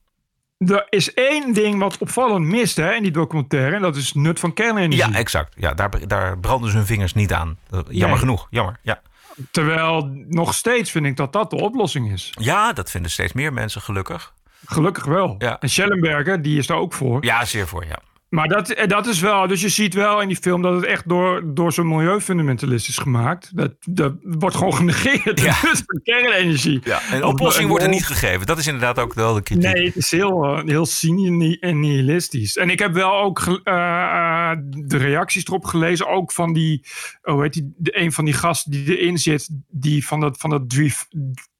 Er 0.58 0.86
is 0.88 1.14
één 1.14 1.52
ding 1.52 1.78
wat 1.78 1.98
opvallend 1.98 2.46
mist 2.46 2.76
hè, 2.76 2.92
in 2.92 3.02
die 3.02 3.12
documentaire. 3.12 3.76
En 3.76 3.82
dat 3.82 3.96
is 3.96 4.12
nut 4.12 4.40
van 4.40 4.52
kernenergie. 4.52 5.12
Ja, 5.12 5.18
exact. 5.18 5.54
Ja, 5.56 5.74
daar, 5.74 6.06
daar 6.06 6.38
branden 6.38 6.70
ze 6.70 6.76
hun 6.76 6.86
vingers 6.86 7.14
niet 7.14 7.32
aan. 7.32 7.58
Jammer 7.70 8.08
Nee. 8.08 8.18
genoeg. 8.18 8.46
Jammer, 8.50 8.78
ja. 8.82 9.00
Terwijl 9.50 10.10
nog 10.28 10.54
steeds 10.54 10.90
vind 10.90 11.06
ik 11.06 11.16
dat 11.16 11.32
dat 11.32 11.50
de 11.50 11.56
oplossing 11.56 12.12
is. 12.12 12.32
Ja, 12.38 12.72
dat 12.72 12.90
vinden 12.90 13.10
steeds 13.10 13.32
meer 13.32 13.52
mensen 13.52 13.80
gelukkig. 13.80 14.32
Gelukkig 14.64 15.04
wel. 15.04 15.34
Ja. 15.38 15.58
En 15.60 15.68
Schellenberger, 15.68 16.42
die 16.42 16.58
is 16.58 16.66
daar 16.66 16.78
ook 16.78 16.92
voor. 16.92 17.24
Ja, 17.24 17.44
zeer 17.44 17.68
voor, 17.68 17.84
ja. 17.84 17.98
Maar 18.32 18.48
dat, 18.48 18.70
eh, 18.70 18.88
dat 18.88 19.06
is 19.06 19.20
wel, 19.20 19.46
dus 19.46 19.60
je 19.60 19.68
ziet 19.68 19.94
wel 19.94 20.20
in 20.20 20.28
die 20.28 20.36
film 20.36 20.62
dat 20.62 20.74
het 20.74 20.84
echt 20.84 21.08
door, 21.08 21.54
door 21.54 21.72
zo'n 21.72 21.88
milieufundamentalist 21.88 22.88
is 22.88 22.98
gemaakt. 22.98 23.56
Dat, 23.56 23.74
dat 23.80 24.14
wordt 24.22 24.56
gewoon 24.56 24.74
genegeerd. 24.74 25.40
Ja. 25.40 25.54
Kernenergie. 26.02 26.80
Ja, 26.84 27.00
een 27.12 27.24
oplossing 27.24 27.68
wordt 27.68 27.84
er 27.84 27.90
niet 27.90 28.06
gegeven. 28.06 28.46
Dat 28.46 28.58
is 28.58 28.66
inderdaad 28.66 28.98
ook 28.98 29.14
wel 29.14 29.34
de 29.34 29.42
kritiek. 29.42 29.72
Nee, 29.72 29.86
het 29.86 29.96
is 29.96 30.10
heel, 30.10 30.44
eh, 30.44 30.64
heel 30.64 30.86
cynisch 30.86 31.58
en 31.58 31.80
nihilistisch. 31.80 32.56
En 32.56 32.70
ik 32.70 32.78
heb 32.78 32.92
wel 32.92 33.12
ook 33.12 33.60
eh, 33.64 34.52
de 34.68 34.96
reacties 34.96 35.46
erop 35.46 35.64
gelezen. 35.64 36.08
Ook 36.08 36.32
van 36.32 36.52
die, 36.52 36.84
oh 37.22 37.40
heet 37.40 37.52
die, 37.52 37.74
de, 37.76 38.00
een 38.00 38.12
van 38.12 38.24
die 38.24 38.34
gasten 38.34 38.70
die 38.70 38.98
erin 38.98 39.18
zit. 39.18 39.48
Die 39.68 40.06
van 40.06 40.20
dat, 40.20 40.38
van 40.38 40.50
dat 40.50 40.70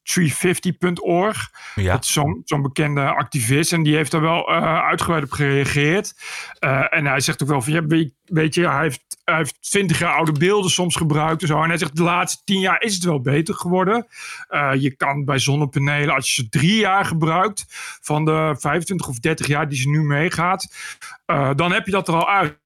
350.org. 0.03 1.51
Ja. 1.75 1.93
Dat 1.93 2.05
is 2.05 2.13
zo'n 2.13 2.43
zo'n 2.45 2.63
bekende 2.63 3.01
activist. 3.01 3.73
En 3.73 3.83
die 3.83 3.97
heeft 3.97 4.11
daar 4.11 4.21
wel 4.21 4.49
eh, 4.49 4.85
uitgebreid 4.85 5.25
op 5.25 5.33
gereageerd. 5.33 6.15
Eh, 6.59 6.95
en 6.95 7.07
hij 7.07 7.21
zegt 7.21 7.43
ook 7.43 7.49
wel 7.49 7.63
van, 7.63 7.73
ja, 7.73 7.87
weet, 8.25 8.55
je, 8.55 8.69
hij 8.69 8.83
heeft, 8.83 9.03
hij 9.25 9.37
heeft 9.37 9.63
20 9.63 9.99
jaar 9.99 10.15
oude 10.15 10.33
beelden 10.33 10.71
soms 10.71 10.97
gebruikt 10.97 11.43
en 11.43 11.49
zo. 11.49 11.63
En 11.63 11.69
hij 11.69 11.79
zegt, 11.79 11.97
de 11.97 12.03
laatste 12.03 12.45
10 12.45 12.61
jaar 12.61 12.83
is 12.83 12.95
het 12.95 13.05
wel 13.05 13.21
beter 13.21 13.55
geworden. 13.55 14.07
Eh, 14.49 14.71
je 14.75 14.97
kan 14.97 15.25
bij 15.25 15.39
zonnepanelen, 15.39 16.15
als 16.15 16.35
je 16.35 16.43
ze 16.43 16.49
drie 16.49 16.77
jaar 16.77 17.05
gebruikt, 17.05 17.65
van 18.01 18.25
de 18.25 18.57
25 18.59 19.09
of 19.09 19.19
30 19.19 19.47
jaar 19.47 19.69
die 19.69 19.79
ze 19.79 19.89
nu 19.89 20.03
meegaat, 20.03 20.75
dan 21.57 21.73
heb 21.73 21.87
je 21.87 21.93
dat 21.93 22.09
er 22.09 22.15
al 22.15 22.29
uit. 22.29 22.61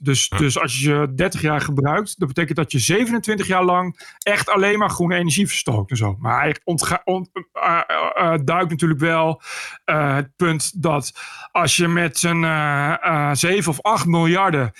Dus, 0.00 0.28
dus 0.28 0.58
als 0.58 0.78
je 0.78 0.84
ze 0.84 1.12
30 1.14 1.40
jaar 1.40 1.60
gebruikt, 1.60 2.18
dat 2.18 2.28
betekent 2.28 2.56
dat 2.56 2.72
je 2.72 2.78
27 2.78 3.46
jaar 3.46 3.64
lang 3.64 4.16
echt 4.18 4.48
alleen 4.48 4.78
maar 4.78 4.90
groene 4.90 5.14
energie 5.16 5.46
verstookt 5.46 5.90
en 5.90 5.96
zo. 5.96 6.16
Maar 6.18 6.40
hij 6.40 6.56
ontga- 6.64 7.00
ont- 7.04 7.30
eh, 7.52 7.80
eh, 7.86 8.32
eh, 8.32 8.38
duikt 8.44 8.70
natuurlijk 8.70 9.00
wel 9.00 9.42
het 9.84 10.36
punt 10.36 10.82
dat 10.82 11.12
als 11.52 11.76
je 11.76 11.88
met 11.88 12.18
z'n 12.18 12.42
eh, 12.44 12.94
eh, 13.02 13.30
7 13.34 13.70
of 13.70 13.82
8 13.82 14.06
miljarden 14.06 14.72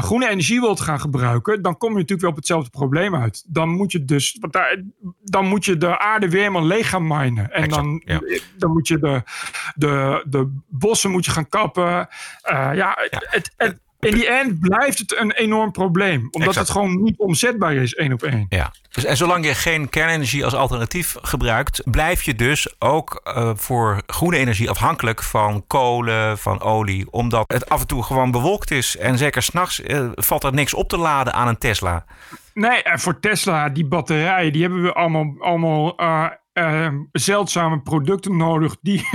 groene 0.00 0.28
energie 0.28 0.60
wilt 0.60 0.80
gaan 0.80 1.00
gebruiken, 1.00 1.62
dan 1.62 1.76
kom 1.78 1.88
je 1.90 1.94
natuurlijk 1.94 2.20
wel 2.20 2.30
op 2.30 2.36
hetzelfde 2.36 2.70
probleem 2.70 3.16
uit. 3.16 3.44
Dan 3.46 3.68
moet 3.68 3.92
je 3.92 4.04
dus, 4.04 4.36
want 4.40 4.52
daar, 4.52 4.82
dan 5.22 5.46
moet 5.46 5.64
je 5.64 5.76
de 5.76 5.98
aarde 5.98 6.28
weer 6.28 6.40
helemaal 6.40 6.64
leeg 6.66 6.88
gaan 6.88 7.06
minen. 7.06 7.52
En 7.52 7.68
dan, 7.68 8.02
dan 8.56 8.70
moet 8.72 8.88
je 8.88 8.98
de, 8.98 9.22
de, 9.74 10.24
de 10.28 10.60
bossen 10.68 11.10
moet 11.10 11.24
je 11.24 11.30
gaan 11.30 11.48
kappen. 11.48 12.08
Ja, 12.74 12.96
het, 13.10 13.26
het, 13.30 13.52
het- 13.56 13.80
in 14.00 14.14
die 14.14 14.28
end 14.28 14.60
blijft 14.60 14.98
het 14.98 15.18
een 15.18 15.32
enorm 15.32 15.72
probleem. 15.72 16.28
Omdat 16.30 16.48
Exact. 16.48 16.68
het 16.68 16.70
gewoon 16.70 17.02
niet 17.02 17.18
omzetbaar 17.18 17.74
is, 17.74 17.94
één 17.94 18.12
op 18.12 18.22
één. 18.22 18.46
Ja. 18.48 18.72
Dus, 18.90 19.04
en 19.04 19.16
zolang 19.16 19.44
je 19.44 19.54
geen 19.54 19.88
kernenergie 19.88 20.44
als 20.44 20.54
alternatief 20.54 21.16
gebruikt, 21.20 21.82
blijf 21.90 22.22
je 22.22 22.34
dus 22.34 22.74
ook 22.78 23.20
eh, 23.24 23.50
voor 23.54 24.02
groene 24.06 24.36
energie 24.36 24.70
afhankelijk 24.70 25.22
van 25.22 25.64
kolen, 25.66 26.38
van 26.38 26.60
olie. 26.60 27.06
Omdat 27.10 27.52
het 27.52 27.68
af 27.68 27.80
en 27.80 27.86
toe 27.86 28.02
gewoon 28.02 28.30
bewolkt 28.30 28.70
is. 28.70 28.96
En 28.96 29.18
zeker 29.18 29.42
s'nachts 29.42 29.80
uh, 29.80 30.08
valt 30.14 30.44
er 30.44 30.54
niks 30.54 30.74
op 30.74 30.88
te 30.88 30.98
laden 30.98 31.32
aan 31.32 31.48
een 31.48 31.58
Tesla. 31.58 32.04
Nee, 32.54 32.82
en 32.82 32.98
voor 32.98 33.20
Tesla, 33.20 33.68
die 33.68 33.86
batterijen, 33.86 34.52
die 34.52 34.62
hebben 34.62 34.82
we 34.82 34.92
allemaal, 34.92 35.34
allemaal 35.38 35.96
eh, 35.96 36.26
eh, 36.58 36.92
zeldzame 37.12 37.80
producten 37.80 38.36
nodig 38.36 38.76
die 38.80 39.06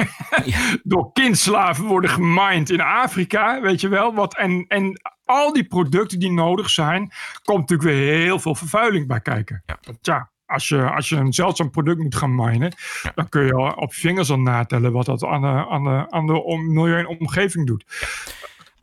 door 0.83 1.11
kindslaven 1.11 1.85
worden 1.85 2.09
gemined 2.09 2.69
in 2.69 2.81
Afrika, 2.81 3.61
weet 3.61 3.81
je 3.81 3.87
wel. 3.87 4.13
Wat, 4.13 4.37
en, 4.37 4.65
en 4.67 5.01
al 5.25 5.53
die 5.53 5.67
producten 5.67 6.19
die 6.19 6.31
nodig 6.31 6.69
zijn, 6.69 7.11
komt 7.43 7.59
natuurlijk 7.59 7.89
weer 7.89 8.17
heel 8.21 8.39
veel 8.39 8.55
vervuiling 8.55 9.07
bij 9.07 9.19
kijken. 9.19 9.63
Ja, 10.01 10.31
als 10.45 10.67
je, 10.67 10.91
als 10.91 11.09
je 11.09 11.15
een 11.15 11.33
zeldzaam 11.33 11.71
product 11.71 11.99
moet 11.99 12.15
gaan 12.15 12.35
minen, 12.35 12.73
dan 13.15 13.29
kun 13.29 13.45
je 13.45 13.75
op 13.75 13.93
je 13.93 13.99
vingers 13.99 14.29
al 14.29 14.39
natellen 14.39 14.91
wat 14.91 15.05
dat 15.05 15.23
aan 15.25 15.41
de, 15.41 15.69
aan 15.69 15.83
de, 15.83 16.05
aan 16.09 16.25
de 16.25 16.43
om- 16.43 16.73
milieu 16.73 16.97
en 16.97 17.07
omgeving 17.07 17.67
doet. 17.67 17.85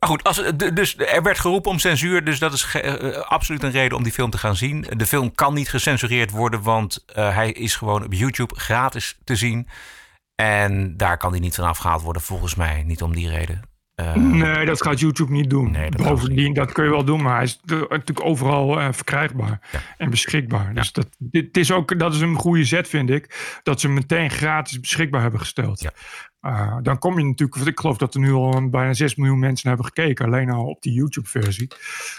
Maar 0.01 0.09
goed, 0.09 0.23
als, 0.23 0.43
dus 0.73 0.97
er 0.97 1.23
werd 1.23 1.39
geroepen 1.39 1.71
om 1.71 1.79
censuur. 1.79 2.23
Dus 2.23 2.39
dat 2.39 2.53
is 2.53 2.63
ge- 2.63 2.81
eh, 2.81 3.21
absoluut 3.21 3.63
een 3.63 3.71
reden 3.71 3.97
om 3.97 4.03
die 4.03 4.11
film 4.11 4.29
te 4.29 4.37
gaan 4.37 4.55
zien. 4.55 4.85
De 4.97 5.05
film 5.05 5.35
kan 5.35 5.53
niet 5.53 5.69
gecensureerd 5.69 6.31
worden, 6.31 6.61
want 6.61 7.03
eh, 7.05 7.35
hij 7.35 7.51
is 7.51 7.75
gewoon 7.75 8.03
op 8.05 8.13
YouTube 8.13 8.55
gratis 8.59 9.17
te 9.23 9.35
zien. 9.35 9.67
En 10.35 10.97
daar 10.97 11.17
kan 11.17 11.31
hij 11.31 11.39
niet 11.39 11.55
van 11.55 11.65
afgehaald 11.67 12.01
worden, 12.01 12.21
volgens 12.21 12.55
mij. 12.55 12.83
Niet 12.83 13.01
om 13.01 13.15
die 13.15 13.29
reden. 13.29 13.61
Eh, 13.95 14.13
Nee, 14.13 14.65
dat 14.65 14.81
gaat 14.81 14.99
YouTube 14.99 15.31
niet 15.31 15.49
doen. 15.49 15.71
dat 15.73 16.01
gaan 16.01 16.13
Bovendien, 16.13 16.53
dat 16.53 16.71
kun 16.71 16.83
je 16.83 16.89
wel 16.89 17.03
doen, 17.03 17.21
maar 17.21 17.35
hij 17.35 17.43
is 17.43 17.59
natuurlijk 17.65 18.23
overal 18.25 18.79
eh, 18.79 18.87
verkrijgbaar 18.91 19.59
en 19.97 20.09
beschikbaar. 20.09 20.73
Dus 20.73 20.91
dat, 20.91 21.07
dit, 21.19 21.57
is 21.57 21.71
ook, 21.71 21.99
dat 21.99 22.13
is 22.13 22.21
een 22.21 22.35
goede 22.35 22.63
zet, 22.63 22.87
vind 22.87 23.09
ik, 23.09 23.59
dat 23.63 23.79
ze 23.79 23.85
hem 23.87 23.95
meteen 23.95 24.29
gratis 24.29 24.79
beschikbaar 24.79 25.21
hebben 25.21 25.39
gesteld. 25.39 25.89
Uh, 26.45 26.77
dan 26.81 26.99
kom 26.99 27.19
je 27.19 27.25
natuurlijk, 27.25 27.55
want 27.55 27.67
ik 27.67 27.79
geloof 27.79 27.97
dat 27.97 28.13
er 28.13 28.19
nu 28.19 28.31
al 28.31 28.69
bijna 28.69 28.93
6 28.93 29.15
miljoen 29.15 29.39
mensen 29.39 29.67
hebben 29.67 29.85
gekeken, 29.85 30.25
alleen 30.25 30.49
al 30.51 30.65
op 30.65 30.81
die 30.81 30.93
YouTube-versie. 30.93 31.67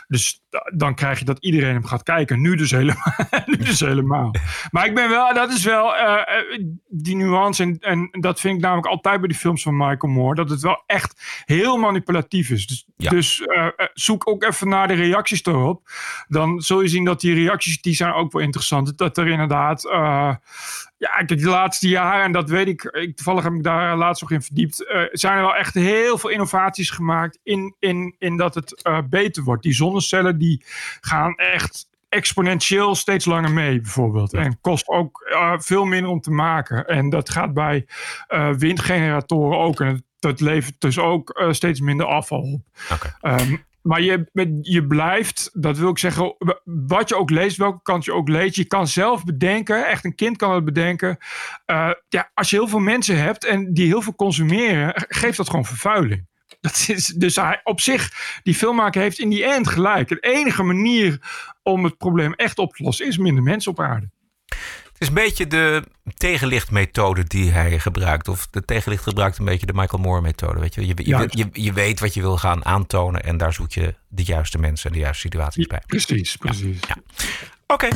Dus 0.09 0.43
da- 0.51 0.71
dan 0.75 0.95
krijg 0.95 1.19
je 1.19 1.25
dat 1.25 1.39
iedereen 1.41 1.73
hem 1.73 1.85
gaat 1.85 2.03
kijken. 2.03 2.41
Nu 2.41 2.57
dus 2.57 2.71
helemaal. 2.71 3.15
nu 3.47 3.57
dus 3.57 3.81
helemaal. 3.81 4.35
Maar 4.71 4.87
ik 4.87 4.95
ben 4.95 5.09
wel, 5.09 5.35
dat 5.35 5.51
is 5.51 5.65
wel 5.65 5.97
eh, 5.97 6.13
eh, 6.15 6.65
die 6.89 7.17
nuance. 7.17 7.63
En, 7.63 7.79
en 7.81 8.09
dat 8.21 8.41
vind 8.41 8.57
ik 8.57 8.61
namelijk 8.63 8.87
altijd 8.87 9.19
bij 9.19 9.29
die 9.29 9.39
films 9.39 9.63
van 9.63 9.77
Michael 9.77 10.13
Moore, 10.13 10.35
dat 10.35 10.51
het 10.51 10.61
wel 10.61 10.83
echt 10.87 11.43
heel 11.45 11.77
manipulatief 11.77 12.51
is. 12.51 12.67
Dus, 12.67 12.87
dus 12.97 13.41
eh, 13.41 13.67
eh, 13.67 13.73
zoek 13.95 14.29
ook 14.29 14.43
even 14.43 14.69
naar 14.69 14.89
de 14.89 14.95
reacties 14.95 15.45
erop. 15.45 15.91
Dan 16.29 16.61
zul 16.61 16.81
je 16.81 16.89
zien 16.89 17.05
dat 17.05 17.21
die 17.21 17.35
reacties, 17.35 17.81
die 17.81 17.95
zijn 17.95 18.13
ook 18.13 18.33
wel 18.33 18.43
interessant. 18.43 18.99
Dat 18.99 19.19
er 19.19 19.29
inderdaad. 19.29 19.85
Ja, 21.03 21.23
de 21.23 21.49
laatste 21.49 21.89
jaren, 21.89 22.25
en 22.25 22.33
dat 22.33 22.51
weet 22.51 22.69
ik, 22.69 22.83
ik 22.83 23.17
toevallig 23.17 23.45
heb 23.45 23.53
ik 23.53 23.63
daar 23.63 23.97
laatst 23.97 24.23
nog 24.23 24.31
in 24.31 24.43
verdiept, 24.43 24.87
eh, 24.87 25.03
zijn 25.13 25.37
er 25.37 25.41
wel 25.41 25.57
echt 25.57 25.75
heel 25.75 26.19
veel 26.19 26.31
innovaties 26.31 26.91
gemaakt 26.91 27.39
in, 27.43 27.75
in, 27.79 28.15
in 28.19 28.37
dat 28.37 28.55
het 28.55 28.83
eh, 28.83 28.99
beter 29.11 29.43
wordt. 29.43 29.63
Die 29.63 29.73
zonnecellen 29.73 30.39
die 30.39 30.65
gaan 31.01 31.35
echt 31.35 31.89
exponentieel 32.09 32.95
steeds 32.95 33.25
langer 33.25 33.51
mee, 33.51 33.81
bijvoorbeeld. 33.81 34.33
En 34.33 34.59
kost 34.61 34.89
ook 34.89 35.21
eh, 35.21 35.53
veel 35.59 35.85
minder 35.85 36.11
om 36.11 36.21
te 36.21 36.31
maken. 36.31 36.87
En 36.87 37.11
dat 37.11 37.31
gaat 37.31 37.55
bij 37.55 37.87
windgeneratoren 38.57 39.59
ook. 39.59 39.81
En 39.81 40.05
dat 40.19 40.41
levert 40.41 40.81
dus 40.81 40.99
ook 40.99 41.45
steeds 41.51 41.81
minder 41.81 42.07
afval 42.07 42.41
op. 42.41 42.63
Ehm, 43.21 43.57
maar 43.83 44.03
je, 44.03 44.27
je 44.61 44.87
blijft, 44.87 45.51
dat 45.53 45.79
wil 45.79 45.91
ik 45.91 45.99
zeggen, 45.99 46.37
wat 46.65 47.09
je 47.09 47.17
ook 47.17 47.31
leest, 47.31 47.57
welke 47.57 47.83
kant 47.83 48.05
je 48.05 48.13
ook 48.13 48.29
leest, 48.29 48.57
je 48.57 48.65
kan 48.65 48.89
zelf 48.89 49.25
bedenken, 49.25 49.87
echt 49.87 50.05
een 50.05 50.15
kind 50.15 50.37
kan 50.37 50.55
het 50.55 50.65
bedenken. 50.65 51.19
eh, 51.65 51.91
ja, 52.09 52.31
als 52.35 52.51
je 52.51 52.57
heel 52.57 52.69
veel 52.69 52.79
mensen 52.79 53.23
hebt 53.23 53.45
en 53.45 53.75
die 53.75 53.87
heel 53.87 54.03
veel 54.03 54.15
consumeren, 54.15 54.93
geeft 55.09 55.37
dat 55.37 55.51
gewoon 55.51 55.65
vervuiling. 55.65 56.31
Dat 56.61 56.85
is, 56.89 57.07
dus 57.07 57.37
hij, 57.37 57.61
op 57.65 57.81
zich, 57.81 58.13
die 58.43 58.55
filmmaker 58.55 59.01
heeft 59.01 59.19
in 59.19 59.29
die 59.29 59.45
end 59.45 59.69
gelijk. 59.69 60.09
De 60.09 60.21
enige 60.21 60.63
manier 60.63 61.19
om 61.63 61.85
het 61.85 61.97
probleem 61.97 62.33
echt 62.33 62.59
op 62.59 62.75
te 62.75 62.83
lossen 62.83 63.07
is 63.07 63.19
minder 63.19 63.43
mensen 63.43 63.71
op 63.71 63.81
aarde. 63.81 64.11
Het 65.03 65.11
is 65.11 65.17
een 65.17 65.27
beetje 65.27 65.47
de 65.47 65.83
tegenlichtmethode 66.17 67.25
die 67.25 67.51
hij 67.51 67.79
gebruikt. 67.79 68.29
Of 68.29 68.49
de 68.51 68.65
tegenlicht 68.65 69.03
gebruikt 69.03 69.39
een 69.39 69.45
beetje 69.45 69.67
de 69.67 69.73
Michael 69.75 70.03
Moore 70.03 70.21
methode. 70.21 70.61
Weet 70.61 70.75
je? 70.75 70.87
Je, 70.87 70.95
je, 70.97 71.29
je, 71.31 71.49
je 71.53 71.73
weet 71.73 72.01
wat 72.01 72.15
je 72.15 72.21
wil 72.21 72.37
gaan 72.37 72.65
aantonen. 72.65 73.23
En 73.23 73.37
daar 73.37 73.53
zoek 73.53 73.73
je 73.73 73.95
de 74.09 74.23
juiste 74.23 74.59
mensen 74.59 74.91
en 74.91 74.97
de 74.97 75.03
juiste 75.03 75.21
situaties 75.21 75.67
bij. 75.67 75.83
Precies, 75.87 76.37
precies. 76.37 76.81
Oké. 77.67 77.89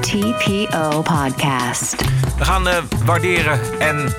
TPO 0.00 1.02
Podcast. 1.02 1.96
We 2.38 2.44
gaan 2.44 2.68
eh, 2.68 2.82
waarderen 3.04 3.80
en 3.80 4.14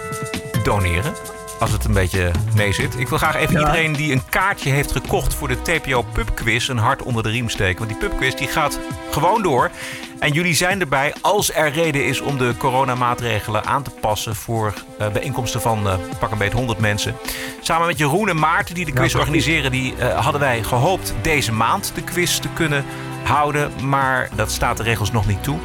doneren. 0.63 1.13
Als 1.59 1.71
het 1.71 1.85
een 1.85 1.93
beetje 1.93 2.31
mee 2.55 2.73
zit. 2.73 2.99
Ik 2.99 3.07
wil 3.07 3.17
graag 3.17 3.35
even 3.35 3.59
iedereen 3.59 3.93
die 3.93 4.11
een 4.11 4.29
kaartje 4.29 4.69
heeft 4.69 4.91
gekocht 4.91 5.33
voor 5.33 5.47
de 5.47 5.61
TPO 5.61 6.01
pubquiz 6.01 6.67
een 6.67 6.77
hart 6.77 7.03
onder 7.03 7.23
de 7.23 7.29
riem 7.29 7.49
steken. 7.49 7.77
Want 7.77 7.89
die 7.89 8.09
pubquiz 8.09 8.35
die 8.35 8.47
gaat 8.47 8.79
gewoon 9.11 9.43
door. 9.43 9.71
En 10.19 10.31
jullie 10.31 10.53
zijn 10.53 10.79
erbij 10.79 11.13
als 11.21 11.53
er 11.53 11.71
reden 11.71 12.05
is 12.05 12.21
om 12.21 12.37
de 12.37 12.53
coronamaatregelen 12.57 13.65
aan 13.65 13.83
te 13.83 13.89
passen 13.89 14.35
voor 14.35 14.73
eh, 14.99 15.09
bijeenkomsten 15.09 15.61
van 15.61 15.87
eh, 15.87 15.97
pak 16.19 16.31
een 16.31 16.37
beet 16.37 16.53
100 16.53 16.79
mensen. 16.79 17.15
Samen 17.61 17.87
met 17.87 17.97
Jeroen 17.97 18.29
en 18.29 18.39
Maarten 18.39 18.75
die 18.75 18.85
de 18.85 18.91
quiz 18.91 19.15
organiseren, 19.15 19.71
die 19.71 19.95
eh, 19.95 20.23
hadden 20.23 20.41
wij 20.41 20.63
gehoopt 20.63 21.13
deze 21.21 21.51
maand 21.51 21.91
de 21.95 22.03
quiz 22.03 22.39
te 22.39 22.49
kunnen 22.49 22.85
houden. 23.23 23.87
Maar 23.87 24.29
dat 24.35 24.51
staat 24.51 24.77
de 24.77 24.83
regels 24.83 25.11
nog 25.11 25.27
niet 25.27 25.43
toe. 25.43 25.59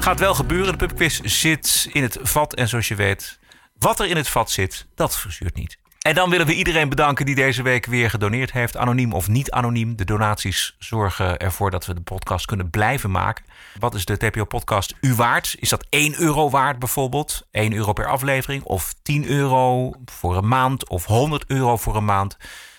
Gaat 0.00 0.20
wel 0.20 0.34
gebeuren. 0.34 0.78
De 0.78 0.86
pubquiz 0.86 1.20
zit 1.20 1.88
in 1.92 2.02
het 2.02 2.18
vat. 2.22 2.54
En 2.54 2.68
zoals 2.68 2.88
je 2.88 2.94
weet, 2.94 3.38
wat 3.78 4.00
er 4.00 4.06
in 4.06 4.16
het 4.16 4.28
vat 4.28 4.50
zit, 4.50 4.86
dat 4.94 5.18
verzuurt 5.18 5.54
niet. 5.54 5.78
En 6.06 6.14
dan 6.14 6.30
willen 6.30 6.46
we 6.46 6.54
iedereen 6.54 6.88
bedanken 6.88 7.26
die 7.26 7.34
deze 7.34 7.62
week 7.62 7.86
weer 7.86 8.10
gedoneerd 8.10 8.52
heeft. 8.52 8.76
Anoniem 8.76 9.12
of 9.12 9.28
niet 9.28 9.50
anoniem. 9.50 9.96
De 9.96 10.04
donaties 10.04 10.76
zorgen 10.78 11.38
ervoor 11.38 11.70
dat 11.70 11.86
we 11.86 11.94
de 11.94 12.00
podcast 12.00 12.46
kunnen 12.46 12.70
blijven 12.70 13.10
maken. 13.10 13.44
Wat 13.78 13.94
is 13.94 14.04
de 14.04 14.16
TPO-podcast 14.16 14.94
u 15.00 15.14
waard? 15.14 15.56
Is 15.58 15.68
dat 15.68 15.86
1 15.88 16.20
euro 16.20 16.50
waard 16.50 16.78
bijvoorbeeld? 16.78 17.46
1 17.50 17.72
euro 17.72 17.92
per 17.92 18.06
aflevering? 18.06 18.62
Of 18.62 18.94
10 19.02 19.26
euro 19.26 19.92
voor 20.04 20.36
een 20.36 20.48
maand? 20.48 20.88
Of 20.88 21.04
100 21.04 21.44
euro 21.46 21.76
voor 21.76 21.96
een 21.96 22.04
maand? 22.04 22.36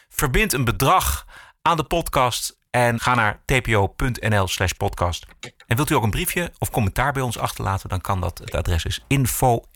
Verbind 0.09 0.53
een 0.53 0.65
bedrag 0.65 1.25
aan 1.61 1.77
de 1.77 1.83
podcast 1.83 2.57
en 2.69 2.99
ga 2.99 3.15
naar 3.15 3.41
tpo.nl 3.45 4.47
slash 4.47 4.71
podcast. 4.71 5.25
En 5.67 5.75
wilt 5.75 5.89
u 5.89 5.95
ook 5.95 6.03
een 6.03 6.09
briefje 6.09 6.51
of 6.57 6.71
commentaar 6.71 7.13
bij 7.13 7.21
ons 7.21 7.37
achterlaten, 7.37 7.89
dan 7.89 8.01
kan 8.01 8.21
dat. 8.21 8.37
Het 8.37 8.55
adres 8.55 8.85
is 8.85 9.05
info.tpo.nl. 9.07 9.71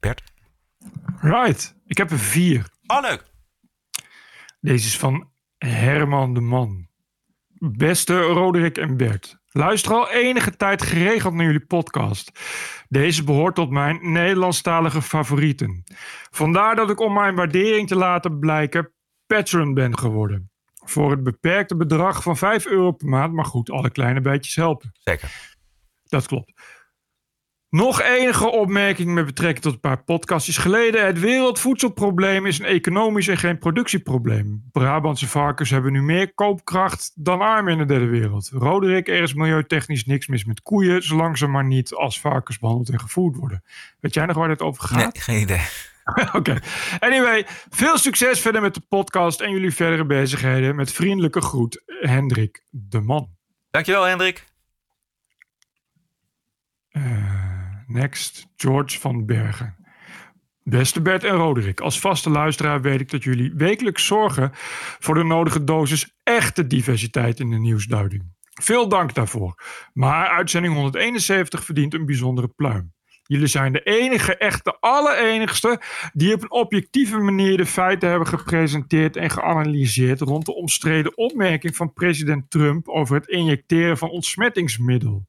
Bert? 0.00 0.22
Right, 1.20 1.76
ik 1.86 1.96
heb 1.96 2.10
er 2.10 2.18
vier. 2.18 2.68
Oh, 2.86 3.00
leuk. 3.00 3.24
Deze 4.60 4.86
is 4.86 4.98
van 4.98 5.30
Herman 5.58 6.34
de 6.34 6.40
Man. 6.40 6.86
Beste 7.58 8.20
Roderick 8.20 8.78
en 8.78 8.96
Bert. 8.96 9.38
Luister 9.50 9.92
al 9.92 10.10
enige 10.10 10.56
tijd 10.56 10.82
geregeld 10.82 11.34
naar 11.34 11.44
jullie 11.44 11.66
podcast. 11.66 12.30
Deze 12.88 13.24
behoort 13.24 13.54
tot 13.54 13.70
mijn 13.70 14.12
Nederlandstalige 14.12 15.02
favorieten. 15.02 15.84
Vandaar 16.30 16.76
dat 16.76 16.90
ik 16.90 17.00
om 17.00 17.12
mijn 17.12 17.34
waardering 17.34 17.88
te 17.88 17.96
laten 17.96 18.38
blijken 18.38 18.92
patron 19.26 19.74
ben 19.74 19.98
geworden. 19.98 20.47
Voor 20.88 21.10
het 21.10 21.22
beperkte 21.22 21.76
bedrag 21.76 22.22
van 22.22 22.36
5 22.36 22.66
euro 22.66 22.92
per 22.92 23.08
maand, 23.08 23.32
maar 23.32 23.44
goed, 23.44 23.70
alle 23.70 23.90
kleine 23.90 24.20
bijtjes 24.20 24.54
helpen. 24.54 24.92
Zeker. 24.92 25.56
Dat 26.04 26.26
klopt. 26.26 26.52
Nog 27.70 28.02
enige 28.02 28.50
opmerking 28.50 29.14
met 29.14 29.26
betrekking 29.26 29.60
tot 29.60 29.72
een 29.72 29.80
paar 29.80 30.02
podcastjes 30.02 30.56
geleden. 30.58 31.06
Het 31.06 31.20
wereldvoedselprobleem 31.20 32.46
is 32.46 32.58
een 32.58 32.64
economisch 32.64 33.28
en 33.28 33.36
geen 33.36 33.58
productieprobleem. 33.58 34.68
Brabantse 34.72 35.28
varkens 35.28 35.70
hebben 35.70 35.92
nu 35.92 36.02
meer 36.02 36.34
koopkracht 36.34 37.12
dan 37.14 37.40
armen 37.40 37.72
in 37.72 37.78
de 37.78 37.84
derde 37.84 38.06
wereld. 38.06 38.50
Roderick, 38.52 39.08
er 39.08 39.22
is 39.22 39.34
milieutechnisch 39.34 40.04
niks 40.04 40.26
mis 40.26 40.44
met 40.44 40.62
koeien, 40.62 41.02
zolang 41.02 41.38
ze 41.38 41.46
maar 41.46 41.64
niet 41.64 41.94
als 41.94 42.20
varkens 42.20 42.58
behandeld 42.58 42.88
en 42.88 43.00
gevoerd 43.00 43.36
worden. 43.36 43.64
Weet 44.00 44.14
jij 44.14 44.26
nog 44.26 44.36
waar 44.36 44.48
dit 44.48 44.62
over 44.62 44.82
gaat? 44.82 45.14
Nee, 45.14 45.22
geen 45.22 45.40
idee. 45.40 45.62
Oké. 46.32 46.58
Anyway, 46.98 47.46
veel 47.70 47.98
succes 47.98 48.40
verder 48.40 48.60
met 48.60 48.74
de 48.74 48.82
podcast 48.88 49.40
en 49.40 49.50
jullie 49.50 49.74
verdere 49.74 50.06
bezigheden. 50.06 50.76
Met 50.76 50.92
vriendelijke 50.92 51.40
groet, 51.40 51.82
Hendrik 52.00 52.62
de 52.70 53.00
Man. 53.00 53.28
Dankjewel, 53.70 54.04
Hendrik. 54.04 54.46
Next, 57.88 58.46
George 58.56 59.00
van 59.00 59.26
Bergen. 59.26 59.76
Beste 60.62 61.02
Bert 61.02 61.24
en 61.24 61.34
Roderick, 61.34 61.80
als 61.80 62.00
vaste 62.00 62.30
luisteraar 62.30 62.80
weet 62.80 63.00
ik 63.00 63.10
dat 63.10 63.24
jullie 63.24 63.52
wekelijks 63.54 64.06
zorgen 64.06 64.50
voor 64.98 65.14
de 65.14 65.24
nodige 65.24 65.64
dosis 65.64 66.16
echte 66.22 66.66
diversiteit 66.66 67.40
in 67.40 67.50
de 67.50 67.58
nieuwsduiding. 67.58 68.22
Veel 68.60 68.88
dank 68.88 69.14
daarvoor. 69.14 69.62
Maar 69.92 70.28
uitzending 70.28 70.74
171 70.74 71.64
verdient 71.64 71.94
een 71.94 72.06
bijzondere 72.06 72.48
pluim. 72.48 72.92
Jullie 73.22 73.46
zijn 73.46 73.72
de 73.72 73.82
enige, 73.82 74.36
echte, 74.36 74.76
allerenigste 74.80 75.80
die 76.12 76.34
op 76.34 76.42
een 76.42 76.50
objectieve 76.50 77.18
manier 77.18 77.56
de 77.56 77.66
feiten 77.66 78.08
hebben 78.08 78.28
gepresenteerd 78.28 79.16
en 79.16 79.30
geanalyseerd 79.30 80.20
rond 80.20 80.46
de 80.46 80.54
omstreden 80.54 81.16
opmerking 81.16 81.76
van 81.76 81.92
president 81.92 82.50
Trump 82.50 82.88
over 82.88 83.16
het 83.16 83.28
injecteren 83.28 83.98
van 83.98 84.10
ontsmettingsmiddel. 84.10 85.26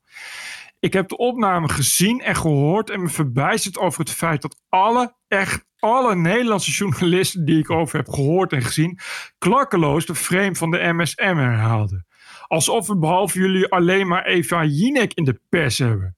Ik 0.79 0.93
heb 0.93 1.07
de 1.07 1.17
opname 1.17 1.69
gezien 1.69 2.21
en 2.21 2.35
gehoord 2.35 2.89
en 2.89 3.01
me 3.01 3.07
verbijsterd 3.07 3.77
over 3.77 3.99
het 3.99 4.11
feit 4.11 4.41
dat 4.41 4.61
alle, 4.69 5.15
echt 5.27 5.65
alle 5.79 6.15
Nederlandse 6.15 6.71
journalisten 6.71 7.45
die 7.45 7.57
ik 7.57 7.69
over 7.69 7.97
heb 7.97 8.09
gehoord 8.09 8.53
en 8.53 8.61
gezien, 8.61 8.99
klakkeloos 9.37 10.05
de 10.05 10.15
frame 10.15 10.55
van 10.55 10.71
de 10.71 10.93
MSM 10.93 11.35
herhaalden. 11.35 12.07
Alsof 12.47 12.87
we 12.87 12.97
behalve 12.97 13.39
jullie 13.39 13.71
alleen 13.71 14.07
maar 14.07 14.25
Eva 14.25 14.63
Jinek 14.63 15.13
in 15.13 15.23
de 15.23 15.41
pers 15.49 15.77
hebben. 15.77 16.17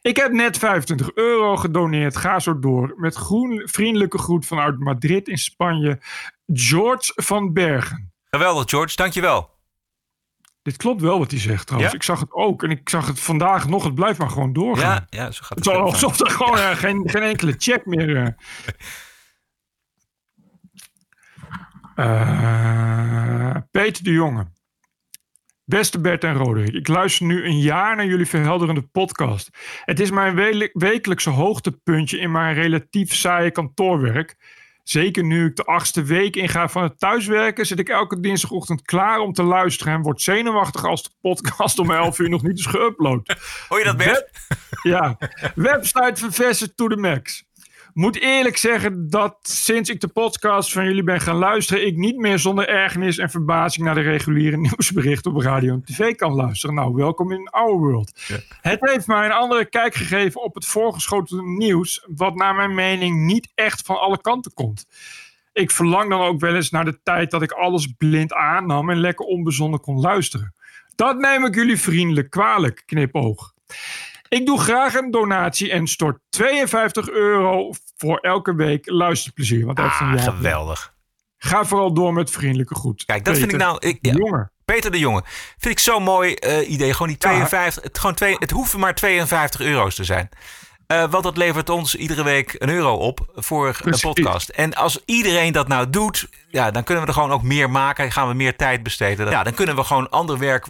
Ik 0.00 0.16
heb 0.16 0.32
net 0.32 0.58
25 0.58 1.14
euro 1.14 1.56
gedoneerd. 1.56 2.16
Ga 2.16 2.38
zo 2.40 2.58
door. 2.58 2.94
Met 2.96 3.14
groen, 3.14 3.62
vriendelijke 3.64 4.18
groet 4.18 4.46
vanuit 4.46 4.78
Madrid 4.78 5.28
in 5.28 5.38
Spanje. 5.38 6.00
George 6.46 7.12
van 7.14 7.52
Bergen. 7.52 8.12
Geweldig, 8.30 8.70
George. 8.70 8.96
Dankjewel. 8.96 9.50
Dit 10.62 10.76
klopt 10.76 11.00
wel 11.00 11.18
wat 11.18 11.30
hij 11.30 11.40
zegt 11.40 11.66
trouwens. 11.66 11.92
Ja? 11.92 11.98
Ik 11.98 12.04
zag 12.04 12.20
het 12.20 12.32
ook. 12.32 12.62
En 12.62 12.70
ik 12.70 12.88
zag 12.88 13.06
het 13.06 13.20
vandaag 13.20 13.68
nog. 13.68 13.84
Het 13.84 13.94
blijft 13.94 14.18
maar 14.18 14.30
gewoon 14.30 14.52
doorgaan. 14.52 15.06
Ja, 15.10 15.24
ja 15.24 15.30
zo 15.30 15.40
gaat 15.44 15.58
Het 15.58 15.68
ook. 15.68 15.86
alsof 15.86 16.20
er 16.20 16.30
gewoon 16.30 16.58
eh, 16.68 16.70
geen, 16.70 17.02
geen 17.10 17.22
enkele 17.22 17.54
check 17.58 17.86
meer... 17.86 18.36
Eh, 21.94 23.56
Peter 23.70 24.04
de 24.04 24.12
Jonge. 24.12 24.46
Beste 25.64 26.00
Bert 26.00 26.24
en 26.24 26.34
Roderick, 26.34 26.74
ik 26.74 26.88
luister 26.88 27.26
nu 27.26 27.44
een 27.44 27.60
jaar 27.60 27.96
naar 27.96 28.06
jullie 28.06 28.26
verhelderende 28.26 28.82
podcast. 28.82 29.48
Het 29.84 30.00
is 30.00 30.10
mijn 30.10 30.34
wekelijkse 30.72 31.30
hoogtepuntje 31.30 32.18
in 32.18 32.30
mijn 32.30 32.54
relatief 32.54 33.14
saaie 33.14 33.50
kantoorwerk. 33.50 34.36
Zeker 34.82 35.24
nu 35.24 35.46
ik 35.46 35.56
de 35.56 35.64
achtste 35.64 36.02
week 36.02 36.36
inga 36.36 36.68
van 36.68 36.82
het 36.82 36.98
thuiswerken, 36.98 37.66
zit 37.66 37.78
ik 37.78 37.88
elke 37.88 38.20
dinsdagochtend 38.20 38.82
klaar 38.82 39.18
om 39.18 39.32
te 39.32 39.42
luisteren 39.42 39.92
en 39.92 40.02
word 40.02 40.22
zenuwachtig 40.22 40.84
als 40.84 41.02
de 41.02 41.10
podcast 41.20 41.78
om 41.78 41.90
11 41.90 42.18
uur 42.18 42.28
nog 42.28 42.42
niet 42.42 42.58
is 42.58 42.66
geüpload. 42.66 43.36
Hoor 43.68 43.78
je 43.78 43.84
dat, 43.84 43.96
Bert? 43.96 44.08
Web- 44.08 44.58
ja, 44.82 45.18
website 45.54 46.12
verversen 46.14 46.74
to 46.74 46.86
the 46.86 46.96
max. 46.96 47.44
Moet 47.94 48.18
eerlijk 48.18 48.56
zeggen 48.56 49.10
dat 49.10 49.36
sinds 49.42 49.90
ik 49.90 50.00
de 50.00 50.08
podcast 50.08 50.72
van 50.72 50.84
jullie 50.84 51.02
ben 51.02 51.20
gaan 51.20 51.36
luisteren, 51.36 51.86
ik 51.86 51.96
niet 51.96 52.16
meer 52.16 52.38
zonder 52.38 52.68
ergernis 52.68 53.18
en 53.18 53.30
verbazing 53.30 53.86
naar 53.86 53.94
de 53.94 54.00
reguliere 54.00 54.56
nieuwsberichten 54.68 55.34
op 55.34 55.40
radio 55.40 55.72
en 55.72 55.84
tv 55.84 56.14
kan 56.14 56.32
luisteren. 56.32 56.74
Nou, 56.74 56.94
welkom 56.94 57.32
in 57.32 57.48
our 57.48 57.78
world. 57.78 58.12
Het 58.60 58.78
heeft 58.80 59.06
mij 59.06 59.24
een 59.24 59.32
andere 59.32 59.64
kijk 59.64 59.94
gegeven 59.94 60.42
op 60.42 60.54
het 60.54 60.66
voorgeschoten 60.66 61.56
nieuws, 61.56 62.06
wat 62.16 62.34
naar 62.34 62.54
mijn 62.54 62.74
mening 62.74 63.26
niet 63.26 63.48
echt 63.54 63.82
van 63.82 64.00
alle 64.00 64.20
kanten 64.20 64.54
komt. 64.54 64.86
Ik 65.52 65.70
verlang 65.70 66.10
dan 66.10 66.20
ook 66.20 66.40
wel 66.40 66.54
eens 66.54 66.70
naar 66.70 66.84
de 66.84 67.00
tijd 67.02 67.30
dat 67.30 67.42
ik 67.42 67.52
alles 67.52 67.86
blind 67.98 68.32
aannam 68.32 68.90
en 68.90 69.00
lekker 69.00 69.26
onbezonnen 69.26 69.80
kon 69.80 70.00
luisteren. 70.00 70.54
Dat 70.94 71.18
neem 71.18 71.44
ik 71.44 71.54
jullie 71.54 71.80
vriendelijk 71.80 72.30
kwalijk, 72.30 72.82
knipoog. 72.86 73.52
Ik 74.32 74.46
doe 74.46 74.60
graag 74.60 74.94
een 74.94 75.10
donatie 75.10 75.70
en 75.70 75.86
stort 75.86 76.18
52 76.28 77.10
euro 77.10 77.70
voor 77.96 78.18
elke 78.18 78.54
week 78.54 78.90
luisterplezier. 78.90 79.66
Want 79.66 79.78
een 79.78 79.84
Ah, 79.84 80.12
jaar. 80.14 80.18
geweldig. 80.18 80.94
Ga 81.38 81.64
vooral 81.64 81.94
door 81.94 82.12
met 82.12 82.30
vriendelijke 82.30 82.74
groet. 82.74 83.04
Kijk, 83.04 83.24
dat 83.24 83.38
vind 83.38 83.52
ik 83.52 83.58
nou... 83.58 83.76
Ik, 83.78 83.98
ja. 84.00 84.50
Peter 84.64 84.90
de 84.90 84.98
Jonge. 84.98 85.22
Vind 85.58 85.74
ik 85.74 85.78
zo'n 85.78 86.02
mooi 86.02 86.34
eh, 86.34 86.70
idee. 86.70 86.92
Gewoon 86.92 87.08
die 87.08 87.16
52... 87.16 87.82
Het, 87.82 87.98
gewoon 87.98 88.14
twee, 88.14 88.36
het 88.38 88.50
hoeven 88.50 88.80
maar 88.80 88.94
52 88.94 89.60
euro's 89.60 89.94
te 89.94 90.04
zijn. 90.04 90.28
Eh, 90.86 91.10
want 91.10 91.24
dat 91.24 91.36
levert 91.36 91.68
ons 91.68 91.94
iedere 91.94 92.24
week 92.24 92.54
een 92.58 92.68
euro 92.68 92.94
op 92.94 93.32
voor 93.34 93.76
een 93.82 94.00
podcast. 94.00 94.48
En 94.48 94.74
als 94.74 95.02
iedereen 95.04 95.52
dat 95.52 95.68
nou 95.68 95.90
doet, 95.90 96.28
ja, 96.48 96.70
dan 96.70 96.84
kunnen 96.84 97.02
we 97.04 97.08
er 97.08 97.16
gewoon 97.16 97.32
ook 97.32 97.42
meer 97.42 97.70
maken. 97.70 98.12
Gaan 98.12 98.28
we 98.28 98.34
meer 98.34 98.56
tijd 98.56 98.82
besteden. 98.82 99.30
Ja, 99.30 99.42
dan 99.42 99.54
kunnen 99.54 99.76
we 99.76 99.84
gewoon 99.84 100.10
ander 100.10 100.38
werk 100.38 100.66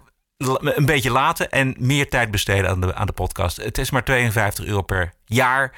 een 0.61 0.86
beetje 0.86 1.11
laten 1.11 1.51
en 1.51 1.74
meer 1.78 2.09
tijd 2.09 2.30
besteden 2.30 2.70
aan 2.70 2.80
de, 2.80 2.95
aan 2.95 3.07
de 3.07 3.12
podcast. 3.12 3.57
Het 3.57 3.78
is 3.78 3.90
maar 3.90 4.05
52 4.05 4.64
euro 4.64 4.82
per 4.82 5.12
jaar. 5.24 5.76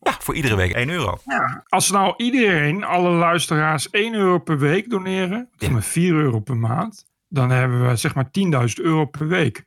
Ja, 0.00 0.16
voor 0.18 0.34
iedere 0.34 0.56
week 0.56 0.72
1 0.72 0.88
euro. 0.88 1.18
Ja, 1.24 1.64
als 1.66 1.90
nou 1.90 2.14
iedereen, 2.16 2.84
alle 2.84 3.10
luisteraars, 3.10 3.90
1 3.90 4.14
euro 4.14 4.38
per 4.38 4.58
week 4.58 4.90
doneren, 4.90 5.48
ja. 5.56 5.70
met 5.70 5.84
4 5.86 6.14
euro 6.14 6.40
per 6.40 6.56
maand, 6.56 7.04
dan 7.28 7.50
hebben 7.50 7.88
we 7.88 7.96
zeg 7.96 8.14
maar 8.14 8.24
10.000 8.24 8.30
euro 8.74 9.06
per 9.06 9.28
week. 9.28 9.64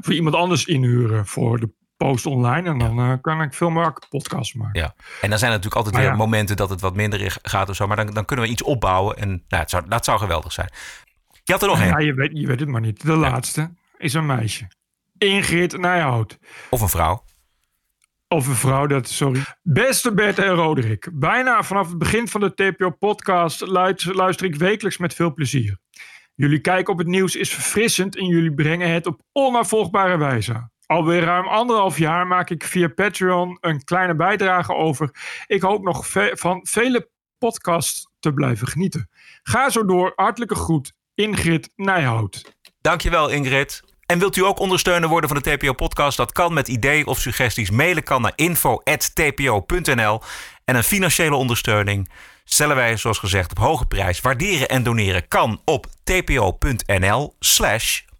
Voor 0.00 0.14
iemand 0.14 0.34
anders 0.34 0.64
inhuren 0.64 1.26
voor 1.26 1.60
de 1.60 1.70
post 1.96 2.26
online 2.26 2.68
en 2.68 2.78
dan 2.78 2.98
uh, 2.98 3.12
kan 3.20 3.42
ik 3.42 3.54
veel 3.54 3.70
meer 3.70 3.92
podcasts 4.08 4.54
maken. 4.54 4.80
Ja, 4.80 4.94
en 5.20 5.30
dan 5.30 5.38
zijn 5.38 5.50
er 5.50 5.56
natuurlijk 5.56 5.74
altijd 5.74 5.94
Maar 5.94 6.02
weer 6.02 6.12
ja. 6.12 6.16
momenten 6.16 6.56
dat 6.56 6.70
het 6.70 6.80
wat 6.80 6.94
minder 6.94 7.38
gaat 7.42 7.68
of 7.68 7.76
zo, 7.76 7.86
maar 7.86 7.96
dan, 7.96 8.06
dan 8.06 8.24
kunnen 8.24 8.44
we 8.44 8.50
iets 8.50 8.62
opbouwen 8.62 9.16
en 9.16 9.28
nou, 9.28 9.62
het 9.62 9.70
zou, 9.70 9.88
dat 9.88 10.04
zou 10.04 10.18
geweldig 10.18 10.52
zijn. 10.52 10.70
Je 11.44 11.52
had 11.52 11.62
er 11.62 11.68
nog 11.68 11.80
één. 11.80 11.88
Ja, 11.88 11.98
je 11.98 12.14
weet, 12.14 12.30
je 12.32 12.46
weet 12.46 12.60
het 12.60 12.68
maar 12.68 12.80
niet. 12.80 13.06
De 13.06 13.16
laatste 13.16 13.70
is 14.02 14.14
een 14.14 14.26
meisje. 14.26 14.70
Ingrid 15.18 15.78
Nijhout. 15.78 16.38
Of 16.70 16.80
een 16.80 16.88
vrouw. 16.88 17.24
Of 18.28 18.46
een 18.46 18.54
vrouw, 18.54 18.86
dat 18.86 19.08
sorry. 19.08 19.42
Beste 19.62 20.14
Bert 20.14 20.38
en 20.38 20.54
Roderick. 20.54 21.08
Bijna 21.12 21.62
vanaf 21.62 21.88
het 21.88 21.98
begin 21.98 22.28
van 22.28 22.40
de 22.40 22.54
TPO-podcast 22.54 23.60
luister 24.14 24.44
ik 24.44 24.54
wekelijks 24.54 24.98
met 24.98 25.14
veel 25.14 25.34
plezier. 25.34 25.78
Jullie 26.34 26.60
kijken 26.60 26.92
op 26.92 26.98
het 26.98 27.06
nieuws 27.08 27.36
is 27.36 27.52
verfrissend 27.54 28.16
en 28.16 28.26
jullie 28.26 28.54
brengen 28.54 28.90
het 28.92 29.06
op 29.06 29.20
onafvolgbare 29.32 30.16
wijze. 30.18 30.70
Alweer 30.86 31.22
ruim 31.22 31.46
anderhalf 31.48 31.98
jaar 31.98 32.26
maak 32.26 32.50
ik 32.50 32.64
via 32.64 32.88
Patreon 32.88 33.58
een 33.60 33.84
kleine 33.84 34.14
bijdrage 34.16 34.74
over. 34.74 35.10
Ik 35.46 35.62
hoop 35.62 35.82
nog 35.84 36.06
ve- 36.06 36.32
van 36.34 36.66
vele 36.68 37.08
podcasts 37.38 38.08
te 38.18 38.32
blijven 38.32 38.66
genieten. 38.66 39.08
Ga 39.42 39.70
zo 39.70 39.84
door. 39.84 40.12
Hartelijke 40.14 40.54
groet, 40.54 40.92
Ingrid 41.14 41.72
Nijhout. 41.76 42.54
Dankjewel 42.80 43.30
Ingrid. 43.30 43.82
En 44.12 44.18
wilt 44.18 44.36
u 44.36 44.44
ook 44.44 44.58
ondersteuner 44.58 45.08
worden 45.08 45.30
van 45.30 45.42
de 45.42 45.56
TPO-podcast? 45.56 46.16
Dat 46.16 46.32
kan 46.32 46.52
met 46.52 46.68
ideeën 46.68 47.06
of 47.06 47.18
suggesties. 47.18 47.70
Mailen 47.70 48.02
kan 48.02 48.22
naar 48.22 48.32
info.tpo.nl. 48.34 50.20
En 50.64 50.76
een 50.76 50.84
financiële 50.84 51.34
ondersteuning 51.34 52.10
stellen 52.44 52.76
wij, 52.76 52.96
zoals 52.96 53.18
gezegd, 53.18 53.50
op 53.50 53.58
hoge 53.58 53.86
prijs. 53.86 54.20
Waarderen 54.20 54.68
en 54.68 54.82
doneren 54.82 55.28
kan 55.28 55.60
op 55.64 55.86
tpo.nl 56.04 57.34
slash 57.38 58.00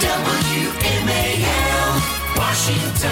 WMAL, 0.00 1.92
Washington. 2.34 3.10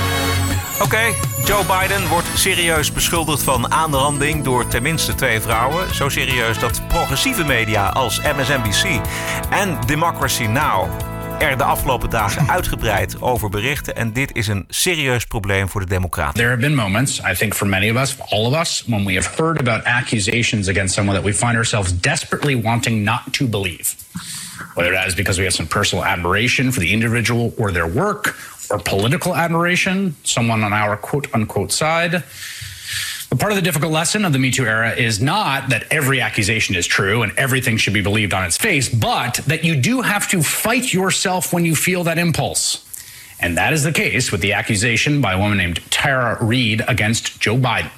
Oké, 0.80 1.14
Joe 1.44 1.64
Biden 1.64 2.08
wordt 2.08 2.26
serieus 2.34 2.92
beschuldigd 2.92 3.42
van 3.42 3.72
aanranding 3.72 4.44
door 4.44 4.68
tenminste 4.68 5.14
twee 5.14 5.40
vrouwen. 5.40 5.94
Zo 5.94 6.08
serieus 6.08 6.58
dat 6.58 6.88
progressieve 6.88 7.44
media 7.44 7.88
als 7.88 8.20
MSNBC 8.20 9.00
en 9.50 9.78
Democracy 9.86 10.44
Now! 10.44 11.10
er 11.42 11.56
de 11.56 11.64
afgelopen 11.64 12.10
dagen 12.10 12.48
uitgebreid 12.56 13.20
over 13.20 13.48
berichten. 13.48 13.96
En 13.96 14.12
dit 14.12 14.30
is 14.36 14.46
een 14.46 14.64
serieus 14.68 15.24
probleem 15.24 15.68
voor 15.68 15.80
de 15.80 15.86
Democraten. 15.86 16.34
There 16.34 16.48
have 16.48 16.60
been 16.60 16.74
moments, 16.74 17.18
I 17.18 17.34
think 17.34 17.54
for 17.54 17.66
many 17.66 17.90
of 17.90 17.96
us, 17.96 18.12
for 18.12 18.26
all 18.28 18.46
of 18.46 18.60
us, 18.60 18.84
when 18.86 19.04
we 19.04 19.14
have 19.14 19.42
heard 19.42 19.58
about 19.68 19.84
accusations 19.84 20.68
against 20.68 20.94
someone 20.94 21.16
that 21.16 21.26
we 21.26 21.34
find 21.34 21.56
ourselves 21.56 22.00
desperately 22.00 22.62
wanting 22.62 23.04
not 23.04 23.20
to 23.30 23.46
believe. 23.46 23.94
Whether 24.74 24.92
that 24.92 25.08
is 25.08 25.14
because 25.14 25.38
we 25.38 25.44
have 25.44 25.54
some 25.54 25.66
personal 25.66 26.04
admiration 26.04 26.72
for 26.72 26.80
the 26.80 26.92
individual 26.92 27.54
or 27.58 27.72
their 27.72 27.86
work, 27.86 28.36
or 28.70 28.78
political 28.78 29.36
admiration, 29.36 30.16
someone 30.24 30.64
on 30.64 30.72
our 30.72 30.96
quote 30.96 31.32
unquote 31.34 31.70
side. 31.70 32.24
But 33.30 33.38
part 33.38 33.52
of 33.52 33.56
the 33.56 33.62
difficult 33.62 33.92
lesson 33.92 34.24
of 34.24 34.32
the 34.32 34.38
Me 34.38 34.50
Too 34.50 34.66
era 34.66 34.94
is 34.94 35.20
not 35.20 35.70
that 35.70 35.86
every 35.90 36.20
accusation 36.20 36.74
is 36.74 36.86
true 36.86 37.22
and 37.22 37.32
everything 37.38 37.76
should 37.76 37.94
be 37.94 38.02
believed 38.02 38.34
on 38.34 38.44
its 38.44 38.58
face, 38.58 38.88
but 38.88 39.36
that 39.46 39.64
you 39.64 39.76
do 39.76 40.02
have 40.02 40.28
to 40.30 40.42
fight 40.42 40.92
yourself 40.92 41.52
when 41.52 41.64
you 41.64 41.74
feel 41.74 42.04
that 42.04 42.18
impulse. 42.18 42.86
And 43.40 43.56
that 43.56 43.72
is 43.72 43.82
the 43.84 43.92
case 43.92 44.30
with 44.30 44.40
the 44.40 44.52
accusation 44.52 45.20
by 45.20 45.32
a 45.32 45.38
woman 45.38 45.58
named 45.58 45.80
Tara 45.90 46.38
Reid 46.44 46.82
against 46.86 47.40
Joe 47.40 47.56
Biden. 47.56 47.90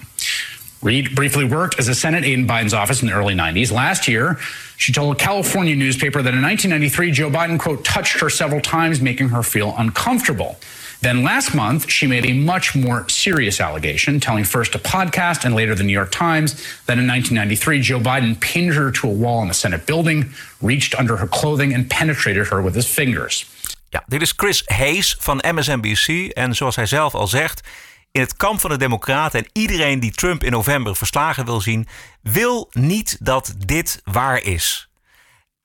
Reid 0.85 1.15
briefly 1.15 1.47
worked 1.47 1.79
as 1.79 1.89
a 1.89 1.95
Senate 1.95 2.25
aide 2.25 2.39
in 2.39 2.47
Biden's 2.47 2.75
office 2.75 3.01
in 3.01 3.09
the 3.09 3.15
early 3.15 3.35
90s. 3.35 3.73
Last 3.73 4.07
year, 4.07 4.39
she 4.77 4.93
told 4.93 5.17
a 5.17 5.19
California 5.19 5.75
newspaper 5.75 6.21
that 6.21 6.35
in 6.35 6.43
1993, 6.43 7.11
Joe 7.11 7.31
Biden, 7.31 7.59
quote, 7.59 7.87
touched 7.87 8.21
her 8.21 8.29
several 8.29 8.61
times, 8.61 9.01
making 9.01 9.31
her 9.31 9.43
feel 9.43 9.75
uncomfortable. 9.79 10.59
Then 11.01 11.23
last 11.23 11.55
month, 11.55 11.91
she 11.91 12.07
made 12.07 12.27
a 12.27 12.35
much 12.35 12.75
more 12.75 13.09
serious 13.09 13.61
allegation, 13.61 14.21
telling 14.21 14.45
first 14.45 14.75
a 14.75 14.79
podcast 14.79 15.47
and 15.47 15.55
later 15.55 15.75
the 15.75 15.85
New 15.85 15.93
York 15.93 16.13
Times 16.13 16.53
that 16.85 16.99
in 16.99 17.07
1993, 17.09 17.81
Joe 17.81 18.01
Biden 18.01 18.39
pinned 18.39 18.75
her 18.75 18.91
to 18.91 19.09
a 19.09 19.11
wall 19.11 19.41
in 19.41 19.49
the 19.49 19.55
Senate 19.55 19.87
building, 19.87 20.35
reached 20.61 20.95
under 20.99 21.17
her 21.17 21.27
clothing, 21.27 21.73
and 21.73 21.89
penetrated 21.89 22.49
her 22.49 22.61
with 22.61 22.75
his 22.75 22.87
fingers. 22.87 23.47
Ja, 23.89 24.03
dit 24.07 24.23
is 24.23 24.33
Chris 24.33 24.63
Hayes 24.65 25.17
van 25.19 25.45
MSNBC. 25.55 26.09
En 26.33 26.55
zoals 26.55 26.77
hij 26.77 26.87
zelf 26.87 27.15
al 27.15 27.27
zegt, 27.27 27.69
in 28.15 28.21
het 28.21 28.37
kamp 28.37 28.61
van 28.61 28.71
de 28.71 28.77
Democraten 28.77 29.41
en 29.41 29.51
iedereen 29.53 30.01
die 30.01 30.13
Trump 30.13 30.45
in 30.45 30.51
november 30.51 30.97
verslagen 30.97 31.45
wil 31.45 31.61
zien, 31.61 31.87
wil 32.23 32.69
niet 32.73 33.17
dat 33.21 33.55
dit 33.59 34.01
waar 34.05 34.43
is. 34.43 34.89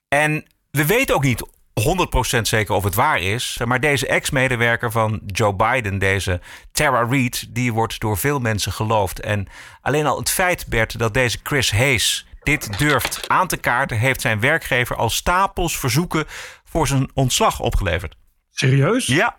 En 0.07 0.45
we 0.71 0.85
weten 0.85 1.15
ook 1.15 1.23
niet 1.23 1.47
100% 2.37 2.41
zeker 2.41 2.75
of 2.75 2.83
het 2.83 2.95
waar 2.95 3.19
is. 3.19 3.59
Maar 3.65 3.79
deze 3.79 4.07
ex-medewerker 4.07 4.91
van 4.91 5.21
Joe 5.25 5.55
Biden, 5.55 5.99
deze 5.99 6.41
Tara 6.71 7.07
Reid, 7.09 7.45
die 7.49 7.73
wordt 7.73 7.99
door 7.99 8.17
veel 8.17 8.39
mensen 8.39 8.71
geloofd. 8.71 9.19
En 9.19 9.47
alleen 9.81 10.05
al 10.05 10.17
het 10.17 10.29
feit, 10.29 10.67
Bert, 10.67 10.99
dat 10.99 11.13
deze 11.13 11.39
Chris 11.43 11.71
Hayes 11.71 12.27
dit 12.39 12.77
durft 12.77 13.27
aan 13.27 13.47
te 13.47 13.57
kaarten, 13.57 13.97
heeft 13.97 14.21
zijn 14.21 14.39
werkgever 14.39 14.95
al 14.95 15.09
stapels 15.09 15.77
verzoeken 15.77 16.25
voor 16.63 16.87
zijn 16.87 17.09
ontslag 17.13 17.59
opgeleverd. 17.59 18.15
Serieus? 18.49 19.05
Ja. 19.05 19.35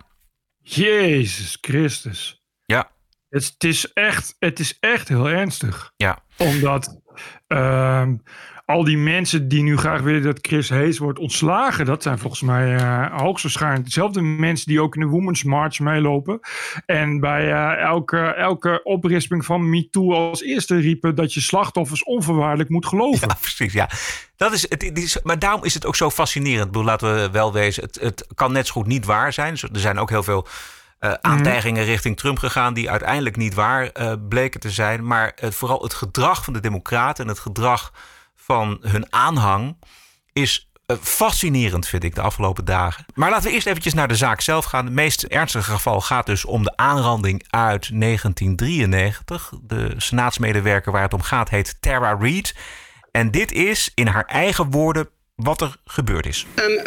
Jezus 0.59 1.59
Christus. 1.61 2.43
Ja. 2.65 2.91
Het, 3.31 3.45
het, 3.45 3.65
is 3.65 3.93
echt, 3.93 4.37
het 4.39 4.59
is 4.59 4.77
echt 4.81 5.09
heel 5.09 5.29
ernstig. 5.29 5.93
Ja. 5.97 6.19
Omdat 6.37 7.01
ehm, 7.47 8.15
al 8.71 8.85
die 8.85 8.99
mensen 8.99 9.49
die 9.49 9.63
nu 9.63 9.77
graag 9.77 10.01
willen 10.01 10.23
dat 10.23 10.39
Chris 10.43 10.71
Hayes 10.71 10.99
wordt 10.99 11.19
ontslagen, 11.19 11.85
dat 11.85 12.03
zijn 12.03 12.19
volgens 12.19 12.43
mij 12.43 12.75
uh, 12.75 13.19
hoogstwaarschijnlijk 13.21 13.85
dezelfde 13.85 14.21
mensen 14.21 14.67
die 14.67 14.81
ook 14.81 14.95
in 14.95 15.01
de 15.01 15.07
Women's 15.07 15.45
March 15.45 15.79
meelopen. 15.81 16.41
En 16.87 17.21
bij 17.21 17.47
uh, 17.47 17.77
elke, 17.77 18.19
elke 18.19 18.81
oprisping 18.83 19.45
van 19.45 19.71
MeToo 19.71 20.15
als 20.15 20.43
eerste 20.43 20.77
riepen 20.77 21.15
dat 21.15 21.35
je 21.35 21.41
slachtoffers 21.41 22.05
onvoorwaardelijk 22.05 22.71
moet 22.71 22.87
geloven. 22.87 23.29
Ja, 23.29 23.35
precies. 23.41 23.73
Ja. 23.73 23.91
Dat 24.37 24.53
is, 24.53 24.63
het, 24.69 24.83
het 24.83 24.99
is, 24.99 25.23
maar 25.23 25.39
daarom 25.39 25.65
is 25.65 25.75
het 25.75 25.87
ook 25.87 25.97
zo 25.97 26.11
fascinerend. 26.11 26.67
Ik 26.67 26.73
bedoel, 26.73 26.85
laten 26.85 27.15
we 27.15 27.31
wel 27.31 27.53
wezen, 27.53 27.83
het, 27.83 28.01
het 28.01 28.27
kan 28.35 28.53
net 28.53 28.67
zo 28.67 28.73
goed 28.73 28.87
niet 28.87 29.05
waar 29.05 29.33
zijn. 29.33 29.53
Er 29.53 29.81
zijn 29.81 29.99
ook 29.99 30.11
heel 30.11 30.23
veel 30.23 30.47
uh, 31.01 31.13
aantijgingen 31.21 31.83
mm. 31.83 31.89
richting 31.89 32.17
Trump 32.17 32.39
gegaan 32.39 32.75
die 32.75 32.91
uiteindelijk 32.91 33.37
niet 33.37 33.55
waar 33.55 33.91
uh, 34.01 34.13
bleken 34.29 34.61
te 34.61 34.71
zijn. 34.71 35.07
Maar 35.07 35.33
uh, 35.45 35.51
vooral 35.51 35.83
het 35.83 35.95
gedrag 35.95 36.45
van 36.45 36.53
de 36.53 36.61
Democraten 36.61 37.25
en 37.25 37.31
het 37.31 37.39
gedrag 37.39 37.93
van 38.37 38.79
hun 38.83 39.13
aanhang 39.13 39.77
is 40.33 40.71
uh, 40.87 40.97
fascinerend, 41.01 41.87
vind 41.87 42.05
ik, 42.05 42.15
de 42.15 42.21
afgelopen 42.21 42.65
dagen. 42.65 43.05
Maar 43.15 43.31
laten 43.31 43.49
we 43.49 43.55
eerst 43.55 43.67
eventjes 43.67 43.95
naar 43.95 44.09
de 44.09 44.17
zaak 44.17 44.41
zelf 44.41 44.65
gaan. 44.65 44.85
Het 44.85 44.95
meest 44.95 45.23
ernstige 45.23 45.71
geval 45.71 46.01
gaat 46.01 46.27
dus 46.27 46.45
om 46.45 46.63
de 46.63 46.77
aanranding 46.77 47.45
uit 47.51 48.01
1993. 48.01 49.53
De 49.63 49.95
senaatsmedewerker 49.97 50.93
waar 50.93 51.03
het 51.03 51.15
om 51.15 51.23
gaat 51.23 51.51
heet 51.51 51.77
Tara 51.81 52.17
Reid. 52.21 52.55
En 53.11 53.31
dit 53.31 53.53
is 53.53 53.93
in 53.95 54.07
haar 54.07 54.25
eigen 54.25 54.71
woorden 54.71 55.09
wat 55.35 55.61
er 55.61 55.77
gebeurd 55.85 56.27
is. 56.27 56.47
Um, 56.55 56.87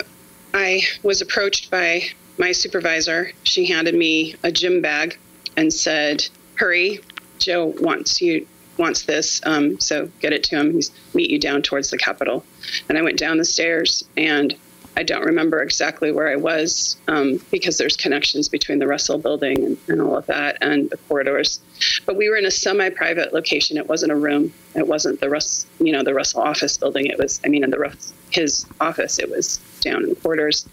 I 0.55 0.99
was 1.01 1.22
approached 1.22 1.70
by 1.70 2.14
my 2.38 2.51
supervisor. 2.51 3.31
She 3.43 3.65
handed 3.65 3.95
me 3.95 4.36
a 4.43 4.51
gym 4.51 4.81
bag 4.81 5.17
and 5.55 5.73
said, 5.73 6.27
"Hurry, 6.55 6.99
Joe 7.39 7.73
wants 7.79 8.21
you 8.21 8.47
wants 8.77 9.03
this, 9.03 9.39
um, 9.45 9.79
so 9.79 10.09
get 10.19 10.34
it 10.34 10.43
to 10.45 10.55
him. 10.55 10.73
He's 10.73 10.91
meet 11.13 11.29
you 11.29 11.39
down 11.39 11.61
towards 11.61 11.89
the 11.89 11.97
Capitol." 11.97 12.43
And 12.89 12.97
I 12.97 13.01
went 13.01 13.19
down 13.19 13.38
the 13.38 13.45
stairs, 13.45 14.03
and 14.17 14.55
I 14.95 15.03
don't 15.03 15.25
remember 15.25 15.61
exactly 15.61 16.11
where 16.11 16.27
I 16.27 16.36
was 16.36 16.97
um, 17.07 17.39
because 17.51 17.77
there's 17.77 17.97
connections 17.97 18.47
between 18.47 18.79
the 18.79 18.88
Russell 18.88 19.17
Building 19.17 19.63
and, 19.63 19.77
and 19.88 20.01
all 20.01 20.17
of 20.17 20.25
that 20.27 20.57
and 20.61 20.89
the 20.89 20.97
corridors. 20.97 21.59
But 22.05 22.15
we 22.15 22.29
were 22.29 22.36
in 22.36 22.45
a 22.45 22.51
semi-private 22.51 23.34
location. 23.34 23.77
It 23.77 23.88
wasn't 23.88 24.11
a 24.11 24.15
room. 24.15 24.53
It 24.75 24.88
wasn't 24.88 25.19
the 25.19 25.29
Russ, 25.29 25.65
you 25.79 25.91
know, 25.91 26.03
the 26.03 26.13
Russell 26.13 26.41
office 26.41 26.77
building. 26.77 27.07
It 27.07 27.17
was, 27.17 27.41
I 27.43 27.47
mean, 27.47 27.63
in 27.63 27.71
the 27.71 27.79
Russ, 27.79 28.13
his 28.29 28.65
office. 28.79 29.17
It 29.17 29.29
was 29.29 29.57
down 29.81 30.03
in 30.03 30.09
the 30.09 30.15
corridors, 30.15 30.67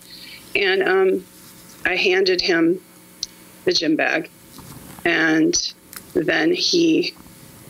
and 0.54 0.82
um, 0.82 1.24
I 1.84 1.96
handed 1.96 2.40
him 2.40 2.80
the 3.64 3.72
gym 3.72 3.96
bag, 3.96 4.30
and 5.04 5.54
then 6.14 6.52
he 6.52 7.14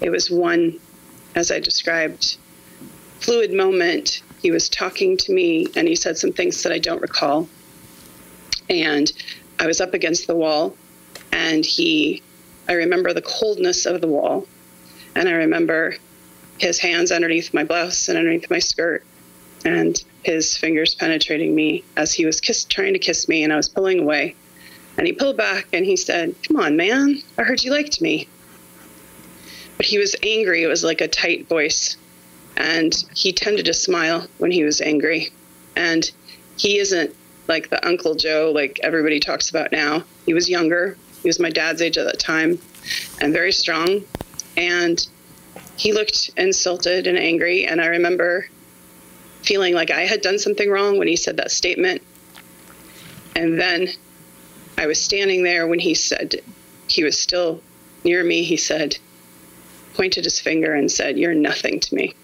it 0.01 0.11
was 0.11 0.31
one, 0.31 0.79
as 1.35 1.51
I 1.51 1.61
described, 1.61 2.39
fluid 3.21 3.53
moment. 3.53 4.23
He 4.43 4.51
was 4.51 4.69
talking 4.69 5.17
to 5.19 5.33
me 5.33 5.67
and 5.77 5.87
he 5.87 5.95
said 5.95 6.17
some 6.17 6.33
things 6.33 6.63
that 6.63 6.73
I 6.73 6.79
don't 6.79 7.03
recall. 7.03 7.49
And 8.71 9.13
I 9.59 9.67
was 9.67 9.81
up 9.81 9.93
against 9.93 10.27
the 10.27 10.35
wall 10.35 10.75
and 11.33 11.65
he, 11.65 12.23
I 12.69 12.73
remember 12.73 13.13
the 13.13 13.23
coldness 13.23 13.85
of 13.85 14.01
the 14.01 14.09
wall. 14.09 14.47
And 15.15 15.29
I 15.29 15.33
remember 15.33 15.97
his 16.59 16.79
hands 16.79 17.13
underneath 17.13 17.53
my 17.53 17.65
blouse 17.65 18.09
and 18.09 18.17
underneath 18.17 18.49
my 18.49 18.59
skirt 18.59 19.05
and 19.65 20.03
his 20.23 20.57
fingers 20.57 20.95
penetrating 20.95 21.55
me 21.55 21.85
as 21.97 22.13
he 22.13 22.27
was 22.27 22.41
kiss, 22.41 22.65
trying 22.65 22.93
to 22.93 22.99
kiss 22.99 23.29
me 23.29 23.43
and 23.43 23.53
I 23.53 23.57
was 23.57 23.69
pulling 23.69 24.01
away. 24.01 24.35
And 24.99 25.07
he 25.07 25.13
pulled 25.13 25.37
back 25.37 25.67
and 25.73 25.85
he 25.85 25.97
said, 25.97 26.35
Come 26.43 26.57
on, 26.57 26.77
man, 26.77 27.23
I 27.39 27.43
heard 27.43 27.63
you 27.63 27.71
liked 27.71 28.01
me. 28.01 28.29
But 29.77 29.87
he 29.87 29.99
was 29.99 30.15
angry. 30.23 30.63
It 30.63 30.67
was 30.67 30.85
like 30.85 31.01
a 31.01 31.09
tight 31.09 31.49
voice. 31.49 31.97
And 32.57 32.95
he 33.15 33.33
tended 33.33 33.65
to 33.67 33.75
smile 33.75 34.27
when 34.39 34.51
he 34.51 34.65
was 34.65 34.81
angry. 34.81 35.31
And 35.77 36.11
he 36.59 36.79
isn't 36.79 37.15
like 37.49 37.71
the 37.71 37.85
Uncle 37.87 38.15
Joe, 38.15 38.53
like 38.55 38.79
everybody 38.83 39.21
talks 39.21 39.49
about 39.49 39.73
now. 39.73 40.05
He 40.27 40.35
was 40.35 40.51
younger. 40.51 40.97
He 41.23 41.29
was 41.29 41.41
my 41.41 41.51
dad's 41.51 41.81
age 41.81 41.97
at 41.97 42.05
that 42.05 42.19
time 42.19 42.59
and 43.21 43.33
very 43.33 43.53
strong. 43.53 44.03
And 44.57 45.07
he 45.77 45.93
looked 45.93 46.31
insulted 46.37 47.07
and 47.07 47.17
angry. 47.17 47.67
And 47.67 47.81
I 47.81 47.87
remember 47.87 48.49
feeling 49.43 49.75
like 49.75 49.91
I 49.91 50.03
had 50.03 50.21
done 50.21 50.39
something 50.39 50.71
wrong 50.71 50.99
when 50.99 51.09
he 51.09 51.17
said 51.17 51.37
that 51.37 51.51
statement. 51.51 52.03
And 53.35 53.59
then 53.61 53.89
I 54.77 54.87
was 54.87 55.03
standing 55.03 55.43
there 55.43 55.67
when 55.67 55.79
he 55.79 55.95
said, 55.95 56.41
he 56.89 57.05
was 57.05 57.19
still 57.19 57.63
near 58.05 58.25
me. 58.25 58.43
He 58.43 58.57
said, 58.57 58.99
pointed 59.95 60.25
his 60.25 60.41
finger 60.41 60.75
and 60.75 60.91
said, 60.91 61.19
You're 61.19 61.35
nothing 61.35 61.81
to 61.81 61.95
me. 61.95 62.15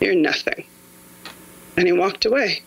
You're 0.00 0.14
nothing. 0.14 0.64
And 1.76 1.86
he 1.86 1.92
walked 1.92 2.24
away. 2.24 2.62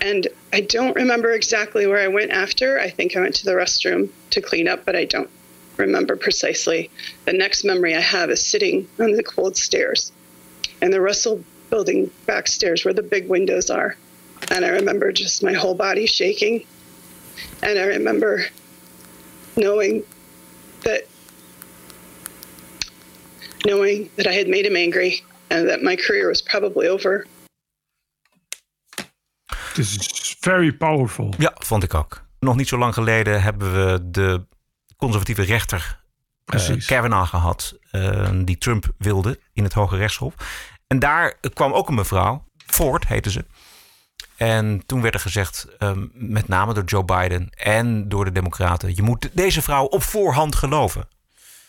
And 0.00 0.28
I 0.52 0.60
don't 0.60 0.94
remember 0.94 1.32
exactly 1.32 1.86
where 1.86 1.98
I 1.98 2.08
went 2.08 2.30
after. 2.30 2.78
I 2.78 2.90
think 2.90 3.16
I 3.16 3.20
went 3.20 3.34
to 3.36 3.44
the 3.44 3.52
restroom 3.52 4.10
to 4.30 4.40
clean 4.40 4.68
up, 4.68 4.84
but 4.84 4.94
I 4.94 5.04
don't 5.04 5.30
remember 5.76 6.16
precisely. 6.16 6.90
The 7.24 7.32
next 7.32 7.64
memory 7.64 7.94
I 7.94 8.00
have 8.00 8.30
is 8.30 8.44
sitting 8.44 8.88
on 8.98 9.12
the 9.12 9.22
cold 9.22 9.56
stairs 9.56 10.12
in 10.80 10.90
the 10.90 11.00
Russell 11.00 11.42
building 11.70 12.10
backstairs 12.26 12.84
where 12.84 12.94
the 12.94 13.02
big 13.02 13.28
windows 13.28 13.70
are. 13.70 13.96
And 14.50 14.64
I 14.64 14.68
remember 14.68 15.12
just 15.12 15.42
my 15.42 15.52
whole 15.52 15.74
body 15.74 16.06
shaking. 16.06 16.64
And 17.62 17.78
I 17.78 17.86
remember 17.86 18.50
knowing 19.54 20.04
that 20.82 21.02
knowing 23.64 24.10
that 24.16 24.26
I 24.26 24.32
had 24.32 24.48
made 24.48 24.66
him 24.66 24.76
angry 24.76 25.24
and 25.50 25.68
that 25.68 25.82
my 25.82 25.96
career 25.96 26.28
was 26.28 26.42
probably 26.42 26.88
over. 26.88 27.26
Het 29.46 29.78
is 29.78 30.36
very 30.40 30.72
powerful. 30.72 31.34
Ja, 31.38 31.54
vond 31.58 31.82
ik 31.82 31.94
ook. 31.94 32.24
Nog 32.40 32.56
niet 32.56 32.68
zo 32.68 32.78
lang 32.78 32.94
geleden 32.94 33.42
hebben 33.42 33.72
we 33.72 34.10
de 34.10 34.46
conservatieve 34.96 35.42
rechter 35.42 35.98
uh, 36.54 36.86
Kavanaugh 36.86 37.28
gehad. 37.28 37.78
Uh, 37.92 38.30
die 38.44 38.58
Trump 38.58 38.86
wilde 38.98 39.38
in 39.52 39.62
het 39.62 39.72
Hoge 39.72 39.96
Rechtshof. 39.96 40.34
En 40.86 40.98
daar 40.98 41.34
kwam 41.52 41.72
ook 41.72 41.88
een 41.88 41.94
mevrouw, 41.94 42.44
Ford 42.66 43.08
heette 43.08 43.30
ze. 43.30 43.44
En 44.36 44.82
toen 44.86 45.02
werd 45.02 45.14
er 45.14 45.20
gezegd, 45.20 45.66
um, 45.78 46.10
met 46.12 46.48
name 46.48 46.74
door 46.74 46.84
Joe 46.84 47.04
Biden 47.04 47.50
en 47.50 48.08
door 48.08 48.24
de 48.24 48.32
Democraten: 48.32 48.94
je 48.94 49.02
moet 49.02 49.30
deze 49.32 49.62
vrouw 49.62 49.84
op 49.84 50.02
voorhand 50.02 50.54
geloven. 50.54 51.08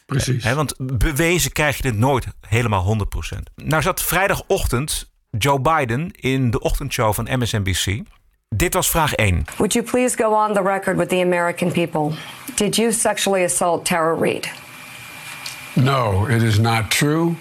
Precies. 0.05 0.43
He, 0.43 0.55
want 0.55 0.73
bewezen 0.77 1.51
krijg 1.51 1.77
je 1.77 1.81
dit 1.81 1.97
nooit 1.97 2.25
helemaal 2.47 2.97
100%. 3.35 3.39
Nou 3.55 3.81
zat 3.81 4.01
vrijdagochtend 4.01 5.11
Joe 5.31 5.59
Biden 5.59 6.11
in 6.11 6.51
de 6.51 6.59
ochtendshow 6.59 7.13
van 7.13 7.27
MSNBC. 7.39 8.01
Dit 8.49 8.73
was 8.73 8.89
vraag 8.89 9.13
1. 9.13 9.45
Would 9.57 9.73
you 9.73 9.85
please 9.85 10.17
go 10.17 10.45
on 10.45 10.53
the 10.53 10.61
record 10.61 10.97
with 10.97 11.09
the 11.09 11.21
American 11.21 11.71
people? 11.71 12.17
Did 12.55 12.75
you 12.75 12.91
sexually 12.91 13.43
assault 13.43 13.85
Tara 13.85 14.15
Reid? 14.19 14.51
No, 15.73 16.25
it 16.25 16.41
is 16.41 16.59
not 16.59 16.89
true. 16.89 17.35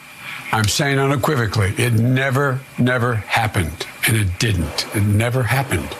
I'm 0.56 0.68
saying 0.68 0.98
unequivocally, 0.98 1.74
it 1.76 1.92
never, 1.92 2.60
never 2.78 3.16
happened. 3.16 3.86
And 4.08 4.16
it 4.16 4.38
didn't. 4.38 4.86
It 4.96 5.02
never 5.02 5.42
happened. 5.42 5.94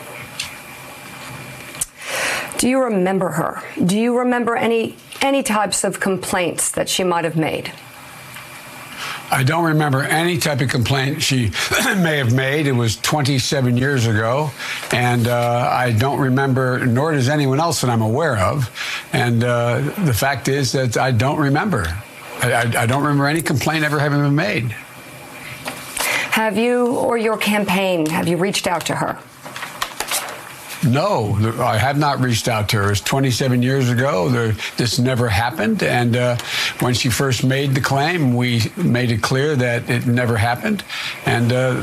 Do 2.57 2.67
you 2.67 2.83
remember 2.83 3.33
her? 3.33 3.63
Do 3.85 3.99
you 3.99 4.17
remember 4.19 4.57
any 4.57 4.97
any 5.21 5.43
types 5.43 5.85
of 5.85 6.01
complaints 6.01 6.71
that 6.71 6.89
she 6.89 7.05
might 7.05 7.25
have 7.25 7.37
made? 7.37 7.71
I 9.31 9.43
don't 9.43 9.65
remember 9.65 10.03
any 10.03 10.39
type 10.39 10.63
of 10.63 10.71
complaint 10.71 11.23
she 11.23 11.51
may 11.99 12.17
have 12.17 12.33
made. 12.33 12.67
It 12.67 12.73
was 12.73 12.97
27 12.97 13.77
years 13.77 14.07
ago. 14.07 14.51
And 14.91 15.29
uh, 15.29 15.69
I 15.71 15.93
don't 15.93 16.19
remember, 16.19 16.87
nor 16.87 17.13
does 17.13 17.29
anyone 17.29 17.61
else 17.61 17.83
that 17.83 17.91
I'm 17.91 18.01
aware 18.01 18.39
of. 18.39 18.71
And 19.13 19.45
uh, 19.45 19.81
the 20.07 20.15
fact 20.15 20.49
is 20.49 20.73
that 20.73 20.97
I 20.97 21.11
don't 21.11 21.39
remember. 21.39 21.85
I, 22.43 22.53
I, 22.53 22.83
I 22.83 22.87
don't 22.87 23.03
remember 23.03 23.27
any 23.27 23.43
complaint 23.43 23.85
ever 23.85 23.99
having 23.99 24.21
been 24.21 24.35
made. 24.35 24.75
Have 26.33 26.59
you 26.59 26.97
or 26.97 27.17
your 27.17 27.39
campaign, 27.39 28.07
have 28.07 28.29
you 28.29 28.37
reached 28.37 28.67
out 28.67 28.87
to 28.87 28.95
her? 28.95 29.19
No, 30.85 31.37
I 31.59 31.79
have 31.79 31.99
not 31.99 32.21
reached 32.21 32.49
out 32.49 32.69
to 32.69 32.77
her. 32.77 32.85
It 32.85 32.91
was 32.91 33.01
27 33.01 33.63
years 33.63 33.89
ago. 33.89 34.29
There, 34.29 34.53
this 34.77 34.99
never 34.99 35.29
happened. 35.29 35.83
And 35.83 36.17
uh, 36.17 36.37
when 36.81 36.95
she 36.95 37.09
first 37.09 37.43
made 37.43 37.75
the 37.75 37.81
claim, 37.81 38.35
we 38.37 38.61
made 38.77 39.11
it 39.11 39.23
clear 39.23 39.57
that 39.57 39.89
it 39.91 40.07
never 40.07 40.37
happened. 40.37 40.85
And 41.25 41.53
uh, 41.53 41.83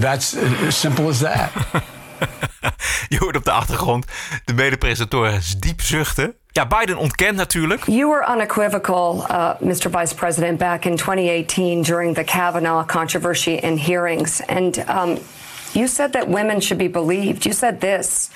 that's 0.00 0.36
as 0.36 0.76
simple 0.76 1.08
as 1.08 1.20
that. 1.20 1.52
Je 3.08 3.18
hoort 3.18 3.36
op 3.36 3.44
de 3.44 3.50
achtergrond 3.50 4.06
de 4.44 4.52
mede-presentatoren 4.52 5.40
diep 5.58 5.80
zuchten. 5.80 6.34
Ja, 6.54 6.66
Biden 6.66 6.96
ontkent 6.96 7.36
natuurlijk. 7.36 7.86
You 7.86 8.08
were 8.08 8.26
unequivocal, 8.26 9.24
uh, 9.30 9.50
Mr. 9.60 9.90
Vice 9.90 10.14
President, 10.14 10.58
back 10.58 10.84
in 10.84 10.96
2018 10.96 11.82
during 11.82 12.14
the 12.14 12.24
Kavanaugh 12.24 12.84
controversy 12.84 13.58
and 13.62 13.80
hearings. 13.80 14.42
And 14.46 14.84
um, 14.88 15.18
You 15.74 15.86
said 15.86 16.12
that 16.12 16.28
women 16.28 16.60
should 16.60 16.78
be 16.78 16.88
believed. 16.88 17.46
You 17.46 17.52
said 17.52 17.80
this 17.80 18.28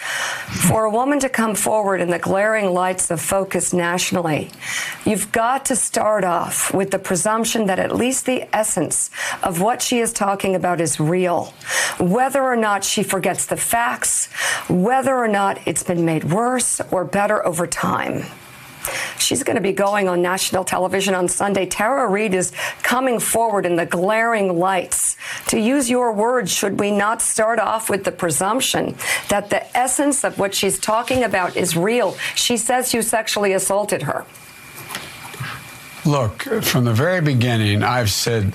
for 0.68 0.84
a 0.84 0.91
woman 0.91 1.20
to 1.20 1.28
come 1.28 1.55
forward 1.55 2.01
in 2.01 2.11
the 2.11 2.18
glaring 2.18 2.72
lights 2.72 3.11
of 3.11 3.20
focus 3.20 3.72
nationally, 3.72 4.51
you've 5.05 5.30
got 5.32 5.66
to 5.66 5.76
start 5.76 6.24
off 6.24 6.72
with 6.72 6.91
the 6.91 6.99
presumption 6.99 7.66
that 7.66 7.78
at 7.78 7.95
least 7.95 8.26
the 8.26 8.45
essence 8.55 9.11
of 9.43 9.61
what 9.61 9.82
she 9.82 9.99
is 9.99 10.12
talking 10.12 10.55
about 10.55 10.80
is 10.80 10.99
real. 10.99 11.53
Whether 11.99 12.43
or 12.43 12.57
not 12.57 12.84
she 12.84 13.03
forgets 13.03 13.47
the 13.47 13.57
facts, 13.57 14.26
whether 14.68 15.16
or 15.16 15.28
not 15.28 15.61
it's 15.66 15.82
been 15.82 16.05
made 16.05 16.24
worse 16.24 16.80
or 16.91 17.05
better 17.05 17.45
over 17.47 17.66
time. 17.66 18.24
She's 19.27 19.43
going 19.43 19.57
to 19.57 19.61
be 19.61 19.72
going 19.72 20.09
on 20.09 20.22
national 20.22 20.62
television 20.62 21.12
on 21.12 21.27
Sunday. 21.27 21.66
Tara 21.66 22.09
Reid 22.09 22.33
is 22.33 22.53
coming 22.85 23.18
forward 23.18 23.66
in 23.66 23.74
the 23.74 23.85
glaring 23.85 24.57
lights. 24.57 25.16
To 25.49 25.59
use 25.59 25.91
your 25.91 26.12
words, 26.12 26.53
should 26.53 26.79
we 26.79 26.93
not 26.93 27.20
start 27.20 27.59
off 27.59 27.91
with 27.91 28.05
the 28.05 28.12
presumption 28.12 28.95
that 29.29 29.51
the 29.51 29.77
essence 29.77 30.22
of 30.22 30.39
what 30.39 30.55
she's 30.55 30.79
talking 30.79 31.24
about 31.24 31.57
is 31.57 31.77
real? 31.77 32.16
She 32.37 32.57
says 32.57 32.95
you 32.95 33.03
sexually 33.03 33.53
assaulted 33.53 34.03
her. 34.03 34.24
Look, 36.05 36.43
from 36.62 36.85
the 36.85 36.95
very 36.95 37.20
beginning, 37.20 37.83
I've 37.83 38.11
said 38.11 38.55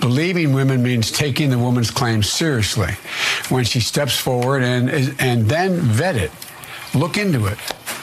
believing 0.00 0.52
women 0.52 0.82
means 0.82 1.10
taking 1.10 1.48
the 1.48 1.58
woman's 1.58 1.90
claim 1.90 2.22
seriously 2.22 2.92
when 3.48 3.64
she 3.64 3.80
steps 3.80 4.18
forward 4.18 4.62
and, 4.62 4.90
and 5.18 5.46
then 5.46 5.76
vet 5.76 6.16
it, 6.16 6.30
look 6.92 7.16
into 7.16 7.46
it. 7.46 7.56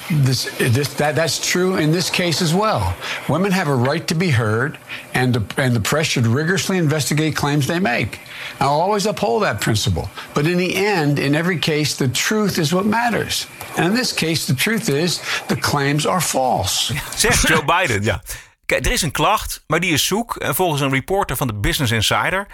This, 0.10 0.46
this, 0.58 0.94
that, 0.96 1.16
that's 1.16 1.46
true 1.46 1.76
in 1.76 1.92
this 1.92 2.10
case 2.10 2.42
as 2.42 2.54
well. 2.54 2.96
Women 3.28 3.52
have 3.52 3.68
a 3.68 3.76
right 3.76 4.08
to 4.08 4.16
be 4.16 4.30
heard, 4.30 4.78
and 5.14 5.34
the, 5.34 5.62
and 5.62 5.76
the 5.76 5.82
press 5.82 6.08
should 6.08 6.26
rigorously 6.26 6.78
investigate 6.78 7.36
claims 7.36 7.68
they 7.68 7.80
make. 7.80 8.20
I'll 8.60 8.80
always 8.80 9.06
uphold 9.06 9.44
that 9.44 9.60
principle. 9.60 10.10
But 10.34 10.48
in 10.48 10.58
the 10.58 10.76
end, 10.76 11.20
in 11.20 11.36
every 11.36 11.60
case, 11.60 11.98
the 11.98 12.08
truth 12.08 12.58
is 12.58 12.74
what 12.74 12.86
matters. 12.86 13.48
And 13.76 13.88
in 13.88 13.94
this 13.94 14.14
case, 14.14 14.46
the 14.46 14.56
truth 14.56 14.88
is 14.90 15.22
the 15.48 15.58
claims 15.58 16.06
are 16.06 16.22
false. 16.22 16.94
Zegt 17.16 17.48
Joe 17.48 17.66
Biden, 17.66 18.04
ja. 18.04 18.22
Kijk, 18.66 18.86
er 18.86 18.92
is 18.92 19.02
een 19.02 19.12
klacht, 19.12 19.64
maar 19.68 19.80
die 19.80 19.94
is 19.94 20.06
zoek. 20.06 20.36
En 20.36 20.56
volgens 20.56 20.82
een 20.82 20.90
reporter 20.90 21.38
van 21.38 21.48
de 21.48 21.54
Business 21.54 21.92
Insider 21.92 22.48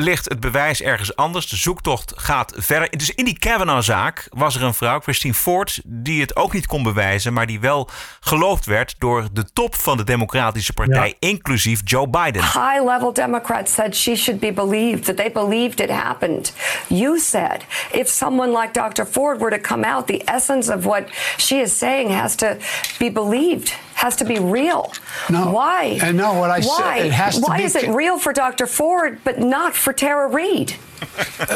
ligt 0.00 0.28
het 0.28 0.40
bewijs 0.40 0.82
ergens 0.82 1.16
anders. 1.16 1.48
De 1.48 1.56
zoektocht 1.56 2.12
gaat 2.16 2.52
verder. 2.56 2.90
Dus 2.90 3.14
in 3.14 3.24
die 3.24 3.38
Kavanaugh-zaak 3.38 4.26
was 4.30 4.56
er 4.56 4.62
een 4.62 4.74
vrouw, 4.74 5.00
Christine 5.00 5.34
Ford, 5.34 5.80
die 5.84 6.20
het 6.20 6.36
ook 6.36 6.52
niet 6.52 6.66
kon 6.66 6.82
bewijzen, 6.82 7.32
maar 7.32 7.46
die 7.46 7.60
wel 7.60 7.88
geloofd 8.20 8.66
werd 8.66 8.94
door 8.98 9.28
de 9.32 9.44
top 9.52 9.74
van 9.74 9.96
de 9.96 10.04
Democratische 10.04 10.72
Partij, 10.72 11.08
ja. 11.08 11.28
inclusief 11.28 11.80
Joe 11.84 12.08
Biden. 12.08 12.42
High-level 12.42 13.12
Democrats 13.12 13.74
said 13.74 13.96
she 13.96 14.16
should 14.16 14.40
be 14.40 14.52
believed, 14.52 15.04
that 15.04 15.16
they 15.16 15.32
believed 15.32 15.80
it 15.80 15.90
happened. 15.90 16.52
You 16.86 17.18
said 17.18 17.64
if 17.92 18.08
someone 18.08 18.60
like 18.60 18.72
Dr. 18.72 19.06
Ford 19.10 19.40
were 19.40 19.58
to 19.58 19.74
come 19.74 19.88
out, 19.88 20.06
the 20.06 20.22
essence 20.24 20.74
of 20.74 20.84
what 20.84 21.02
she 21.36 21.56
is 21.56 21.78
saying 21.78 22.10
has 22.10 22.36
to 22.36 22.56
be 22.98 23.10
believed. 23.10 23.72
Has 24.00 24.16
to 24.16 24.24
be 24.24 24.38
real. 24.38 24.90
No. 25.28 25.52
Why? 25.52 25.98
And 26.02 26.16
no, 26.16 26.32
what 26.32 26.50
I 26.50 26.60
Why? 26.60 26.98
said, 26.98 27.06
it 27.06 27.12
has 27.12 27.34
to 27.34 27.42
Why 27.42 27.60
is 27.60 27.76
it 27.76 27.90
real 27.90 28.18
for 28.18 28.32
Dr. 28.32 28.66
Ford, 28.66 29.18
but 29.24 29.38
not 29.38 29.74
for 29.74 29.92
Tara 29.92 30.26
Reid? 30.26 30.74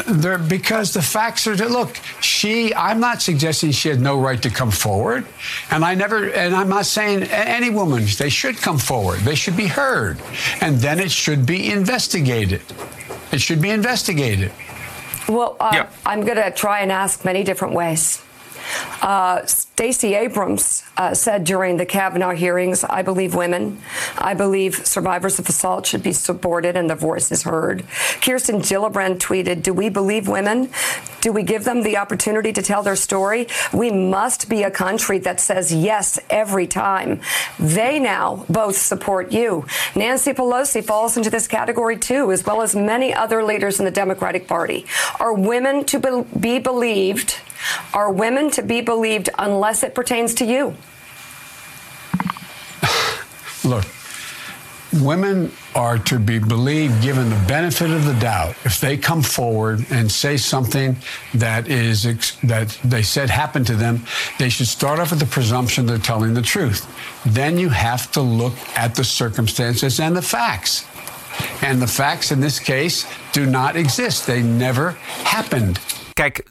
There, 0.07 0.37
because 0.37 0.93
the 0.93 1.01
facts 1.01 1.47
are 1.47 1.55
that 1.55 1.71
look. 1.71 1.95
She, 2.21 2.71
I'm 2.75 2.99
not 2.99 3.23
suggesting 3.23 3.71
she 3.71 3.89
had 3.89 3.99
no 3.99 4.19
right 4.19 4.39
to 4.43 4.51
come 4.51 4.69
forward, 4.69 5.25
and 5.71 5.83
I 5.83 5.95
never, 5.95 6.29
and 6.29 6.55
I'm 6.55 6.69
not 6.69 6.85
saying 6.85 7.23
any 7.23 7.71
woman 7.71 8.05
they 8.19 8.29
should 8.29 8.57
come 8.57 8.77
forward. 8.77 9.21
They 9.21 9.35
should 9.35 9.57
be 9.57 9.67
heard, 9.67 10.19
and 10.61 10.77
then 10.77 10.99
it 10.99 11.09
should 11.09 11.47
be 11.47 11.71
investigated. 11.71 12.61
It 13.31 13.41
should 13.41 13.61
be 13.61 13.71
investigated. 13.71 14.51
Well, 15.27 15.57
uh, 15.59 15.87
I'm 16.05 16.21
going 16.21 16.37
to 16.37 16.51
try 16.51 16.81
and 16.81 16.91
ask 16.91 17.25
many 17.25 17.43
different 17.43 17.73
ways. 17.73 18.21
Uh, 19.01 19.45
Stacey 19.45 20.15
Abrams 20.15 20.83
uh, 20.97 21.13
said 21.13 21.43
during 21.43 21.77
the 21.77 21.85
Kavanaugh 21.85 22.33
hearings, 22.33 22.83
I 22.83 23.01
believe 23.01 23.35
women. 23.35 23.79
I 24.17 24.33
believe 24.33 24.85
survivors 24.87 25.37
of 25.37 25.49
assault 25.49 25.85
should 25.85 26.03
be 26.03 26.13
supported 26.13 26.75
and 26.75 26.89
their 26.89 26.97
voices 26.97 27.43
heard. 27.43 27.85
Kirsten 28.21 28.59
Gillibrand 28.61 29.17
tweeted, 29.17 29.63
Do 29.63 29.73
we 29.73 29.89
believe 29.89 30.27
women? 30.27 30.69
Do 31.21 31.31
we 31.31 31.43
give 31.43 31.63
them 31.63 31.81
the 31.81 31.97
opportunity 31.97 32.53
to 32.53 32.61
tell 32.61 32.83
their 32.83 32.95
story? 32.95 33.47
We 33.73 33.91
must 33.91 34.47
be 34.47 34.61
a 34.61 34.69
country 34.69 35.17
that 35.19 35.39
says 35.39 35.73
yes 35.73 36.19
every 36.29 36.67
time. 36.67 37.19
They 37.59 37.99
now 37.99 38.45
both 38.47 38.77
support 38.77 39.31
you. 39.31 39.65
Nancy 39.95 40.33
Pelosi 40.33 40.83
falls 40.83 41.17
into 41.17 41.31
this 41.31 41.47
category 41.47 41.97
too, 41.97 42.31
as 42.31 42.45
well 42.45 42.61
as 42.61 42.75
many 42.75 43.13
other 43.13 43.43
leaders 43.43 43.79
in 43.79 43.85
the 43.85 43.91
Democratic 43.91 44.47
Party. 44.47 44.85
Are 45.19 45.33
women 45.33 45.83
to 45.85 45.99
be- 45.99 46.39
be 46.39 46.59
believed? 46.59 47.39
Are 47.93 48.11
women 48.11 48.51
to 48.51 48.61
be 48.61 48.81
believed 48.81 49.29
unless 49.37 49.83
it 49.83 49.95
pertains 49.95 50.33
to 50.35 50.45
you? 50.45 50.75
Look, 53.63 53.85
women 55.01 55.51
are 55.73 55.97
to 55.97 56.19
be 56.19 56.39
believed 56.39 57.01
given 57.01 57.29
the 57.29 57.43
benefit 57.47 57.91
of 57.91 58.05
the 58.05 58.13
doubt 58.13 58.55
if 58.63 58.79
they 58.79 58.95
come 58.95 59.21
forward 59.21 59.85
and 59.89 60.09
say 60.11 60.37
something 60.37 60.95
that 61.33 61.67
is 61.67 62.05
ex- 62.05 62.37
that 62.43 62.69
they 62.83 63.01
said 63.01 63.29
happened 63.29 63.67
to 63.67 63.75
them 63.75 64.01
they 64.39 64.49
should 64.49 64.67
start 64.67 64.99
off 64.99 65.09
with 65.09 65.19
the 65.19 65.25
presumption 65.25 65.85
they're 65.85 65.97
telling 65.97 66.33
the 66.33 66.41
truth. 66.41 66.87
Then 67.25 67.57
you 67.57 67.69
have 67.69 68.11
to 68.13 68.21
look 68.21 68.53
at 68.77 68.95
the 68.95 69.03
circumstances 69.03 69.99
and 69.99 70.15
the 70.15 70.21
facts. 70.21 70.85
And 71.61 71.81
the 71.81 71.87
facts 71.87 72.31
in 72.31 72.39
this 72.39 72.59
case 72.59 73.05
do 73.33 73.45
not 73.45 73.75
exist. 73.75 74.25
They 74.25 74.41
never 74.41 74.91
happened. 75.23 75.79
Kijk, 76.15 76.41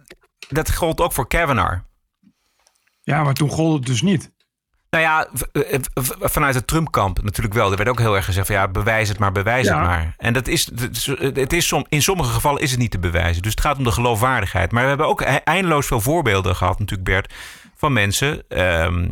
dat 0.49 0.75
gold 0.75 1.01
ook 1.01 1.13
voor 1.13 1.27
Kavanaugh. 1.29 1.79
Ja, 3.03 3.23
maar 3.23 3.35
toen 3.35 3.51
gold 3.51 3.75
het 3.79 3.87
dus 3.87 4.03
niet. 4.03 4.33
Nou 4.91 5.07
ja, 5.07 5.29
eh, 5.53 5.79
v- 5.95 6.11
vanuit 6.21 6.55
het 6.55 6.67
Trump-kamp 6.67 7.23
natuurlijk 7.23 7.55
wel. 7.55 7.71
Er 7.71 7.77
werd 7.77 7.89
ook 7.89 7.99
heel 7.99 8.17
erg 8.17 8.25
gezegd 8.25 8.47
van 8.47 8.57
ja, 8.57 8.69
bewijs 8.69 9.09
het 9.09 9.19
maar, 9.19 9.33
bewijs 9.33 9.67
Ja. 9.67 9.77
het 9.79 9.87
maar. 9.87 10.15
En 10.19 10.33
dat 10.33 10.47
is, 10.49 10.67
het 10.75 10.97
is, 10.97 11.07
het 11.19 11.53
is 11.53 11.67
som, 11.67 11.87
in 11.89 12.03
sommige 12.03 12.33
gevallen 12.33 12.63
is 12.63 12.71
het 12.71 12.81
niet 12.81 12.91
te 12.91 12.99
bewijzen. 12.99 13.43
Dus 13.43 13.51
het 13.51 13.61
gaat 13.61 13.79
om 13.79 13.85
de 13.85 13.93
geloofwaardigheid. 13.93 14.73
Maar 14.73 14.83
we 14.83 14.89
hebben 14.89 15.07
ook 15.07 15.21
e- 15.21 15.25
eindeloos 15.25 15.87
veel 15.87 16.01
voorbeelden 16.01 16.57
gehad 16.57 16.79
natuurlijk 16.79 17.09
Bert... 17.09 17.35
van 17.77 17.93
mensen 17.93 18.49
ehm, 18.49 19.09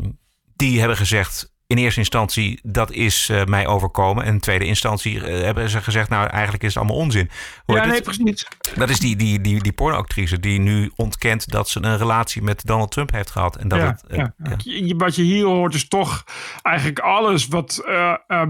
die 0.57 0.79
hebben 0.79 0.97
gezegd... 0.97 1.52
in 1.73 1.79
eerste 1.79 2.01
instantie, 2.01 2.61
dat 2.63 2.91
is 2.91 3.29
eh, 3.29 3.45
mij 3.45 3.67
overkomen. 3.67 4.25
En 4.25 4.33
in 4.33 4.41
tweede 4.41 4.65
instantie 4.65 5.25
eh, 5.27 5.43
hebben 5.43 5.69
ze 5.69 5.81
gezegd... 5.83 6.09
nou, 6.09 6.27
eigenlijk 6.27 6.63
is 6.63 6.69
het 6.75 6.79
allemaal 6.83 6.97
onzin. 7.03 7.31
Hoor, 7.67 7.77
ja, 7.77 7.83
dit- 7.83 7.93
nee, 7.93 8.03
precies. 8.03 8.47
dat 8.75 8.89
is 8.91 8.99
die, 8.99 9.17
die, 9.17 9.41
die, 9.41 9.63
die 9.63 9.73
pornoactrice 9.73 10.41
die 10.41 10.59
nu 10.61 10.91
ontkent 10.97 11.49
dat 11.51 11.69
ze 11.69 11.83
een 11.83 11.97
relatie 11.99 12.43
met 12.43 12.65
Donald 12.67 12.91
Trump 12.91 13.13
heeft 13.13 13.31
gehad. 13.31 13.57
En 13.57 13.69
dat 13.69 13.79
ja, 13.79 13.87
het, 13.87 14.05
eh, 14.07 14.17
ja. 14.19 14.33
Je- 14.57 14.95
Wat 14.97 15.17
je 15.17 15.23
hier 15.23 15.45
hoort 15.45 15.75
is 15.75 15.89
toch 15.89 16.25
eigenlijk 16.63 16.99
alles 16.99 17.47
wat 17.49 17.85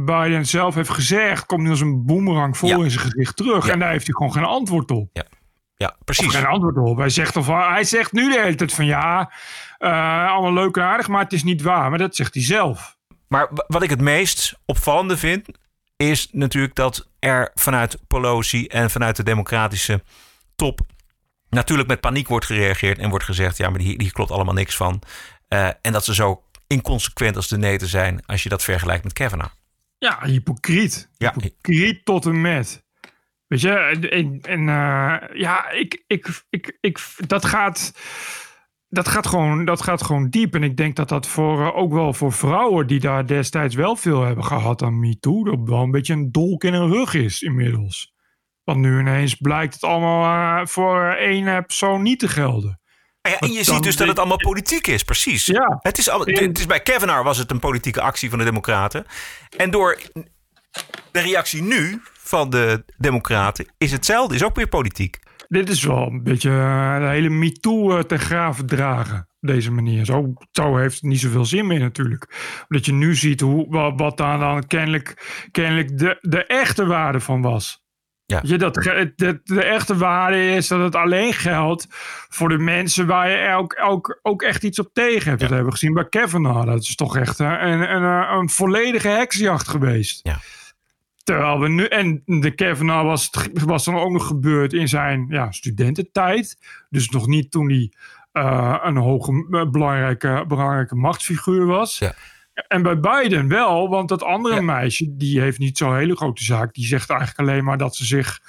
Biden 0.04 0.46
zelf 0.46 0.74
heeft 0.74 0.90
gezegd, 0.90 1.46
komt 1.46 1.62
nu 1.62 1.70
als 1.70 1.80
een 1.80 2.04
boemerang 2.06 2.56
vol 2.56 2.68
Ja. 2.68 2.76
in 2.84 2.90
zijn 2.90 3.04
gezicht 3.04 3.36
terug. 3.36 3.68
En 3.68 3.78
daar 3.78 3.90
heeft 3.90 4.06
hij 4.06 4.14
gewoon 4.14 4.32
geen 4.32 4.44
antwoord 4.44 4.90
op. 4.90 5.08
Ja, 5.12 5.24
ja 5.76 5.86
Of 5.98 6.04
precies. 6.04 6.34
geen 6.34 6.46
antwoord 6.46 6.76
op. 6.76 6.96
Hij 6.96 7.08
zegt, 7.08 7.36
of, 7.36 7.46
hij 7.46 7.84
zegt 7.84 8.12
nu 8.12 8.32
de 8.32 8.40
hele 8.40 8.54
tijd 8.54 8.72
van 8.72 8.84
ja, 8.86 9.30
allemaal 9.78 10.52
leuk 10.52 10.76
en 10.76 10.82
aardig, 10.82 11.08
maar 11.08 11.22
het 11.22 11.32
is 11.32 11.42
niet 11.44 11.62
waar. 11.62 11.90
Maar 11.90 11.98
dat 11.98 12.16
zegt 12.16 12.34
hij 12.34 12.42
zelf. 12.42 12.96
Maar 13.32 13.48
wa- 13.50 13.64
wat 13.66 13.82
ik 13.82 13.90
het 13.90 14.00
meest 14.00 14.54
opvallende 14.64 15.16
vind, 15.16 15.48
is 15.96 16.28
natuurlijk 16.32 16.74
dat 16.74 17.08
er 17.18 17.50
vanuit 17.54 17.98
Pelosi 18.06 18.66
en 18.66 18.90
vanuit 18.90 19.16
de 19.16 19.22
democratische 19.22 20.02
top 20.56 20.80
natuurlijk 21.48 21.88
met 21.88 22.00
paniek 22.00 22.28
wordt 22.28 22.46
gereageerd 22.46 22.98
en 22.98 23.10
wordt 23.10 23.24
gezegd, 23.24 23.56
ja, 23.56 23.70
maar 23.70 23.80
hier, 23.80 24.00
hier 24.00 24.12
klopt 24.12 24.30
allemaal 24.30 24.54
niks 24.54 24.76
van. 24.76 25.02
Eh, 25.48 25.68
en 25.80 25.92
dat 25.92 26.04
ze 26.04 26.14
zo 26.14 26.42
inconsequent 26.66 27.36
als 27.36 27.48
de 27.48 27.58
neten 27.58 27.88
zijn 27.88 28.26
als 28.26 28.42
je 28.42 28.48
dat 28.48 28.62
vergelijkt 28.62 29.04
met 29.04 29.12
Kavanaugh. 29.12 29.54
Ja, 29.98 30.18
hypocriet. 30.22 31.08
Ja. 31.16 31.32
Hypocriet 31.40 32.04
tot 32.04 32.26
en 32.26 32.40
met. 32.40 32.84
Weet 33.46 33.60
je, 33.60 33.70
en, 33.70 34.10
en, 34.10 34.38
en, 34.42 34.68
eh, 34.68 35.38
ja, 35.40 35.70
ik, 35.70 36.02
ik, 36.06 36.42
ik, 36.50 36.76
ik, 36.80 37.00
dat 37.26 37.44
gaat, 37.44 37.92
dat 38.92 39.08
gaat 39.08 39.26
gewoon, 39.26 39.64
dat 39.64 39.82
gaat 39.82 40.02
gewoon 40.02 40.28
diep. 40.28 40.54
En 40.54 40.62
ik 40.62 40.76
denk 40.76 40.96
dat 40.96 41.08
dat 41.08 41.26
voor, 41.26 41.66
eh, 41.66 41.76
ook 41.76 41.92
wel 41.92 42.12
voor 42.12 42.32
vrouwen 42.32 42.86
die 42.86 43.00
daar 43.00 43.26
destijds 43.26 43.74
wel 43.74 43.96
veel 43.96 44.22
hebben 44.22 44.44
gehad 44.44 44.82
aan 44.82 45.00
MeToo, 45.00 45.44
dat 45.44 45.58
wel 45.64 45.82
een 45.82 45.90
beetje 45.90 46.12
een 46.12 46.32
dolk 46.32 46.64
in 46.64 46.74
hun 46.74 46.92
rug 46.92 47.14
is 47.14 47.42
inmiddels. 47.42 48.14
Want 48.64 48.78
nu 48.78 49.00
ineens 49.00 49.34
blijkt 49.34 49.74
het 49.74 49.82
allemaal 49.82 50.24
eh, 50.60 50.66
voor 50.66 51.04
één 51.06 51.66
persoon 51.66 52.02
niet 52.02 52.18
te 52.18 52.28
gelden. 52.28 52.80
Ja, 53.20 53.38
en 53.38 53.48
je 53.48 53.54
Dan 53.54 53.74
ziet 53.74 53.82
dus 53.82 53.96
dat 53.96 54.08
het 54.08 54.18
allemaal 54.18 54.36
politiek 54.36 54.86
is, 54.86 55.02
precies. 55.02 55.46
Ja. 55.46 55.78
Het, 55.80 55.98
is 55.98 56.10
al, 56.10 56.20
het 56.20 56.58
is 56.58 56.66
bij 56.66 56.80
Kavanaugh 56.80 57.24
was 57.24 57.38
het 57.38 57.50
een 57.50 57.58
politieke 57.58 58.00
actie 58.00 58.30
van 58.30 58.38
de 58.38 58.44
Democraten. 58.44 59.06
En 59.56 59.70
door 59.70 59.98
de 61.10 61.20
reactie 61.20 61.62
nu 61.62 62.02
van 62.12 62.50
de 62.50 62.84
Democraten 62.96 63.66
is 63.78 63.92
hetzelfde, 63.92 64.34
is 64.34 64.44
ook 64.44 64.56
weer 64.56 64.68
politiek. 64.68 65.18
Dit 65.52 65.68
is 65.68 65.82
wel 65.84 66.06
een 66.06 66.22
beetje 66.22 66.50
eh, 66.50 66.98
de 66.98 67.06
hele 67.06 67.28
MeToo 67.28 67.96
eh, 67.96 68.02
ten 68.02 68.18
graven 68.18 68.66
dragen. 68.66 69.18
Op 69.18 69.48
deze 69.48 69.72
manier. 69.72 70.04
Zo, 70.04 70.32
zo 70.50 70.76
heeft 70.76 70.94
het 70.94 71.02
niet 71.02 71.20
zoveel 71.20 71.44
zin 71.44 71.66
meer 71.66 71.78
natuurlijk. 71.78 72.26
Omdat 72.68 72.86
je 72.86 72.92
nu 72.92 73.14
ziet 73.14 73.40
hoe, 73.40 73.94
wat, 73.96 74.16
daar 74.16 74.38
dan 74.38 74.66
kennelijk, 74.66 75.38
kennelijk 75.50 75.98
de, 75.98 76.18
de 76.20 76.44
echte 76.44 76.86
waarde 76.86 77.20
van 77.20 77.42
was. 77.42 77.82
Ja. 78.26 78.40
Je, 78.42 78.58
dat, 78.58 78.74
de, 78.74 79.40
de 79.42 79.64
echte 79.64 79.96
waarde 79.96 80.50
is 80.50 80.68
dat 80.68 80.80
het 80.80 80.94
alleen 80.94 81.32
geldt 81.32 81.86
voor 82.28 82.48
de 82.48 82.58
mensen 82.58 83.06
waar 83.06 83.30
je 83.30 83.54
ook, 83.54 83.78
ook, 83.82 84.18
ook 84.22 84.42
echt 84.42 84.62
iets 84.62 84.78
op 84.78 84.90
tegen 84.92 85.28
hebt. 85.28 85.40
Dat 85.40 85.50
hebben 85.50 85.66
we 85.68 85.72
gezien 85.72 85.94
bij 85.94 86.08
Kavanaugh. 86.08 86.66
Dat 86.66 86.82
is 86.82 86.94
toch 86.94 87.16
echt 87.16 87.40
eh, 87.40 87.46
een, 87.46 87.94
een, 87.94 88.02
een, 88.02 88.38
een 88.38 88.50
volledige 88.50 89.08
heksjacht 89.08 89.68
geweest. 89.68 90.20
Ja. 90.22 90.38
Terwijl 91.22 91.60
we 91.60 91.68
nu, 91.68 91.84
en 91.84 92.22
de 92.24 92.54
Kavanaugh 92.54 93.04
was, 93.04 93.30
was 93.64 93.84
dan 93.84 93.94
ook 93.94 94.10
nog 94.10 94.26
gebeurd 94.26 94.72
in 94.72 94.88
zijn 94.88 95.26
ja, 95.28 95.50
studententijd. 95.50 96.58
Dus 96.90 97.10
nog 97.10 97.26
niet 97.26 97.50
toen 97.50 97.70
hij 97.70 97.92
eh, 98.32 98.78
een 98.82 98.96
hoge, 98.96 99.46
eh, 99.50 99.70
belangrijke, 99.70 100.44
belangrijke 100.48 100.94
machtsfiguur 100.94 101.66
was. 101.66 101.98
Ja. 101.98 102.14
En 102.68 102.82
bij 102.82 103.00
Biden 103.00 103.48
wel, 103.48 103.88
want 103.88 104.08
dat 104.08 104.22
andere 104.22 104.60
meisje, 104.62 105.16
die 105.16 105.40
heeft 105.40 105.58
niet 105.58 105.78
zo'n 105.78 105.96
hele 105.96 106.16
grote 106.16 106.44
zaak. 106.44 106.74
Die 106.74 106.86
zegt 106.86 107.10
eigenlijk 107.10 107.40
alleen 107.40 107.64
maar 107.64 107.78
dat 107.78 107.96
ze 107.96 108.04
zich 108.04 108.40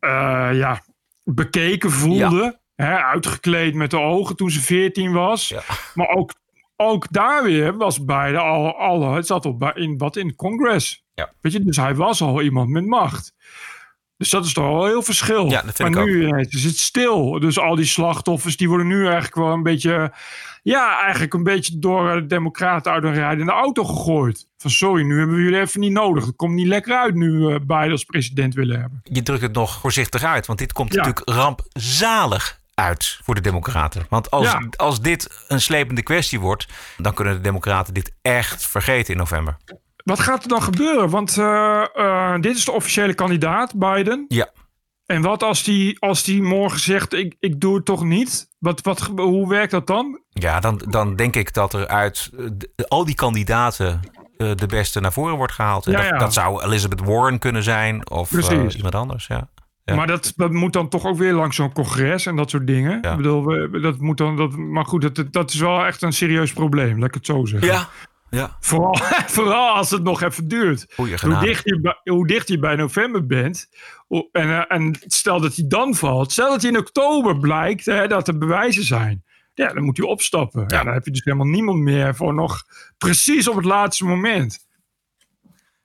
eh, 0.00 0.48
ja, 0.52 0.82
bekeken 1.24 1.90
voelde. 1.90 2.60
Hè, 2.74 2.96
uitgekleed 2.96 3.74
met 3.74 3.90
de 3.90 3.98
ogen 4.00 4.36
toen 4.36 4.50
ze 4.50 4.60
14 4.60 5.12
was. 5.12 5.54
Maar 5.94 6.08
ook, 6.08 6.32
ook 6.76 7.06
daar 7.12 7.42
weer 7.42 7.76
was 7.76 8.04
Biden 8.04 8.42
al, 8.42 8.78
al 8.78 9.14
het 9.14 9.26
zat 9.26 9.58
bij- 9.58 9.72
in, 9.74 9.98
wat 9.98 10.16
in 10.16 10.26
het 10.26 10.36
congres. 10.36 11.05
Ja. 11.16 11.32
Weet 11.40 11.52
je, 11.52 11.64
dus 11.64 11.76
hij 11.76 11.94
was 11.94 12.20
al 12.22 12.42
iemand 12.42 12.68
met 12.68 12.86
macht. 12.86 13.34
Dus 14.16 14.30
dat 14.30 14.44
is 14.44 14.52
toch 14.52 14.64
wel 14.64 14.82
een 14.82 14.88
heel 14.88 15.02
verschil. 15.02 15.50
Ja, 15.50 15.62
dat 15.62 15.76
vind 15.76 15.94
maar 15.94 16.02
ik 16.02 16.08
nu 16.08 16.26
ineens 16.26 16.54
is 16.54 16.64
het 16.64 16.78
stil. 16.78 17.40
Dus 17.40 17.58
al 17.58 17.74
die 17.74 17.84
slachtoffers 17.84 18.56
die 18.56 18.68
worden 18.68 18.86
nu 18.86 19.02
eigenlijk 19.04 19.34
wel 19.34 19.52
een 19.52 19.62
beetje... 19.62 20.12
Ja, 20.62 21.00
eigenlijk 21.02 21.34
een 21.34 21.42
beetje 21.42 21.78
door 21.78 22.14
de 22.14 22.26
democraten 22.26 22.92
uit 22.92 23.04
een 23.04 23.14
rijdende 23.14 23.52
auto 23.52 23.84
gegooid. 23.84 24.48
Van 24.58 24.70
sorry, 24.70 25.02
nu 25.02 25.18
hebben 25.18 25.36
we 25.36 25.42
jullie 25.42 25.60
even 25.60 25.80
niet 25.80 25.92
nodig. 25.92 26.26
Het 26.26 26.36
komt 26.36 26.54
niet 26.54 26.66
lekker 26.66 26.96
uit 26.96 27.14
nu 27.14 27.30
we 27.30 27.60
Biden 27.60 27.90
als 27.90 28.04
president 28.04 28.54
willen 28.54 28.80
hebben. 28.80 29.00
Je 29.02 29.22
drukt 29.22 29.42
het 29.42 29.52
nog 29.54 29.80
voorzichtig 29.80 30.22
uit, 30.22 30.46
want 30.46 30.58
dit 30.58 30.72
komt 30.72 30.92
Ja. 30.94 30.98
natuurlijk 30.98 31.28
rampzalig 31.28 32.60
uit 32.74 33.20
voor 33.22 33.34
de 33.34 33.40
Democraten. 33.40 34.06
Want 34.08 34.30
als, 34.30 34.46
Ja. 34.46 34.68
als 34.76 35.00
dit 35.00 35.44
een 35.48 35.60
slepende 35.60 36.02
kwestie 36.02 36.40
wordt, 36.40 36.68
dan 36.96 37.14
kunnen 37.14 37.34
de 37.34 37.40
Democraten 37.40 37.94
dit 37.94 38.12
echt 38.22 38.66
vergeten 38.66 39.12
in 39.12 39.18
november. 39.18 39.56
Wat 40.06 40.20
gaat 40.20 40.42
er 40.42 40.48
dan 40.48 40.62
gebeuren? 40.62 41.10
Want 41.10 41.38
eh, 41.38 41.84
eh, 41.94 42.34
dit 42.40 42.56
is 42.56 42.64
de 42.64 42.72
officiële 42.72 43.14
kandidaat, 43.14 43.74
Biden. 43.78 44.24
Ja. 44.28 44.48
En 45.06 45.22
wat 45.22 45.42
als 45.42 45.62
die, 45.64 45.96
als 46.00 46.22
die 46.24 46.42
morgen 46.42 46.80
zegt, 46.80 47.12
ik, 47.14 47.36
ik 47.40 47.60
doe 47.60 47.74
het 47.76 47.84
toch 47.84 48.04
niet? 48.04 48.48
Wat, 48.58 48.80
wat, 48.80 49.00
hoe 49.16 49.48
werkt 49.48 49.70
dat 49.70 49.86
dan? 49.86 50.20
Ja, 50.30 50.60
dan, 50.60 50.80
dan 50.88 51.16
denk 51.16 51.36
ik 51.36 51.52
dat 51.54 51.72
er 51.72 51.86
uit 51.86 52.30
eh, 52.76 52.84
al 52.88 53.04
die 53.04 53.14
kandidaten 53.14 54.00
de 54.36 54.66
beste 54.66 55.00
naar 55.00 55.12
voren 55.12 55.36
wordt 55.36 55.52
gehaald. 55.52 55.86
En 55.86 55.92
Ja, 55.92 55.98
dat, 55.98 56.06
ja. 56.08 56.18
dat 56.18 56.32
zou 56.32 56.64
Elizabeth 56.64 57.00
Warren 57.00 57.38
kunnen 57.38 57.62
zijn 57.62 58.10
of 58.10 58.30
iemand 58.74 58.94
anders. 58.94 59.26
Ja. 59.26 59.48
Ja. 59.84 59.94
Maar 59.94 60.06
dat, 60.06 60.32
dat 60.36 60.50
moet 60.50 60.72
dan 60.72 60.88
toch 60.88 61.04
ook 61.04 61.16
weer 61.18 61.32
langs 61.32 61.56
zo'n 61.56 61.72
congres 61.72 62.26
en 62.26 62.36
dat 62.36 62.50
soort 62.50 62.66
dingen. 62.66 62.96
Ik 63.02 63.16
bedoel, 63.16 63.44
we- 63.44 63.80
dat 63.80 63.98
moet 63.98 64.16
dan, 64.16 64.36
dat, 64.36 64.56
maar 64.56 64.84
goed, 64.84 65.14
dat, 65.16 65.32
dat 65.32 65.50
is 65.52 65.60
wel 65.60 65.84
echt 65.84 66.02
een 66.02 66.12
serieus 66.12 66.52
probleem, 66.52 66.98
laat 66.98 67.08
ik 67.08 67.14
het 67.14 67.26
zo 67.26 67.44
zeggen. 67.44 67.68
Ja. 67.68 67.88
Ja. 68.30 68.56
Vooral, 68.60 68.96
vooral 69.36 69.74
als 69.74 69.90
het 69.90 70.02
nog 70.02 70.22
even 70.22 70.48
duurt. 70.48 70.92
Hoe 71.20 71.30
dicht, 71.46 71.64
je, 71.64 71.80
bij- 71.80 72.00
hoe 72.04 72.26
dicht 72.26 72.48
je 72.48 72.58
bij 72.58 72.76
november 72.76 73.26
bent. 73.26 73.68
En, 74.08 74.28
eh, 74.32 74.62
en 74.68 74.96
stel 75.06 75.40
dat 75.40 75.54
hij 75.56 75.64
dan 75.68 75.94
valt. 75.94 76.32
Stel 76.32 76.50
dat 76.50 76.62
hij 76.62 76.70
in 76.70 76.78
oktober 76.78 77.38
blijkt 77.38 77.84
hè, 77.84 78.06
dat 78.08 78.28
er 78.28 78.38
bewijzen 78.38 78.84
zijn. 78.84 79.24
Ja, 79.54 79.72
dan 79.72 79.82
moet 79.82 79.96
hij 79.96 80.06
opstappen. 80.06 80.64
Ja. 80.68 80.84
dan 80.84 80.92
heb 80.94 81.04
je 81.04 81.10
dus 81.10 81.24
helemaal 81.24 81.46
niemand 81.46 81.78
meer 81.78 82.14
voor 82.14 82.34
nog 82.34 82.62
precies 82.98 83.48
op 83.48 83.56
het 83.56 83.64
laatste 83.64 84.04
moment. 84.04 84.65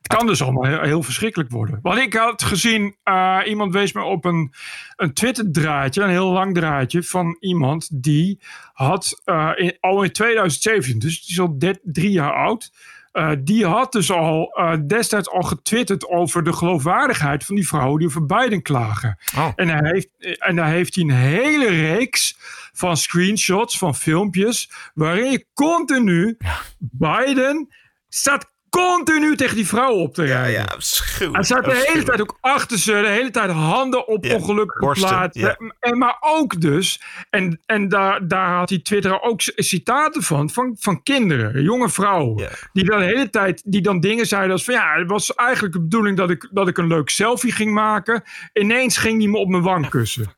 Het 0.02 0.18
kan 0.18 0.28
dus 0.28 0.42
allemaal 0.42 0.64
heel, 0.64 0.82
heel 0.82 1.04
verschrikkelijk 1.04 1.52
worden. 1.52 1.80
Want 1.82 2.00
ik 2.00 2.14
had 2.14 2.44
gezien, 2.44 2.96
eh, 3.04 3.40
iemand 3.46 3.74
wees 3.74 3.94
me 3.94 4.04
op 4.04 4.26
een, 4.26 4.54
een 4.96 5.14
Twitter-draadje, 5.14 6.02
een 6.02 6.10
heel 6.10 6.32
lang 6.32 6.54
draadje, 6.54 7.04
van 7.04 7.38
iemand 7.40 8.04
die 8.04 8.40
had 8.74 9.22
eh, 9.24 9.52
in, 9.56 9.78
al 9.80 10.04
in 10.04 10.12
2017, 10.12 11.00
dus 11.00 11.22
die 11.22 11.32
is 11.32 11.40
al 11.40 11.58
drie 11.84 12.12
jaar 12.12 12.34
oud, 12.34 12.72
eh, 13.12 13.32
die 13.40 13.66
had 13.66 13.92
dus 13.92 14.12
al 14.12 14.54
destijds 14.88 15.30
al 15.30 15.42
getwitterd 15.42 16.08
over 16.08 16.44
de 16.44 16.54
geloofwaardigheid 16.54 17.46
van 17.46 17.56
die 17.56 17.68
vrouwen 17.68 18.00
die 18.00 18.08
over 18.08 18.26
Biden 18.26 18.62
klagen. 18.62 19.18
En, 19.56 19.68
hij 19.68 19.92
heeft, 19.92 20.38
en 20.40 20.56
daar 20.56 20.70
heeft 20.70 20.96
hij 20.96 21.04
een 21.04 21.12
hele 21.12 21.68
reeks 21.68 22.38
van 22.74 22.98
screenshots, 22.98 23.78
van 23.78 23.96
filmpjes, 23.96 24.72
waarin 24.94 25.32
je 25.32 25.46
continu 25.54 26.38
Biden 26.78 27.68
staat 28.10 28.52
continu 28.78 29.36
tegen 29.36 29.56
die 29.56 29.68
vrouw 29.68 29.94
op 29.94 30.14
te 30.14 30.24
rijden. 30.24 30.52
Ja, 30.52 30.76
schuw. 30.78 31.34
Hij 31.34 31.44
staat 31.44 31.66
de 31.66 31.86
hele 31.88 32.04
tijd 32.04 32.22
ook 32.22 32.38
achter 32.42 32.78
ze, 32.78 32.92
de 32.92 33.08
hele 33.08 33.32
tijd 33.32 33.52
handen 33.52 34.08
op 34.08 34.26
ongelukkige 34.26 34.80
borsten, 34.80 35.10
plaatsen. 35.10 35.42
ja. 35.42 35.58
En, 35.80 35.98
maar 35.98 36.18
ook 36.20 36.62
dus, 36.62 37.02
en, 37.30 37.62
en 37.66 37.90
daar, 37.90 38.28
daar 38.28 38.58
had 38.58 38.68
die 38.68 38.82
Twitter 38.82 39.22
ook 39.22 39.42
citaten 39.42 40.24
van, 40.24 40.50
van, 40.50 40.76
van 40.80 41.04
kinderen, 41.04 41.64
jonge 41.64 41.90
vrouwen. 41.90 42.50
Die 42.74 42.86
dan 42.86 43.00
de 43.00 43.06
hele 43.06 43.30
tijd, 43.30 43.62
die 43.66 43.82
dan 43.82 44.00
dingen 44.00 44.26
zeiden 44.26 44.52
als 44.52 44.64
van 44.64 44.74
ja, 44.74 44.98
het 44.98 45.10
was 45.10 45.34
eigenlijk 45.34 45.74
de 45.74 45.82
bedoeling 45.82 46.18
dat 46.18 46.30
ik, 46.30 46.50
dat 46.52 46.68
ik 46.68 46.78
een 46.78 46.88
leuk 46.88 47.10
selfie 47.10 47.52
ging 47.52 47.74
maken. 47.74 48.24
Ineens 48.54 48.98
ging 48.98 49.20
die 49.20 49.30
me 49.30 49.38
op 49.38 49.48
mijn 49.48 49.64
wang 49.64 49.90
kussen. 49.90 50.36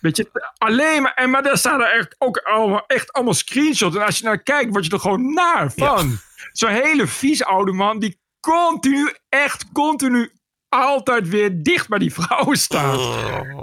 Weet 0.00 0.16
je, 0.16 0.50
alleen 0.58 1.02
maar, 1.02 1.14
en 1.14 1.30
maar 1.30 1.42
daar 1.42 1.58
staan 1.58 1.80
er 1.80 1.92
echt 1.92 2.14
ook 2.18 2.36
allemaal, 2.36 2.84
echt 2.86 3.12
allemaal 3.12 3.34
screenshots. 3.34 3.96
En 3.96 4.04
als 4.04 4.18
je 4.18 4.24
naar 4.24 4.42
kijkt, 4.42 4.70
word 4.70 4.84
je 4.84 4.90
er 4.90 5.00
gewoon 5.00 5.34
naar 5.34 5.72
van. 5.72 6.18
Zo'n 6.52 6.70
hele 6.70 7.06
vies 7.06 7.44
oude 7.44 7.72
man 7.72 7.98
die 7.98 8.18
continu, 8.40 9.14
echt 9.28 9.72
continu, 9.72 10.30
altijd 10.68 11.28
weer 11.28 11.62
dicht 11.62 11.88
bij 11.88 11.98
die 11.98 12.12
vrouwen 12.12 12.56
staat. 12.56 13.00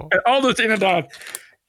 En 0.07 0.21
altijd 0.23 0.59
inderdaad. 0.59 1.17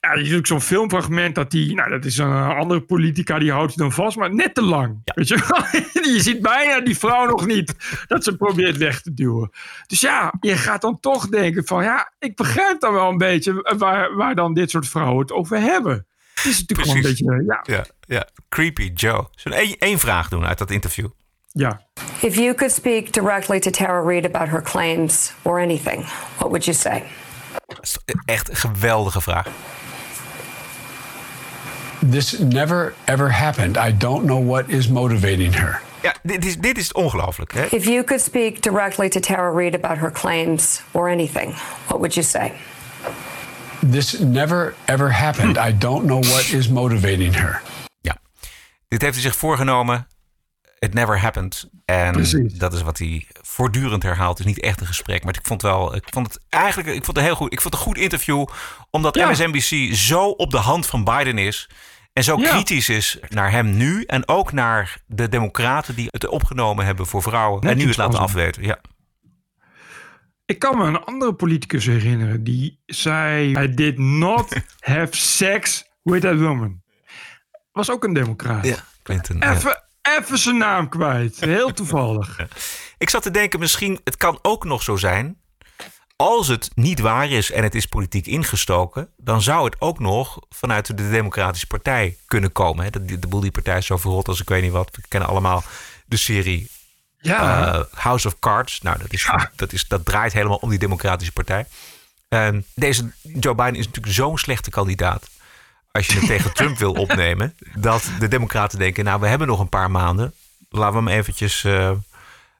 Ja, 0.01 0.15
je 0.15 0.25
ziet 0.25 0.39
ook 0.39 0.47
zo'n 0.47 0.61
filmfragment 0.61 1.35
dat 1.35 1.51
die, 1.51 1.75
nou 1.75 1.91
dat 1.91 2.05
is 2.05 2.19
een 2.19 2.33
eh, 2.33 2.59
andere 2.59 2.81
politica, 2.81 3.39
die 3.39 3.53
houdt 3.53 3.75
hij 3.75 3.85
dan 3.85 3.93
vast, 3.93 4.17
maar 4.17 4.35
net 4.35 4.55
te 4.55 4.63
lang. 4.63 5.01
Weet 5.05 5.29
je, 5.29 5.35
je 6.15 6.21
ziet 6.21 6.43
bijna 6.43 6.81
die 6.81 6.99
vrouw 6.99 7.27
nog 7.27 7.47
niet 7.47 7.75
dat 8.07 8.25
ze 8.25 8.37
probeert 8.37 8.77
weg 8.77 9.01
te 9.01 9.15
duwen. 9.15 9.51
Dus 9.87 10.01
ja, 10.01 10.35
je 10.41 10.57
gaat 10.57 10.81
dan 10.81 11.01
toch 11.01 11.29
denken 11.29 11.67
van, 11.67 11.83
ja, 11.83 12.13
ik 12.19 12.37
begrijp 12.37 12.81
dan 12.81 12.93
wel 12.93 13.09
een 13.09 13.19
beetje 13.19 13.75
waar, 13.79 14.15
waar 14.17 14.35
dan 14.35 14.55
dit 14.55 14.71
soort 14.71 14.89
vrouwen 14.89 15.19
het 15.19 15.33
over 15.33 15.59
hebben. 15.61 16.07
Het 16.35 16.45
is 16.45 16.61
natuurlijk 16.61 16.89
gewoon 16.89 16.97
een 16.97 17.03
Precies. 17.03 17.27
beetje, 17.27 17.45
ja. 17.67 17.77
Ja, 17.77 17.87
ja. 18.07 18.29
Creepy 18.49 18.93
Joe. 18.95 19.27
Zullen 19.35 19.59
we 19.59 19.65
één, 19.65 19.77
één 19.79 19.99
vraag 19.99 20.29
doen 20.29 20.45
uit 20.47 20.59
dat 20.59 20.71
interview? 20.71 21.07
Ja. 21.53 21.81
If 22.21 22.35
you 22.35 22.55
could 22.55 22.73
speak 22.73 23.13
directly 23.13 23.61
to 23.61 23.71
Tara 23.71 24.01
Reid 24.07 24.25
about 24.35 24.49
her 24.49 24.63
claims 24.63 25.33
or 25.43 25.61
anything, 25.61 26.05
what 26.37 26.49
would 26.49 26.65
you 26.65 26.77
say? 26.77 27.03
Dat 27.67 27.79
is 27.83 27.99
echt 28.25 28.49
een 28.49 28.57
geweldige 28.57 29.21
vraag. 29.21 29.47
This 32.11 32.39
never 32.39 32.95
ever 33.05 33.33
happened. 33.33 33.77
I 33.77 33.97
don't 33.97 34.25
know 34.25 34.47
what 34.47 34.69
is 34.69 34.89
motivating 34.89 35.55
her. 35.55 35.81
Ja, 36.03 36.15
dit 36.23 36.45
is, 36.45 36.59
dit 36.59 36.79
is 36.79 36.93
ongelooflijk. 36.93 37.53
Hè? 37.53 37.65
If 37.65 37.85
you 37.85 38.05
could 38.05 38.23
speak 38.23 38.63
directly 38.63 39.09
to 39.09 39.21
Tara 39.21 39.51
Reid 39.57 39.75
about 39.75 39.99
her 39.99 40.13
claims 40.13 40.83
or 40.91 41.09
anything, 41.09 41.55
what 41.87 41.99
would 41.99 42.15
you 42.15 42.27
say? 42.27 42.53
This 43.91 44.19
never 44.19 44.75
ever 44.85 45.13
happened. 45.13 45.57
I 45.57 45.79
don't 45.79 46.05
know 46.05 46.25
what 46.25 46.45
is 46.53 46.69
motivating 46.69 47.35
her. 47.35 47.63
Dit 48.89 49.03
heeft 49.03 49.15
hij 49.15 49.23
zich 49.25 49.37
voorgenomen. 49.37 50.07
It 50.79 50.95
never 50.95 51.21
happened. 51.21 51.69
En 51.85 52.13
Precies. 52.13 52.53
dat 52.55 52.73
is 52.73 52.83
wat 52.83 52.99
hij 52.99 53.27
voortdurend 53.43 54.03
herhaalt. 54.03 54.39
Het 54.39 54.47
is 54.47 54.55
niet 54.55 54.65
echt 54.65 54.81
een 54.81 54.87
gesprek. 54.87 55.25
Maar 55.25 55.35
ik 55.39 55.47
vond, 55.47 55.63
wel, 55.63 55.95
ik 55.95 56.05
vond 56.11 56.27
het 56.27 56.41
eigenlijk 56.49 56.89
ik 56.89 57.05
vond 57.05 57.17
het 57.17 57.27
heel 57.27 57.35
goed. 57.35 57.53
Ik 57.53 57.61
vond 57.61 57.75
het 57.75 57.83
een 57.83 57.89
goed 57.89 57.99
interview. 58.03 58.47
Omdat 58.91 59.15
Ja. 59.15 59.31
MSNBC 59.31 59.95
zo 59.95 60.29
op 60.29 60.51
de 60.51 60.57
hand 60.59 60.87
van 60.87 61.05
Biden 61.05 61.39
is. 61.39 61.69
En 62.13 62.25
zo 62.25 62.39
Ja. 62.39 62.51
kritisch 62.51 62.89
is 62.89 63.19
naar 63.29 63.51
hem 63.51 63.77
nu. 63.77 64.05
En 64.05 64.29
ook 64.29 64.53
naar 64.53 64.97
de 65.07 65.29
democraten 65.29 65.95
die 65.95 66.07
het 66.11 66.27
opgenomen 66.29 66.85
hebben 66.85 67.07
voor 67.07 67.23
vrouwen. 67.23 67.63
en 67.63 67.77
nu 67.77 67.89
is 67.89 67.97
laten 67.97 68.19
afweten. 68.19 68.63
Ja. 68.63 68.79
Ik 70.47 70.59
kan 70.59 70.79
me 70.79 70.85
een 70.85 71.05
andere 71.05 71.35
politicus 71.35 71.87
herinneren 71.87 72.45
die 72.45 72.83
zei: 72.87 73.63
I 73.63 73.75
did 73.75 73.99
not 73.99 74.55
have 74.81 75.17
sex 75.17 75.85
with 76.03 76.23
that 76.23 76.39
woman. 76.39 76.83
Was 77.73 77.91
ook 77.91 78.05
een 78.05 78.13
democraat. 78.13 78.67
Ja, 78.67 78.85
Clinton. 79.03 79.37
ja. 79.39 79.55
Even, 79.55 79.85
even 80.19 80.39
zijn 80.39 80.57
naam 80.57 80.89
kwijt. 80.89 81.41
Heel 81.41 81.73
toevallig. 81.73 82.39
Ik 82.99 83.11
zat 83.11 83.23
te 83.23 83.31
denken, 83.31 83.59
misschien, 83.59 84.01
het 84.05 84.17
kan 84.17 84.39
ook 84.43 84.65
nog 84.65 84.83
zo 84.83 84.97
zijn. 84.97 85.43
Als 86.17 86.49
het 86.49 86.71
niet 86.75 87.01
waar 87.01 87.31
is 87.31 87.51
en 87.51 87.63
het 87.63 87.75
is 87.75 87.87
politiek 87.87 88.27
ingestoken, 88.27 89.09
dan 89.17 89.43
zou 89.43 89.65
het 89.65 89.81
ook 89.81 89.99
nog 89.99 90.39
vanuit 90.49 90.87
de 90.87 91.11
Democratische 91.11 91.67
Partij 91.67 92.17
kunnen 92.27 92.53
komen. 92.53 92.85
Hè? 92.85 92.91
De, 92.91 93.05
de, 93.05 93.19
de 93.19 93.27
boel 93.27 93.41
die 93.41 93.51
partij 93.51 93.79
is 93.79 93.87
zo 93.87 93.97
verrot 93.97 94.29
als 94.29 94.41
ik 94.41 94.49
weet 94.49 94.63
niet 94.63 94.73
wat. 94.73 94.97
We 94.97 95.03
kennen 95.09 95.29
allemaal 95.29 95.63
de 96.07 96.17
serie 96.17 96.71
Ja. 97.25 97.75
eh, 97.75 97.81
House 97.95 98.27
of 98.27 98.39
Cards. 98.39 98.81
Nou, 98.81 98.99
dat, 98.99 99.13
is, 99.13 99.31
dat, 99.57 99.73
is, 99.73 99.89
dat 99.89 100.05
draait 100.05 100.33
helemaal 100.33 100.57
om 100.57 100.71
die 100.71 100.79
Democratische 100.79 101.33
Partij. 101.33 101.67
Deze 102.75 103.13
Joe 103.23 103.55
Biden 103.55 103.75
is 103.75 103.87
natuurlijk 103.87 104.15
zo'n 104.15 104.39
slechte 104.39 104.71
kandidaat. 104.71 105.31
Als 105.93 106.07
je 106.07 106.19
het 106.19 106.27
tegen 106.37 106.55
Trump 106.55 106.79
wil 106.79 106.93
opnemen, 106.93 107.55
dat 107.75 108.11
de 108.19 108.29
Democraten 108.29 108.79
denken: 108.79 109.05
Nou, 109.05 109.21
we 109.21 109.27
hebben 109.27 109.47
nog 109.47 109.61
een 109.61 109.69
paar 109.69 109.91
maanden. 109.91 110.33
Laten 110.69 111.05
we 111.05 111.11
hem 111.11 111.19
eventjes 111.19 111.65
eh, 111.65 111.91
eh, 111.91 111.97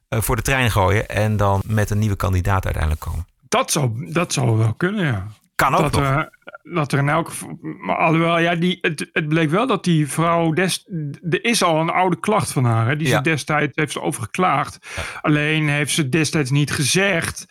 voor 0.09 0.35
de 0.35 0.41
trein 0.41 0.71
gooien. 0.71 1.07
En 1.09 1.37
dan 1.37 1.61
met 1.65 1.89
een 1.89 1.99
nieuwe 1.99 2.15
kandidaat 2.15 2.63
uiteindelijk 2.63 3.01
komen. 3.01 3.27
Dat 3.49 3.71
zou, 3.71 4.11
dat 4.13 4.33
zou 4.33 4.57
wel 4.57 4.73
kunnen, 4.73 5.05
ja. 5.05 5.27
Kan 5.55 5.75
ook 5.75 5.91
dat 5.91 6.01
nog. 6.01 6.25
Dat 6.73 6.91
er 6.91 6.99
in 6.99 7.09
elk 7.09 7.29
geval. 7.29 7.57
Maar 7.61 7.95
alhoewel, 7.97 8.39
ja, 8.39 8.55
die, 8.55 8.77
het, 8.81 9.09
het 9.11 9.27
bleek 9.27 9.49
wel 9.49 9.67
dat 9.67 9.83
die 9.83 10.07
vrouw. 10.07 10.51
Des, 10.53 10.87
er 11.29 11.43
is 11.43 11.63
al 11.63 11.79
een 11.79 11.89
oude 11.89 12.19
klacht 12.19 12.51
van 12.51 12.65
haar. 12.65 12.87
Hè, 12.87 12.95
die 12.95 13.07
Ja. 13.07 13.15
ze 13.17 13.21
destijds 13.23 13.75
heeft 13.75 13.91
ze 13.91 14.01
over 14.01 14.21
geklaagd. 14.21 14.77
Alleen 15.21 15.69
heeft 15.69 15.91
ze 15.91 16.09
destijds 16.09 16.51
niet 16.51 16.71
gezegd. 16.71 17.45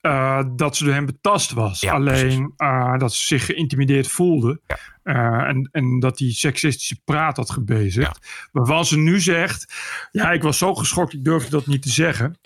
eh, 0.00 0.42
dat 0.56 0.76
ze 0.76 0.84
door 0.84 0.92
hem 0.94 1.06
betast 1.06 1.52
was. 1.52 1.80
Ja, 1.80 1.92
Alleen 1.92 2.52
eh, 2.56 2.98
dat 2.98 3.14
ze 3.14 3.26
zich 3.26 3.44
geïntimideerd 3.44 4.08
voelde. 4.08 4.60
Eh, 5.02 5.14
en, 5.48 5.68
en 5.72 6.00
dat 6.00 6.16
die 6.18 6.32
seksistische 6.32 7.00
praat 7.04 7.36
had 7.36 7.50
gebezigd. 7.50 8.48
Waarvan 8.52 8.84
ze 8.84 8.98
nu 8.98 9.20
zegt: 9.20 9.74
Ja, 10.12 10.32
ik 10.32 10.42
was 10.42 10.58
zo 10.58 10.74
geschokt, 10.74 11.12
ik 11.12 11.24
durfde 11.24 11.50
dat 11.50 11.66
niet 11.66 11.82
te 11.82 11.88
zeggen. 11.90 12.38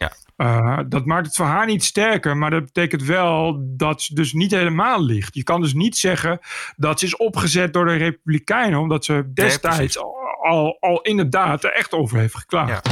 Uh, 0.42 0.78
dat 0.86 1.04
maakt 1.04 1.26
het 1.26 1.36
voor 1.36 1.46
haar 1.46 1.66
niet 1.66 1.84
sterker, 1.84 2.36
maar 2.36 2.50
dat 2.50 2.64
betekent 2.64 3.02
wel 3.02 3.62
dat 3.76 4.02
ze 4.02 4.14
dus 4.14 4.32
niet 4.32 4.50
helemaal 4.50 5.02
ligt. 5.02 5.34
Je 5.34 5.42
kan 5.42 5.60
dus 5.60 5.74
niet 5.74 5.96
zeggen 5.96 6.40
dat 6.76 6.98
ze 6.98 7.06
is 7.06 7.16
opgezet 7.16 7.72
door 7.72 7.84
de 7.84 7.94
Republikeinen, 7.94 8.78
omdat 8.78 9.04
ze 9.04 9.30
destijds 9.34 9.98
al, 9.98 10.14
al, 10.42 10.76
al 10.80 11.00
inderdaad 11.00 11.64
er 11.64 11.72
echt 11.72 11.92
over 11.92 12.18
heeft 12.18 12.36
geklaagd. 12.36 12.84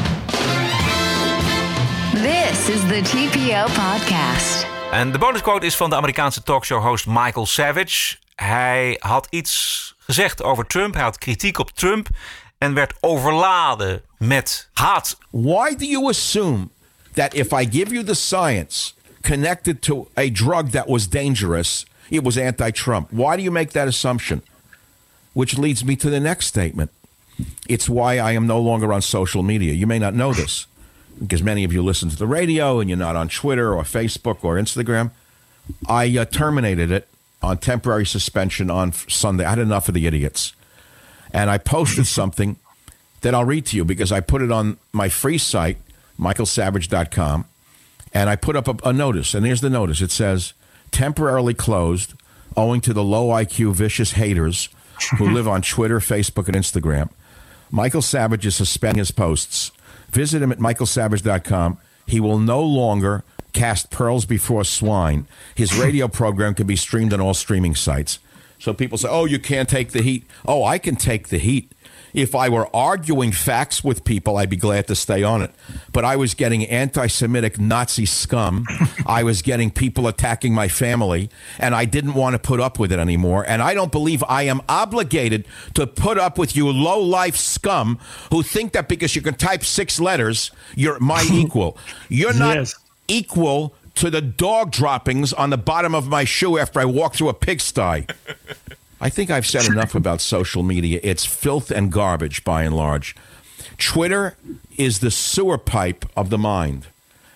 This 2.12 2.68
is 2.68 2.80
the 2.80 3.00
TPO 3.02 3.62
podcast. 3.62 4.66
En 4.90 5.12
de 5.12 5.18
bonusquote 5.18 5.66
is 5.66 5.76
van 5.76 5.90
de 5.90 5.96
Amerikaanse 5.96 6.42
talkshow-host 6.42 7.06
Michael 7.06 7.46
Savage. 7.46 8.16
Hij 8.34 8.96
had 8.98 9.26
iets 9.30 9.94
gezegd 9.98 10.42
over 10.42 10.66
Trump. 10.66 10.94
Hij 10.94 11.02
had 11.02 11.18
kritiek 11.18 11.58
op 11.58 11.70
Trump. 11.70 12.08
En 12.58 12.74
werd 12.74 12.94
overladen 13.00 14.02
met 14.18 14.70
haat. 14.72 15.18
Why 15.30 15.74
do 15.76 15.84
you 15.84 16.08
assume 16.08 16.68
that 17.14 17.34
if 17.34 17.52
I 17.52 17.64
give 17.64 17.92
you 17.92 18.02
the 18.02 18.14
science 18.14 18.92
connected 19.22 19.82
to 19.82 20.08
a 20.16 20.30
drug 20.30 20.70
that 20.70 20.88
was 20.88 21.06
dangerous, 21.06 21.84
it 22.10 22.24
was 22.24 22.38
anti 22.38 22.70
Trump? 22.70 23.12
Why 23.12 23.36
do 23.36 23.42
you 23.42 23.50
make 23.50 23.70
that 23.70 23.88
assumption? 23.88 24.42
Which 25.32 25.58
leads 25.58 25.84
me 25.84 25.96
to 25.96 26.10
the 26.10 26.20
next 26.20 26.46
statement. 26.46 26.90
It's 27.68 27.88
why 27.88 28.18
I 28.18 28.32
am 28.32 28.46
no 28.46 28.60
longer 28.60 28.92
on 28.92 29.02
social 29.02 29.42
media. 29.42 29.72
You 29.72 29.86
may 29.86 29.98
not 29.98 30.14
know 30.14 30.32
this 30.32 30.66
because 31.18 31.42
many 31.42 31.64
of 31.64 31.72
you 31.72 31.82
listen 31.82 32.08
to 32.10 32.16
the 32.16 32.26
radio 32.26 32.80
and 32.80 32.90
you're 32.90 32.98
not 32.98 33.16
on 33.16 33.28
Twitter 33.28 33.74
or 33.74 33.82
Facebook 33.82 34.42
or 34.42 34.56
Instagram. 34.56 35.10
I 35.88 36.16
uh, 36.16 36.24
terminated 36.24 36.90
it 36.90 37.08
on 37.42 37.58
temporary 37.58 38.06
suspension 38.06 38.70
on 38.70 38.92
Sunday. 38.92 39.44
I 39.44 39.50
had 39.50 39.58
enough 39.58 39.88
of 39.88 39.94
the 39.94 40.06
idiots. 40.06 40.52
And 41.32 41.48
I 41.48 41.58
posted 41.58 42.06
something 42.06 42.56
that 43.20 43.34
I'll 43.34 43.44
read 43.44 43.66
to 43.66 43.76
you 43.76 43.84
because 43.84 44.12
I 44.12 44.20
put 44.20 44.42
it 44.42 44.50
on 44.50 44.78
my 44.92 45.08
free 45.08 45.38
site, 45.38 45.78
michaelsavage.com, 46.20 47.46
and 48.12 48.28
I 48.28 48.36
put 48.36 48.56
up 48.56 48.68
a, 48.68 48.88
a 48.88 48.92
notice. 48.92 49.34
And 49.34 49.46
here's 49.46 49.60
the 49.60 49.70
notice 49.70 50.00
it 50.00 50.10
says, 50.10 50.52
temporarily 50.90 51.54
closed 51.54 52.14
owing 52.56 52.80
to 52.82 52.92
the 52.92 53.04
low 53.04 53.28
IQ, 53.28 53.74
vicious 53.74 54.12
haters 54.12 54.68
who 55.18 55.30
live 55.30 55.48
on 55.48 55.62
Twitter, 55.62 55.98
Facebook, 55.98 56.46
and 56.46 56.56
Instagram. 56.56 57.10
Michael 57.70 58.02
Savage 58.02 58.44
is 58.44 58.56
suspending 58.56 58.98
his 58.98 59.12
posts 59.12 59.70
Visit 60.10 60.42
him 60.42 60.52
at 60.52 60.58
michaelsavage.com. 60.58 61.78
He 62.06 62.20
will 62.20 62.38
no 62.38 62.62
longer 62.62 63.24
cast 63.52 63.90
pearls 63.90 64.26
before 64.26 64.64
swine. 64.64 65.26
His 65.54 65.76
radio 65.76 66.08
program 66.08 66.54
can 66.54 66.66
be 66.66 66.76
streamed 66.76 67.12
on 67.12 67.20
all 67.20 67.34
streaming 67.34 67.74
sites. 67.74 68.18
So 68.58 68.74
people 68.74 68.98
say, 68.98 69.08
oh, 69.08 69.24
you 69.24 69.38
can't 69.38 69.68
take 69.68 69.92
the 69.92 70.02
heat. 70.02 70.26
Oh, 70.44 70.64
I 70.64 70.78
can 70.78 70.96
take 70.96 71.28
the 71.28 71.38
heat. 71.38 71.72
If 72.12 72.34
I 72.34 72.48
were 72.48 72.68
arguing 72.74 73.32
facts 73.32 73.84
with 73.84 74.04
people, 74.04 74.36
I'd 74.36 74.50
be 74.50 74.56
glad 74.56 74.86
to 74.88 74.94
stay 74.94 75.22
on 75.22 75.42
it. 75.42 75.50
But 75.92 76.04
I 76.04 76.16
was 76.16 76.34
getting 76.34 76.64
anti 76.66 77.06
Semitic 77.06 77.58
Nazi 77.58 78.06
scum. 78.06 78.66
I 79.06 79.22
was 79.22 79.42
getting 79.42 79.70
people 79.70 80.06
attacking 80.08 80.54
my 80.54 80.68
family, 80.68 81.30
and 81.58 81.74
I 81.74 81.84
didn't 81.84 82.14
want 82.14 82.34
to 82.34 82.38
put 82.38 82.60
up 82.60 82.78
with 82.78 82.92
it 82.92 82.98
anymore. 82.98 83.44
And 83.46 83.62
I 83.62 83.74
don't 83.74 83.92
believe 83.92 84.24
I 84.28 84.42
am 84.44 84.60
obligated 84.68 85.46
to 85.74 85.86
put 85.86 86.18
up 86.18 86.38
with 86.38 86.56
you 86.56 86.68
low 86.70 87.00
life 87.00 87.36
scum 87.36 87.98
who 88.30 88.42
think 88.42 88.72
that 88.72 88.88
because 88.88 89.14
you 89.14 89.22
can 89.22 89.34
type 89.34 89.64
six 89.64 90.00
letters, 90.00 90.50
you're 90.74 90.98
my 91.00 91.26
equal. 91.32 91.76
You're 92.08 92.34
not 92.34 92.56
Yes. 92.56 92.74
equal 93.08 93.74
to 93.96 94.08
the 94.10 94.20
dog 94.20 94.70
droppings 94.72 95.32
on 95.32 95.50
the 95.50 95.58
bottom 95.58 95.94
of 95.94 96.08
my 96.08 96.24
shoe 96.24 96.58
after 96.58 96.80
I 96.80 96.84
walk 96.86 97.14
through 97.14 97.28
a 97.28 97.34
pigsty. 97.34 98.06
I 99.00 99.08
think 99.08 99.30
I've 99.30 99.46
said 99.46 99.66
enough 99.66 99.94
about 99.94 100.20
social 100.20 100.62
media. 100.62 101.00
It's 101.02 101.24
filth 101.24 101.70
and 101.70 101.90
garbage 101.90 102.44
by 102.44 102.64
and 102.64 102.76
large. 102.76 103.16
Twitter 103.78 104.36
is 104.76 104.98
the 104.98 105.10
sewer 105.10 105.58
pipe 105.58 106.04
of 106.16 106.28
the 106.28 106.38
mind. 106.38 106.86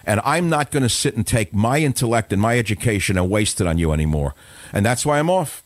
And 0.04 0.20
I'm 0.24 0.50
not 0.50 0.70
going 0.70 0.82
to 0.82 0.90
sit 0.90 1.16
and 1.16 1.26
take 1.26 1.54
my 1.54 1.78
intellect 1.78 2.32
and 2.32 2.40
my 2.40 2.58
education 2.58 3.16
and 3.16 3.30
waste 3.30 3.60
it 3.60 3.66
on 3.66 3.78
you 3.78 3.92
anymore. 3.92 4.34
And 4.72 4.84
that's 4.84 5.06
why 5.06 5.18
I'm 5.18 5.30
off. 5.30 5.62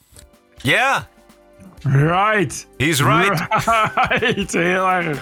Yeah. 0.63 1.05
Right. 1.85 2.67
He's 2.79 3.03
right. 3.03 3.31
Right, 3.31 4.53
heel 4.53 4.87
erg. 4.87 5.19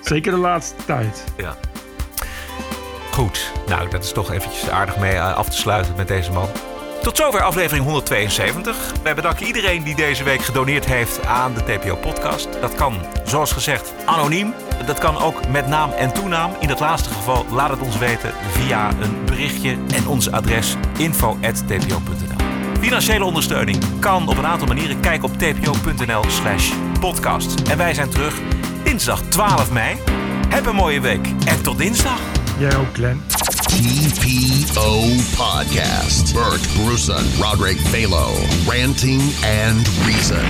Zeker 0.00 0.32
de 0.32 0.38
laatste 0.38 0.84
tijd. 0.84 1.24
Ja. 1.36 1.56
Goed, 3.12 3.52
nou 3.66 3.90
dat 3.90 4.04
is 4.04 4.12
toch 4.12 4.32
eventjes 4.32 4.68
aardig 4.68 4.98
mee 4.98 5.12
eh, 5.12 5.34
af 5.34 5.48
te 5.48 5.56
sluiten 5.56 5.96
met 5.96 6.08
deze 6.08 6.30
man. 6.30 6.48
Tot 7.02 7.16
zover 7.16 7.42
aflevering 7.42 7.84
172. 7.84 8.76
Wij 9.02 9.14
bedanken 9.14 9.46
iedereen 9.46 9.82
die 9.82 9.94
deze 9.94 10.24
week 10.24 10.42
gedoneerd 10.42 10.84
heeft 10.84 11.26
aan 11.26 11.54
de 11.54 11.62
TPO-podcast. 11.64 12.48
Dat 12.60 12.74
kan, 12.74 12.94
zoals 13.24 13.52
gezegd, 13.52 13.94
anoniem. 14.04 14.54
Dat 14.86 14.98
kan 14.98 15.18
ook 15.18 15.48
met 15.48 15.66
naam 15.66 15.90
en 15.90 16.12
toenaam. 16.12 16.52
In 16.60 16.68
dat 16.68 16.80
laatste 16.80 17.08
geval 17.08 17.46
laat 17.50 17.70
het 17.70 17.80
ons 17.80 17.98
weten 17.98 18.32
via 18.50 18.90
een 19.00 19.24
berichtje 19.24 19.76
en 19.94 20.06
ons 20.06 20.30
adres 20.30 20.76
info.tpo.nl. 20.98 22.46
Financiële 22.80 23.24
ondersteuning 23.24 23.78
kan 24.00 24.28
op 24.28 24.36
een 24.36 24.46
aantal 24.46 24.66
manieren. 24.66 25.00
Kijk 25.00 25.22
op 25.24 25.38
tpo.nl 25.38 26.24
slash 26.28 26.72
podcast. 27.00 27.68
En 27.68 27.76
wij 27.76 27.94
zijn 27.94 28.10
terug 28.10 28.40
dinsdag 28.84 29.22
12 29.22 29.70
mei. 29.70 29.96
Heb 30.48 30.66
een 30.66 30.74
mooie 30.74 31.00
week 31.00 31.26
en 31.44 31.62
tot 31.62 31.78
dinsdag. 31.78 32.18
Jij 32.58 32.76
ook, 32.76 32.86
Glenn. 32.92 33.41
TPO 33.72 35.18
Podcast. 35.34 36.34
Bert 36.34 36.60
Bruson, 36.76 37.24
Roderick 37.40 37.78
Balo, 37.90 38.28
Ranting 38.68 39.20
and 39.44 39.88
Reason. 40.06 40.42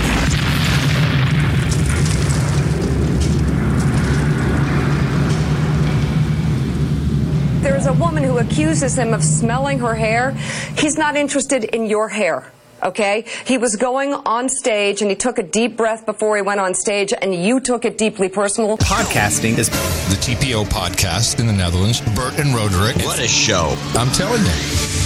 There's 7.63 7.87
a 7.87 7.93
woman 7.93 8.25
who 8.25 8.39
accuses 8.39 8.99
him 8.99 9.15
of 9.15 9.23
smelling 9.23 9.79
her 9.79 9.95
hair. 9.95 10.33
He's 10.77 10.99
not 10.99 11.17
interested 11.17 11.65
in 11.65 11.87
your 11.87 12.09
hair. 12.09 12.51
Okay? 12.83 13.25
He 13.47 13.59
was 13.59 13.77
going 13.77 14.13
on 14.15 14.49
stage 14.49 15.03
and 15.03 15.11
he 15.11 15.17
took 15.17 15.39
a 15.39 15.43
deep 15.43 15.77
breath 15.77 16.07
before 16.07 16.37
he 16.37 16.43
went 16.43 16.61
on 16.61 16.75
stage 16.75 17.13
and 17.21 17.35
you 17.35 17.61
took 17.61 17.85
it 17.85 17.99
deeply 17.99 18.29
personal. 18.29 18.79
Podcasting 18.79 19.59
is 19.59 19.69
the 19.69 20.17
TPO 20.17 20.65
podcast 20.67 21.41
in 21.41 21.47
the 21.47 21.53
Netherlands. 21.53 22.01
Bert 22.15 22.39
and 22.39 22.55
Roderick. 22.55 22.97
What 23.05 23.19
a 23.19 23.29
show. 23.29 23.77
I'm 23.95 24.11
telling 24.13 24.43
you. 24.43 25.02